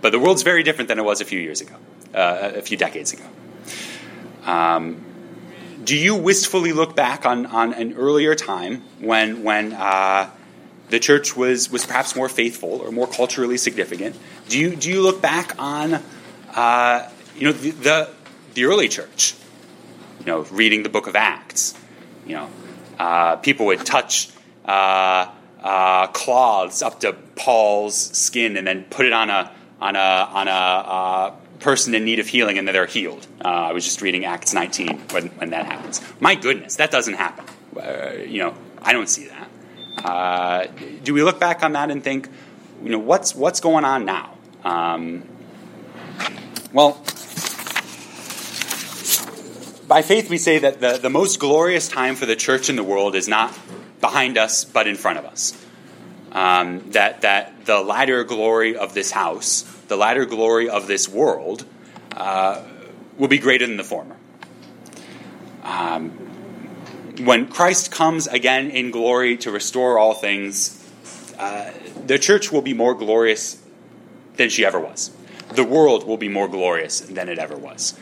but 0.00 0.10
the 0.10 0.18
world's 0.18 0.42
very 0.42 0.62
different 0.62 0.88
than 0.88 0.98
it 0.98 1.04
was 1.04 1.20
a 1.20 1.24
few 1.24 1.38
years 1.38 1.60
ago, 1.60 1.74
uh, 2.14 2.52
a 2.56 2.62
few 2.62 2.76
decades 2.76 3.12
ago. 3.12 3.24
Um, 4.44 5.04
do 5.84 5.96
you 5.96 6.14
wistfully 6.14 6.72
look 6.72 6.94
back 6.94 7.26
on, 7.26 7.46
on 7.46 7.72
an 7.74 7.94
earlier 7.94 8.34
time 8.36 8.82
when 9.00 9.42
when 9.42 9.72
uh, 9.72 10.30
the 10.90 11.00
church 11.00 11.36
was 11.36 11.70
was 11.72 11.84
perhaps 11.86 12.14
more 12.14 12.28
faithful 12.28 12.80
or 12.80 12.92
more 12.92 13.08
culturally 13.08 13.56
significant? 13.56 14.16
Do 14.48 14.60
you 14.60 14.76
do 14.76 14.90
you 14.90 15.02
look 15.02 15.20
back 15.20 15.54
on 15.58 16.00
uh, 16.54 17.08
you 17.36 17.46
know 17.46 17.52
the, 17.52 17.70
the 17.70 18.10
the 18.54 18.64
early 18.64 18.88
church? 18.88 19.34
You 20.20 20.26
know, 20.26 20.40
reading 20.50 20.82
the 20.82 20.88
Book 20.88 21.06
of 21.06 21.16
Acts. 21.16 21.74
You 22.26 22.36
know, 22.36 22.50
uh, 22.98 23.36
people 23.36 23.66
would 23.66 23.84
touch 23.84 24.30
uh, 24.64 25.30
uh, 25.62 26.06
cloths 26.08 26.82
up 26.82 27.00
to 27.00 27.12
Paul's 27.12 27.96
skin 27.96 28.56
and 28.56 28.66
then 28.66 28.84
put 28.84 29.06
it 29.06 29.12
on 29.12 29.30
a 29.30 29.50
on 29.80 29.96
a 29.96 29.98
on 29.98 30.48
a 30.48 30.50
uh, 30.50 31.34
person 31.62 31.94
in 31.94 32.04
need 32.04 32.18
of 32.18 32.26
healing 32.26 32.58
and 32.58 32.66
then 32.66 32.74
they're 32.74 32.86
healed. 32.86 33.26
Uh, 33.44 33.48
I 33.48 33.72
was 33.72 33.84
just 33.84 34.02
reading 34.02 34.24
Acts 34.24 34.52
19 34.52 34.98
when, 35.10 35.28
when 35.28 35.50
that 35.50 35.64
happens. 35.64 36.00
My 36.20 36.34
goodness, 36.34 36.76
that 36.76 36.90
doesn't 36.90 37.14
happen. 37.14 37.44
Uh, 37.76 38.12
you 38.26 38.40
know, 38.40 38.54
I 38.82 38.92
don't 38.92 39.08
see 39.08 39.28
that. 39.28 39.48
Uh, 40.04 40.66
do 41.04 41.14
we 41.14 41.22
look 41.22 41.38
back 41.38 41.62
on 41.62 41.72
that 41.72 41.90
and 41.90 42.02
think, 42.02 42.28
you 42.82 42.90
know, 42.90 42.98
what's 42.98 43.34
what's 43.34 43.60
going 43.60 43.84
on 43.84 44.04
now? 44.04 44.36
Um, 44.64 45.22
well, 46.72 47.02
by 49.86 50.00
faith, 50.00 50.30
we 50.30 50.38
say 50.38 50.58
that 50.58 50.80
the, 50.80 50.98
the 50.98 51.10
most 51.10 51.38
glorious 51.38 51.86
time 51.88 52.16
for 52.16 52.24
the 52.24 52.36
church 52.36 52.70
in 52.70 52.76
the 52.76 52.84
world 52.84 53.14
is 53.14 53.28
not 53.28 53.56
behind 54.00 54.38
us, 54.38 54.64
but 54.64 54.86
in 54.86 54.96
front 54.96 55.18
of 55.18 55.26
us. 55.26 55.52
Um, 56.32 56.90
that, 56.92 57.20
that 57.20 57.66
the 57.66 57.82
latter 57.82 58.24
glory 58.24 58.74
of 58.74 58.94
this 58.94 59.10
house, 59.10 59.62
the 59.88 59.96
latter 59.96 60.24
glory 60.24 60.70
of 60.70 60.86
this 60.86 61.08
world, 61.08 61.66
uh, 62.16 62.62
will 63.18 63.28
be 63.28 63.38
greater 63.38 63.66
than 63.66 63.76
the 63.76 63.84
former. 63.84 64.16
Um, 65.62 66.10
when 67.20 67.48
Christ 67.48 67.92
comes 67.92 68.26
again 68.26 68.70
in 68.70 68.90
glory 68.90 69.36
to 69.38 69.50
restore 69.50 69.98
all 69.98 70.14
things, 70.14 70.90
uh, 71.38 71.70
the 72.06 72.18
church 72.18 72.50
will 72.50 72.62
be 72.62 72.72
more 72.72 72.94
glorious 72.94 73.62
than 74.36 74.48
she 74.48 74.64
ever 74.64 74.80
was. 74.80 75.10
The 75.54 75.64
world 75.64 76.06
will 76.06 76.16
be 76.16 76.28
more 76.28 76.48
glorious 76.48 77.00
than 77.00 77.28
it 77.28 77.38
ever 77.38 77.56
was. 77.56 77.98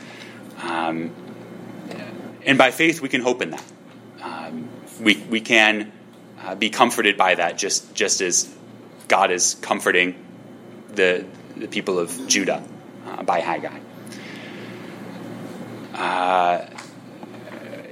Um, 0.62 1.10
and 2.44 2.58
by 2.58 2.70
faith, 2.70 3.00
we 3.00 3.08
can 3.08 3.20
hope 3.20 3.42
in 3.42 3.50
that. 3.50 3.64
Um, 4.22 4.68
we, 5.00 5.16
we 5.30 5.40
can 5.40 5.92
uh, 6.42 6.54
be 6.54 6.70
comforted 6.70 7.16
by 7.16 7.34
that, 7.34 7.58
just, 7.58 7.94
just 7.94 8.20
as 8.20 8.54
God 9.08 9.30
is 9.30 9.54
comforting 9.60 10.14
the, 10.94 11.24
the 11.56 11.68
people 11.68 11.98
of 11.98 12.26
Judah 12.28 12.62
uh, 13.06 13.22
by 13.22 13.40
Haggai. 13.40 13.78
Uh, 15.94 16.66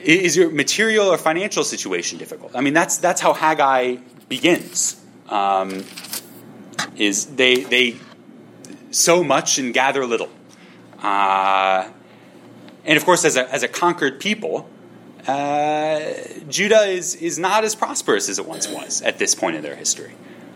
is 0.02 0.36
your 0.36 0.50
material 0.50 1.09
or 1.09 1.18
financial 1.18 1.64
situation 1.64 2.18
difficult? 2.18 2.52
I 2.54 2.61
mean, 2.61 2.72
that's 2.72 2.98
that's 2.98 3.20
how 3.20 3.34
Haggai 3.34 3.96
begins. 4.28 4.98
Um, 5.28 5.84
is 6.96 7.26
they 7.26 7.64
they 7.64 7.96
sow 8.91 9.22
much 9.22 9.59
and 9.59 9.72
gather 9.74 10.05
little, 10.05 10.30
uh, 11.03 11.89
and 12.84 12.97
of 12.97 13.05
course, 13.05 13.24
as 13.24 13.36
a 13.36 13.53
as 13.53 13.62
a 13.62 13.68
conquered 13.68 14.20
people, 14.20 14.68
uh, 15.26 16.01
Judah 16.49 16.82
is 16.82 17.14
is 17.16 17.39
not 17.39 17.64
as 17.64 17.74
prosperous 17.74 18.28
as 18.28 18.39
it 18.39 18.47
once 18.47 18.68
was 18.68 19.03
at 19.03 19.18
this 19.18 19.34
point 19.34 19.57
in 19.57 19.62
their 19.62 19.76
history. 19.76 20.14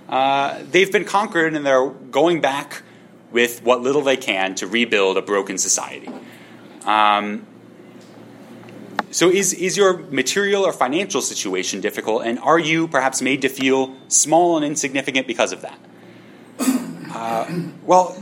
Uh, 0.09 0.63
they've 0.71 0.93
been 0.93 1.05
conquered, 1.05 1.55
and 1.55 1.65
they're 1.65 1.89
going 1.89 2.41
back 2.41 2.83
with 3.31 3.63
what 3.63 3.81
little 3.81 4.03
they 4.03 4.17
can 4.17 4.55
to 4.57 4.67
rebuild 4.67 5.17
a 5.17 5.23
broken 5.23 5.57
society. 5.59 6.11
Um, 6.85 7.47
so, 9.11 9.29
is, 9.29 9.53
is 9.53 9.77
your 9.77 9.99
material 9.99 10.65
or 10.65 10.73
financial 10.73 11.21
situation 11.21 11.81
difficult, 11.81 12.25
and 12.25 12.39
are 12.39 12.59
you 12.59 12.89
perhaps 12.89 13.21
made 13.21 13.43
to 13.43 13.49
feel 13.49 13.95
small 14.09 14.57
and 14.57 14.65
insignificant 14.65 15.27
because 15.27 15.53
of 15.53 15.61
that? 15.63 15.79
Uh, 17.15 17.69
well, 17.85 18.17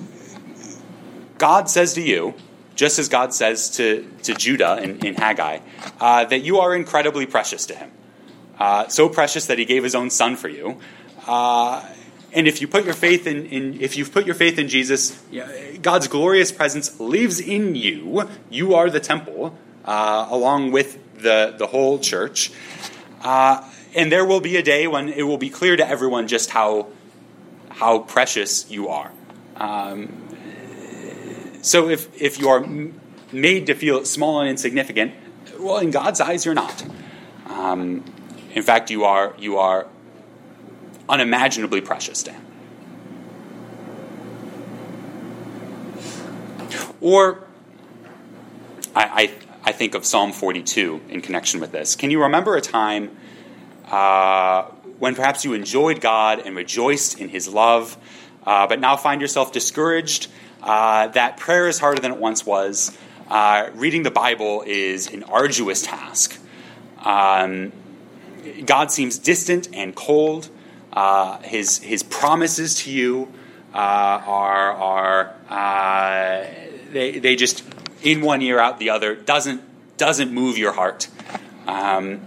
God 1.39 1.71
says 1.71 1.95
to 1.95 2.03
you, 2.03 2.35
just 2.75 2.99
as 2.99 3.09
God 3.09 3.33
says 3.33 3.71
to, 3.77 4.09
to 4.25 4.35
Judah 4.35 4.83
in, 4.83 5.05
in 5.07 5.15
Haggai, 5.15 5.61
uh, 6.01 6.25
that 6.25 6.41
you 6.43 6.59
are 6.59 6.75
incredibly 6.75 7.27
precious 7.27 7.67
to 7.67 7.75
Him. 7.75 7.91
Uh, 8.59 8.89
so 8.89 9.09
precious 9.09 9.47
that 9.47 9.59
He 9.59 9.65
gave 9.65 9.85
His 9.85 9.95
own 9.95 10.11
Son 10.11 10.37
for 10.37 10.49
you. 10.49 10.79
Uh, 11.27 11.85
and 12.33 12.49
if 12.49 12.61
you 12.61 12.69
put 12.69 12.85
your 12.85 12.95
faith 12.95 13.27
in, 13.27 13.47
in, 13.47 13.81
if 13.81 13.97
you've 13.97 14.13
put 14.13 14.27
your 14.27 14.35
faith 14.35 14.59
in 14.59 14.69
Jesus, 14.69 15.21
God's 15.83 16.09
glorious 16.09 16.53
presence 16.53 16.99
lives 17.01 17.41
in 17.41 17.75
you. 17.75 18.29
You 18.51 18.75
are 18.75 18.91
the 18.91 19.01
temple 19.01 19.57
uh, 19.85 20.27
along 20.31 20.73
with 20.73 20.99
the, 21.21 21.55
the 21.59 21.67
whole 21.67 21.99
church. 21.99 22.53
And 23.23 24.13
there 24.13 24.25
will 24.25 24.41
be 24.41 24.57
a 24.57 24.63
day 24.63 24.87
when 24.87 25.09
it 25.09 25.23
will 25.23 25.39
be 25.39 25.51
clear 25.51 25.77
to 25.77 25.87
everyone 25.87 26.29
just 26.29 26.51
how, 26.51 26.87
how 27.71 28.01
precious 28.01 28.71
you 28.71 28.89
are. 28.89 29.11
Um, 29.57 30.29
so 31.63 31.89
if, 31.89 32.21
if 32.21 32.39
you 32.39 32.49
are 32.49 32.67
made 33.33 33.67
to 33.67 33.75
feel 33.75 34.05
small 34.05 34.41
and 34.41 34.49
insignificant, 34.49 35.15
well, 35.59 35.79
in 35.79 35.91
God's 35.91 36.21
eyes, 36.21 36.45
you're 36.45 36.55
not. 36.55 36.85
Um, 37.47 38.05
in 38.53 38.63
fact, 38.63 38.91
you 38.91 39.05
are, 39.05 39.35
you 39.39 39.59
are 39.59 39.87
unimaginably 41.09 41.81
precious 41.81 42.23
to 42.25 42.33
Him. 42.33 42.47
Or 47.01 47.45
I, 48.95 49.05
I, 49.05 49.31
I 49.65 49.73
think 49.73 49.95
of 49.95 50.05
Psalm 50.05 50.33
42 50.33 51.03
in 51.09 51.23
connection 51.23 51.61
with 51.61 51.73
this. 51.73 51.97
Can 51.97 52.11
you 52.11 52.23
remember 52.23 52.57
a 52.57 52.61
time 52.61 53.17
uh, 53.87 54.71
when 55.01 55.17
perhaps 55.17 55.45
you 55.45 55.55
enjoyed 55.55 56.01
God 56.01 56.39
and 56.39 56.55
rejoiced 56.55 57.19
in 57.19 57.29
His 57.29 57.49
love, 57.49 57.97
uh, 58.47 58.69
but 58.69 58.79
now 58.79 58.97
find 58.97 59.21
yourself 59.21 59.51
discouraged 59.51 60.29
uh, 60.63 61.09
that 61.09 61.37
prayer 61.37 61.67
is 61.67 61.81
harder 61.81 62.01
than 62.01 62.13
it 62.13 62.19
once 62.19 62.47
was? 62.47 62.97
Uh, 63.29 63.71
reading 63.75 64.05
the 64.05 64.11
Bible 64.11 64.63
is 64.67 65.09
an 65.09 65.25
arduous 65.25 65.83
task. 65.83 66.39
Um, 66.99 67.73
God 68.65 68.93
seems 68.93 69.19
distant 69.19 69.69
and 69.73 69.95
cold. 69.95 70.49
Uh, 70.93 71.39
his, 71.39 71.79
his 71.79 72.03
promises 72.03 72.77
to 72.83 72.91
you 72.93 73.33
uh, 73.75 73.79
are, 73.79 74.73
are 74.73 76.47
they, 76.93 77.19
they 77.19 77.37
just 77.37 77.65
in 78.03 78.21
one 78.21 78.43
ear 78.43 78.59
out 78.59 78.79
the 78.79 78.91
other 78.91 79.15
doesn't 79.15 79.63
doesn't 79.97 80.33
move 80.33 80.57
your 80.57 80.73
heart. 80.73 81.09
Um, 81.67 82.23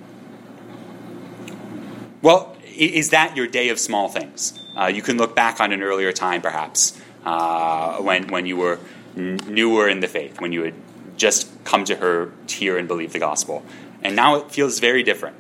well, 2.22 2.53
is 2.76 3.10
that 3.12 3.36
your 3.36 3.48
day 3.48 3.70
of 3.70 3.80
small 3.80 4.10
things? 4.10 4.60
Uh, 4.76 4.88
you 4.88 5.02
can 5.02 5.18
look 5.18 5.36
back 5.36 5.60
on 5.60 5.72
an 5.72 5.82
earlier 5.82 6.12
time, 6.12 6.42
perhaps, 6.42 7.00
uh, 7.26 7.98
when 7.98 8.28
when 8.28 8.46
you 8.46 8.58
were 8.58 8.80
n- 9.16 9.40
newer 9.48 9.88
in 9.88 10.00
the 10.00 10.08
faith, 10.08 10.42
when 10.42 10.52
you 10.52 10.64
had 10.64 10.74
just 11.18 11.50
come 11.64 11.86
to 11.86 11.96
her 11.96 12.32
hear 12.48 12.78
and 12.78 12.88
believe 12.88 13.14
the 13.14 13.20
gospel, 13.20 13.64
and 14.02 14.16
now 14.16 14.36
it 14.36 14.52
feels 14.52 14.80
very 14.80 15.04
different. 15.04 15.36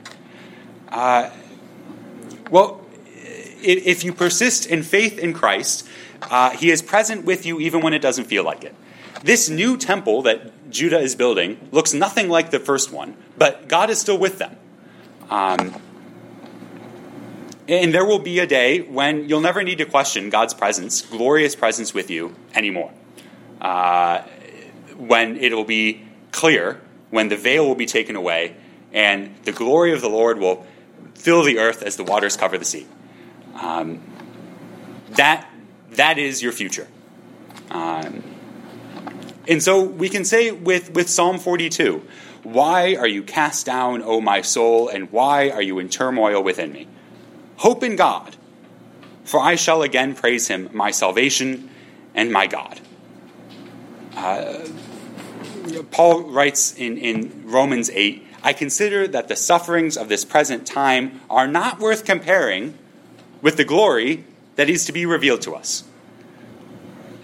Uh, 0.90 1.30
well, 2.52 2.86
if 3.66 4.04
you 4.04 4.14
persist 4.14 4.66
in 4.66 4.84
faith 4.84 5.18
in 5.18 5.34
Christ, 5.34 5.88
uh, 6.30 6.52
He 6.52 6.70
is 6.70 6.82
present 6.82 7.26
with 7.26 7.46
you 7.46 7.60
even 7.60 7.82
when 7.82 7.94
it 7.94 8.02
doesn't 8.02 8.26
feel 8.26 8.44
like 8.44 8.64
it. 8.64 8.76
This 9.24 9.50
new 9.50 9.78
temple 9.78 10.22
that 10.24 10.70
Judah 10.70 11.00
is 11.00 11.16
building 11.16 11.70
looks 11.72 11.94
nothing 11.94 12.30
like 12.30 12.52
the 12.52 12.60
first 12.60 12.92
one, 12.92 13.16
but 13.38 13.68
God 13.68 13.90
is 13.90 14.00
still 14.00 14.18
with 14.18 14.38
them. 14.38 14.58
Um, 15.30 15.82
and 17.68 17.94
there 17.94 18.06
will 18.06 18.20
be 18.20 18.40
a 18.40 18.48
day 18.48 18.82
when 18.82 19.30
you'll 19.30 19.42
never 19.42 19.64
need 19.64 19.78
to 19.78 19.86
question 19.86 20.30
God's 20.30 20.54
presence, 20.54 21.02
glorious 21.02 21.56
presence 21.56 21.94
with 21.94 22.10
you 22.10 22.36
anymore. 22.54 22.92
Uh, 23.62 24.22
when 24.98 25.38
it 25.38 25.54
will 25.54 25.64
be 25.64 26.02
clear, 26.32 26.82
when 27.10 27.30
the 27.30 27.38
veil 27.38 27.66
will 27.66 27.76
be 27.76 27.86
taken 27.86 28.16
away, 28.16 28.56
and 28.92 29.36
the 29.44 29.52
glory 29.52 29.94
of 29.94 30.02
the 30.02 30.10
Lord 30.10 30.40
will 30.40 30.66
fill 31.16 31.44
the 31.44 31.60
earth 31.60 31.82
as 31.82 31.96
the 31.96 32.04
waters 32.04 32.36
cover 32.36 32.58
the 32.58 32.66
sea. 32.66 32.86
Um, 33.56 34.02
that, 35.12 35.50
that 35.92 36.18
is 36.18 36.44
your 36.44 36.52
future. 36.52 36.88
Um, 37.72 38.24
and 39.48 39.62
so 39.62 39.84
we 39.84 40.10
can 40.10 40.26
say 40.26 40.52
with, 40.52 40.94
with 40.94 41.10
Psalm 41.10 41.38
42 41.40 42.06
Why 42.44 42.96
are 42.96 43.08
you 43.08 43.24
cast 43.24 43.66
down, 43.66 44.02
O 44.02 44.22
my 44.22 44.42
soul, 44.42 44.90
and 44.90 45.12
why 45.12 45.50
are 45.50 45.62
you 45.62 45.80
in 45.80 45.90
turmoil 45.90 46.44
within 46.44 46.72
me? 46.72 46.88
Hope 47.64 47.82
in 47.82 47.96
God, 47.96 48.36
for 49.24 49.40
I 49.40 49.56
shall 49.56 49.82
again 49.84 50.16
praise 50.16 50.50
him, 50.50 50.70
my 50.74 50.92
salvation 50.92 51.70
and 52.14 52.30
my 52.30 52.46
God. 52.46 52.82
Uh, 54.16 54.68
Paul 55.90 56.24
writes 56.24 56.76
in, 56.76 56.98
in 56.98 57.44
Romans 57.46 57.90
8 57.90 58.28
I 58.44 58.52
consider 58.52 59.08
that 59.08 59.30
the 59.30 59.38
sufferings 59.38 59.96
of 59.96 60.10
this 60.10 60.26
present 60.26 60.68
time 60.68 61.22
are 61.30 61.48
not 61.48 61.80
worth 61.80 62.04
comparing 62.04 62.78
with 63.42 63.56
the 63.56 63.64
glory 63.64 64.26
that 64.58 64.70
is 64.70 64.86
to 64.88 64.92
be 64.92 65.06
revealed 65.06 65.42
to 65.44 65.56
us 65.56 65.86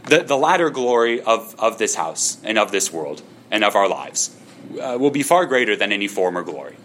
the, 0.05 0.23
the 0.23 0.37
latter 0.37 0.69
glory 0.69 1.21
of, 1.21 1.53
of 1.59 1.77
this 1.79 1.95
house 1.95 2.37
and 2.45 2.57
of 2.57 2.71
this 2.71 2.93
world 2.93 3.21
and 3.51 3.63
of 3.65 3.75
our 3.75 3.89
lives 3.89 4.35
uh, 4.81 4.97
will 4.97 5.11
be 5.11 5.21
far 5.21 5.45
greater 5.45 5.75
than 5.75 5.91
any 5.91 6.07
former 6.07 6.43
glory. 6.43 6.77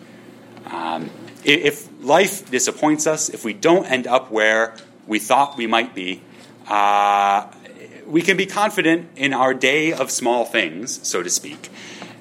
Um, 0.67 1.09
if 1.45 1.89
life 2.05 2.51
disappoints 2.51 3.07
us, 3.07 3.29
if 3.29 3.45
we 3.45 3.53
don't 3.53 3.87
end 3.87 4.07
up 4.07 4.31
where 4.31 4.77
we 5.07 5.19
thought 5.19 5.57
we 5.57 5.67
might 5.67 5.95
be, 5.95 6.23
uh, 6.69 7.47
we 8.07 8.23
can 8.23 8.37
be 8.37 8.47
confident 8.47 9.09
in 9.17 9.33
our 9.33 9.55
day 9.55 9.93
of 9.93 10.11
small 10.11 10.45
things, 10.45 11.07
so 11.07 11.23
to 11.23 11.31
speak, 11.31 11.71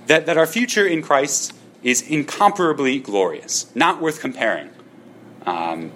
that, 0.08 0.26
that 0.26 0.38
our 0.38 0.48
future 0.48 0.88
in 0.88 1.02
Christ 1.02 1.54
is 1.84 2.02
incomparably 2.02 3.00
glorious, 3.00 3.74
not 3.76 4.02
worth 4.02 4.22
comparing, 4.22 4.70
um, 5.46 5.92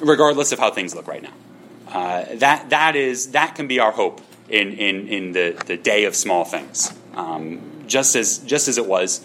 regardless 0.00 0.52
of 0.52 0.58
how 0.58 0.70
things 0.70 0.94
look 0.94 1.08
right 1.08 1.22
now. 1.22 1.32
Uh, 1.88 2.24
that, 2.36 2.70
that, 2.70 2.96
is, 2.96 3.32
that 3.32 3.54
can 3.54 3.66
be 3.66 3.80
our 3.80 3.92
hope 3.92 4.20
in, 4.48 4.72
in, 4.72 5.08
in 5.08 5.32
the, 5.32 5.60
the 5.66 5.76
day 5.76 6.04
of 6.04 6.14
small 6.14 6.44
things, 6.44 6.92
um, 7.14 7.60
just, 7.86 8.14
as, 8.14 8.38
just 8.38 8.68
as 8.68 8.78
it 8.78 8.86
was 8.86 9.24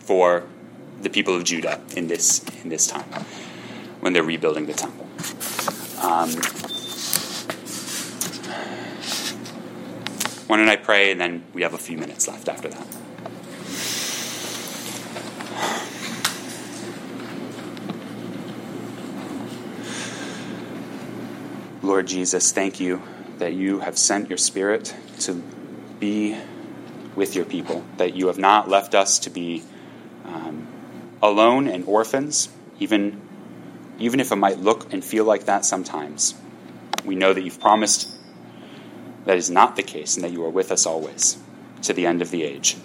for 0.00 0.44
the 1.02 1.10
people 1.10 1.34
of 1.34 1.44
Judah 1.44 1.80
in 1.96 2.06
this, 2.06 2.44
in 2.62 2.68
this 2.68 2.86
time 2.86 3.08
when 4.00 4.12
they're 4.12 4.22
rebuilding 4.22 4.66
the 4.66 4.72
temple. 4.72 5.06
Um, 6.02 6.30
why 10.48 10.56
don't 10.56 10.68
I 10.68 10.76
pray 10.76 11.12
and 11.12 11.20
then 11.20 11.44
we 11.52 11.62
have 11.62 11.74
a 11.74 11.78
few 11.78 11.96
minutes 11.96 12.28
left 12.28 12.48
after 12.48 12.68
that. 12.68 12.86
Lord 21.82 22.06
Jesus, 22.06 22.52
thank 22.52 22.80
you 22.80 23.02
that 23.38 23.54
you 23.54 23.80
have 23.80 23.98
sent 23.98 24.28
your 24.28 24.38
Spirit 24.38 24.94
to 25.20 25.34
be 25.98 26.36
with 27.16 27.34
your 27.34 27.44
people, 27.44 27.84
that 27.96 28.14
you 28.14 28.28
have 28.28 28.38
not 28.38 28.68
left 28.68 28.94
us 28.94 29.18
to 29.20 29.30
be 29.30 29.62
alone 31.22 31.68
and 31.68 31.84
orphans, 31.86 32.48
even, 32.80 33.20
even 33.98 34.20
if 34.20 34.32
it 34.32 34.36
might 34.36 34.58
look 34.58 34.92
and 34.92 35.04
feel 35.04 35.24
like 35.24 35.44
that 35.44 35.64
sometimes. 35.64 36.34
We 37.04 37.14
know 37.14 37.32
that 37.32 37.42
you've 37.42 37.60
promised 37.60 38.10
that 39.24 39.36
is 39.36 39.48
not 39.48 39.76
the 39.76 39.82
case 39.82 40.16
and 40.16 40.24
that 40.24 40.32
you 40.32 40.44
are 40.44 40.50
with 40.50 40.72
us 40.72 40.84
always 40.84 41.38
to 41.82 41.92
the 41.92 42.06
end 42.06 42.22
of 42.22 42.30
the 42.30 42.42
age. 42.42 42.76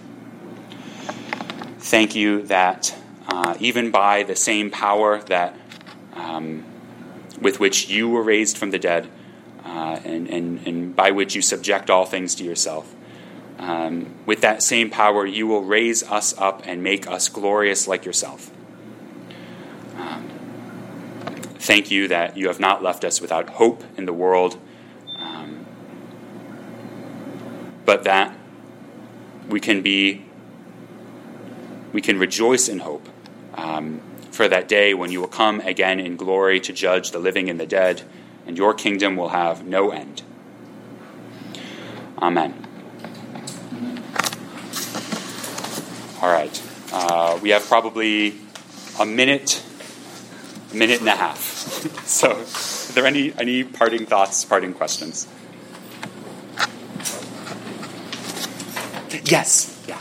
Thank 1.80 2.16
you 2.16 2.44
that 2.44 2.96
uh, 3.28 3.56
even 3.60 3.92
by 3.92 4.24
the 4.24 4.36
same 4.36 4.70
power 4.70 5.22
that 5.24 5.56
um, 6.14 6.64
with 7.42 7.60
which 7.60 7.90
you 7.90 8.10
were 8.10 8.24
raised 8.24 8.58
from 8.58 8.72
the 8.72 8.80
dead, 8.80 9.10
uh, 9.64 10.00
and, 10.06 10.28
and, 10.30 10.66
and 10.66 10.96
by 10.96 11.12
which 11.12 11.36
you 11.36 11.42
subject 11.42 11.90
all 11.90 12.06
things 12.06 12.36
to 12.36 12.44
yourself. 12.44 12.94
Um, 13.60 14.14
with 14.26 14.42
that 14.42 14.62
same 14.62 14.90
power, 14.90 15.26
you 15.26 15.48
will 15.48 15.64
raise 15.64 16.04
us 16.04 16.38
up 16.38 16.62
and 16.66 16.84
make 16.84 17.08
us 17.08 17.28
glorious 17.28 17.88
like 17.88 18.06
yourself. 18.06 18.52
Um, 19.98 20.30
thank 21.60 21.90
you 21.90 22.08
that 22.08 22.38
you 22.38 22.48
have 22.48 22.60
not 22.60 22.84
left 22.84 23.04
us 23.04 23.20
without 23.20 23.50
hope 23.52 23.84
in 23.98 24.06
the 24.06 24.14
world, 24.14 24.60
um, 25.20 25.66
but 27.86 28.04
that 28.04 28.38
we 29.50 29.60
can 29.60 29.82
be, 29.82 30.24
we 31.94 32.02
can 32.02 32.20
rejoice 32.20 32.68
in 32.68 32.80
hope 32.80 33.08
um, 33.56 34.02
for 34.30 34.48
that 34.48 34.68
day 34.68 34.94
when 34.94 35.12
you 35.12 35.20
will 35.20 35.28
come 35.28 35.62
again 35.62 36.00
in 36.00 36.16
glory 36.16 36.60
to 36.60 36.72
judge 36.72 37.10
the 37.10 37.20
living 37.20 37.50
and 37.50 37.60
the 37.60 37.66
dead, 37.66 38.04
and 38.46 38.56
your 38.56 38.74
kingdom 38.74 39.16
will 39.16 39.30
have 39.30 39.66
no 39.66 39.90
end. 39.90 40.22
Amen. 42.20 42.67
All 46.22 46.32
right. 46.32 46.62
Uh, 46.92 47.40
we 47.42 47.50
have 47.50 47.66
probably 47.66 48.36
a 49.00 49.06
minute, 49.06 49.64
a 50.72 50.76
minute 50.76 51.00
and 51.00 51.10
a 51.10 51.16
half. 51.16 51.42
so, 52.08 52.32
are 52.32 52.94
there 52.94 53.06
any, 53.06 53.34
any 53.38 53.64
parting 53.64 54.06
thoughts, 54.06 54.44
parting 54.46 54.74
questions? 54.74 55.28
Yes. 59.24 59.84
Yeah. 59.88 60.00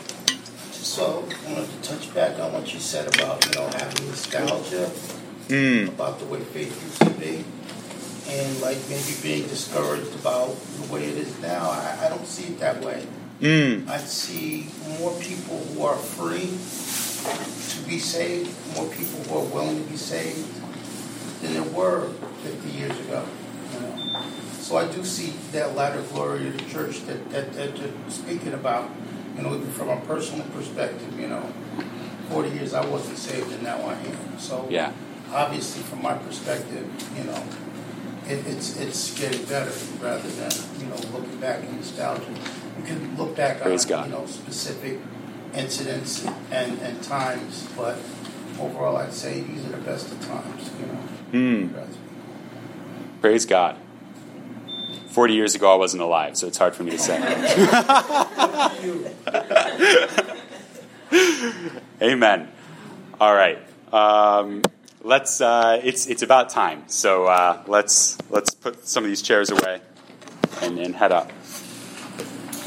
So, 0.72 1.28
I 1.46 1.52
wanted 1.52 1.82
to 1.82 1.88
touch 1.88 2.14
back 2.14 2.38
on 2.38 2.52
what 2.52 2.72
you 2.72 2.80
said 2.80 3.14
about, 3.14 3.44
you 3.46 3.52
know, 3.52 3.66
having 3.68 4.06
nostalgia 4.06 4.90
Mm. 5.48 5.88
about 5.88 6.18
the 6.18 6.24
way 6.24 6.40
faith 6.40 6.74
used 6.82 7.00
to 7.02 7.20
be, 7.20 7.44
and 8.28 8.60
like 8.60 8.78
maybe 8.88 9.14
being 9.22 9.46
discouraged 9.46 10.12
about 10.16 10.56
the 10.80 10.92
way 10.92 11.04
it 11.04 11.16
is 11.18 11.38
now. 11.40 11.70
I, 11.70 12.06
I 12.06 12.08
don't 12.08 12.26
see 12.26 12.46
it 12.52 12.58
that 12.58 12.82
way. 12.82 13.06
Mm. 13.40 13.88
I 13.88 13.98
see 13.98 14.68
more 14.98 15.12
people 15.20 15.58
who 15.58 15.82
are 15.84 15.96
free 15.96 16.48
to 16.48 17.88
be 17.88 17.98
saved, 17.98 18.50
more 18.74 18.86
people 18.88 19.20
who 19.24 19.38
are 19.38 19.54
willing 19.54 19.82
to 19.84 19.90
be 19.90 19.96
saved 19.96 20.46
than 21.42 21.52
there 21.54 21.62
were 21.74 22.08
50 22.42 22.70
years 22.70 22.98
ago. 23.00 23.24
You 23.74 23.80
know? 23.80 24.22
So 24.60 24.78
I 24.78 24.90
do 24.90 25.04
see 25.04 25.34
that 25.52 25.76
latter 25.76 26.00
glory 26.12 26.48
of 26.48 26.56
the 26.56 26.64
church 26.64 27.04
that, 27.06 27.30
that, 27.30 27.52
that 27.52 27.76
you're 27.76 27.90
speaking 28.08 28.54
about, 28.54 28.90
you 29.36 29.42
know, 29.42 29.54
even 29.54 29.70
from 29.72 29.90
a 29.90 30.00
personal 30.02 30.46
perspective, 30.48 31.18
you 31.20 31.28
know, 31.28 31.42
40 32.30 32.50
years 32.50 32.72
I 32.74 32.84
wasn't 32.86 33.18
saved 33.18 33.52
and 33.52 33.62
now 33.62 33.76
I 33.78 33.94
am. 33.94 34.38
So 34.38 34.66
Yeah. 34.70 34.92
obviously 35.32 35.82
from 35.82 36.02
my 36.02 36.14
perspective, 36.14 36.88
you 37.16 37.24
know, 37.24 37.42
it, 38.28 38.44
it's 38.46 38.76
it's 38.80 39.16
getting 39.20 39.44
better 39.44 39.70
rather 40.02 40.28
than, 40.28 40.50
you 40.80 40.86
know, 40.86 40.96
looking 41.16 41.36
back 41.38 41.62
in 41.62 41.76
nostalgia. 41.76 42.24
You 42.78 42.84
can 42.84 43.16
look 43.16 43.36
back 43.36 43.60
Praise 43.60 43.84
on, 43.84 43.88
God. 43.88 44.06
you 44.06 44.12
know, 44.12 44.26
specific 44.26 44.98
incidents 45.54 46.26
and, 46.50 46.78
and 46.80 47.02
times, 47.02 47.68
but 47.76 47.98
overall 48.60 48.96
I'd 48.96 49.12
say 49.12 49.40
these 49.40 49.64
are 49.66 49.70
the 49.70 49.76
best 49.78 50.10
of 50.12 50.26
times, 50.26 50.70
you 50.80 50.86
know. 50.86 50.98
Mm. 51.32 51.86
Praise 53.20 53.46
God. 53.46 53.76
40 55.10 55.34
years 55.34 55.54
ago, 55.54 55.72
I 55.72 55.76
wasn't 55.76 56.02
alive, 56.02 56.36
so 56.36 56.46
it's 56.46 56.58
hard 56.58 56.74
for 56.74 56.82
me 56.82 56.90
to 56.90 56.98
say. 56.98 57.16
Amen. 62.02 62.48
All 63.18 63.34
right. 63.34 63.58
Um, 63.92 64.62
let's. 65.02 65.40
Uh, 65.40 65.80
it's 65.82 66.06
it's 66.06 66.22
about 66.22 66.50
time. 66.50 66.84
So 66.88 67.24
uh, 67.24 67.62
let's 67.66 68.18
let's 68.30 68.52
put 68.54 68.86
some 68.86 69.04
of 69.04 69.08
these 69.08 69.22
chairs 69.22 69.50
away 69.50 69.80
and, 70.60 70.78
and 70.78 70.94
head 70.94 71.12
up. 71.12 71.32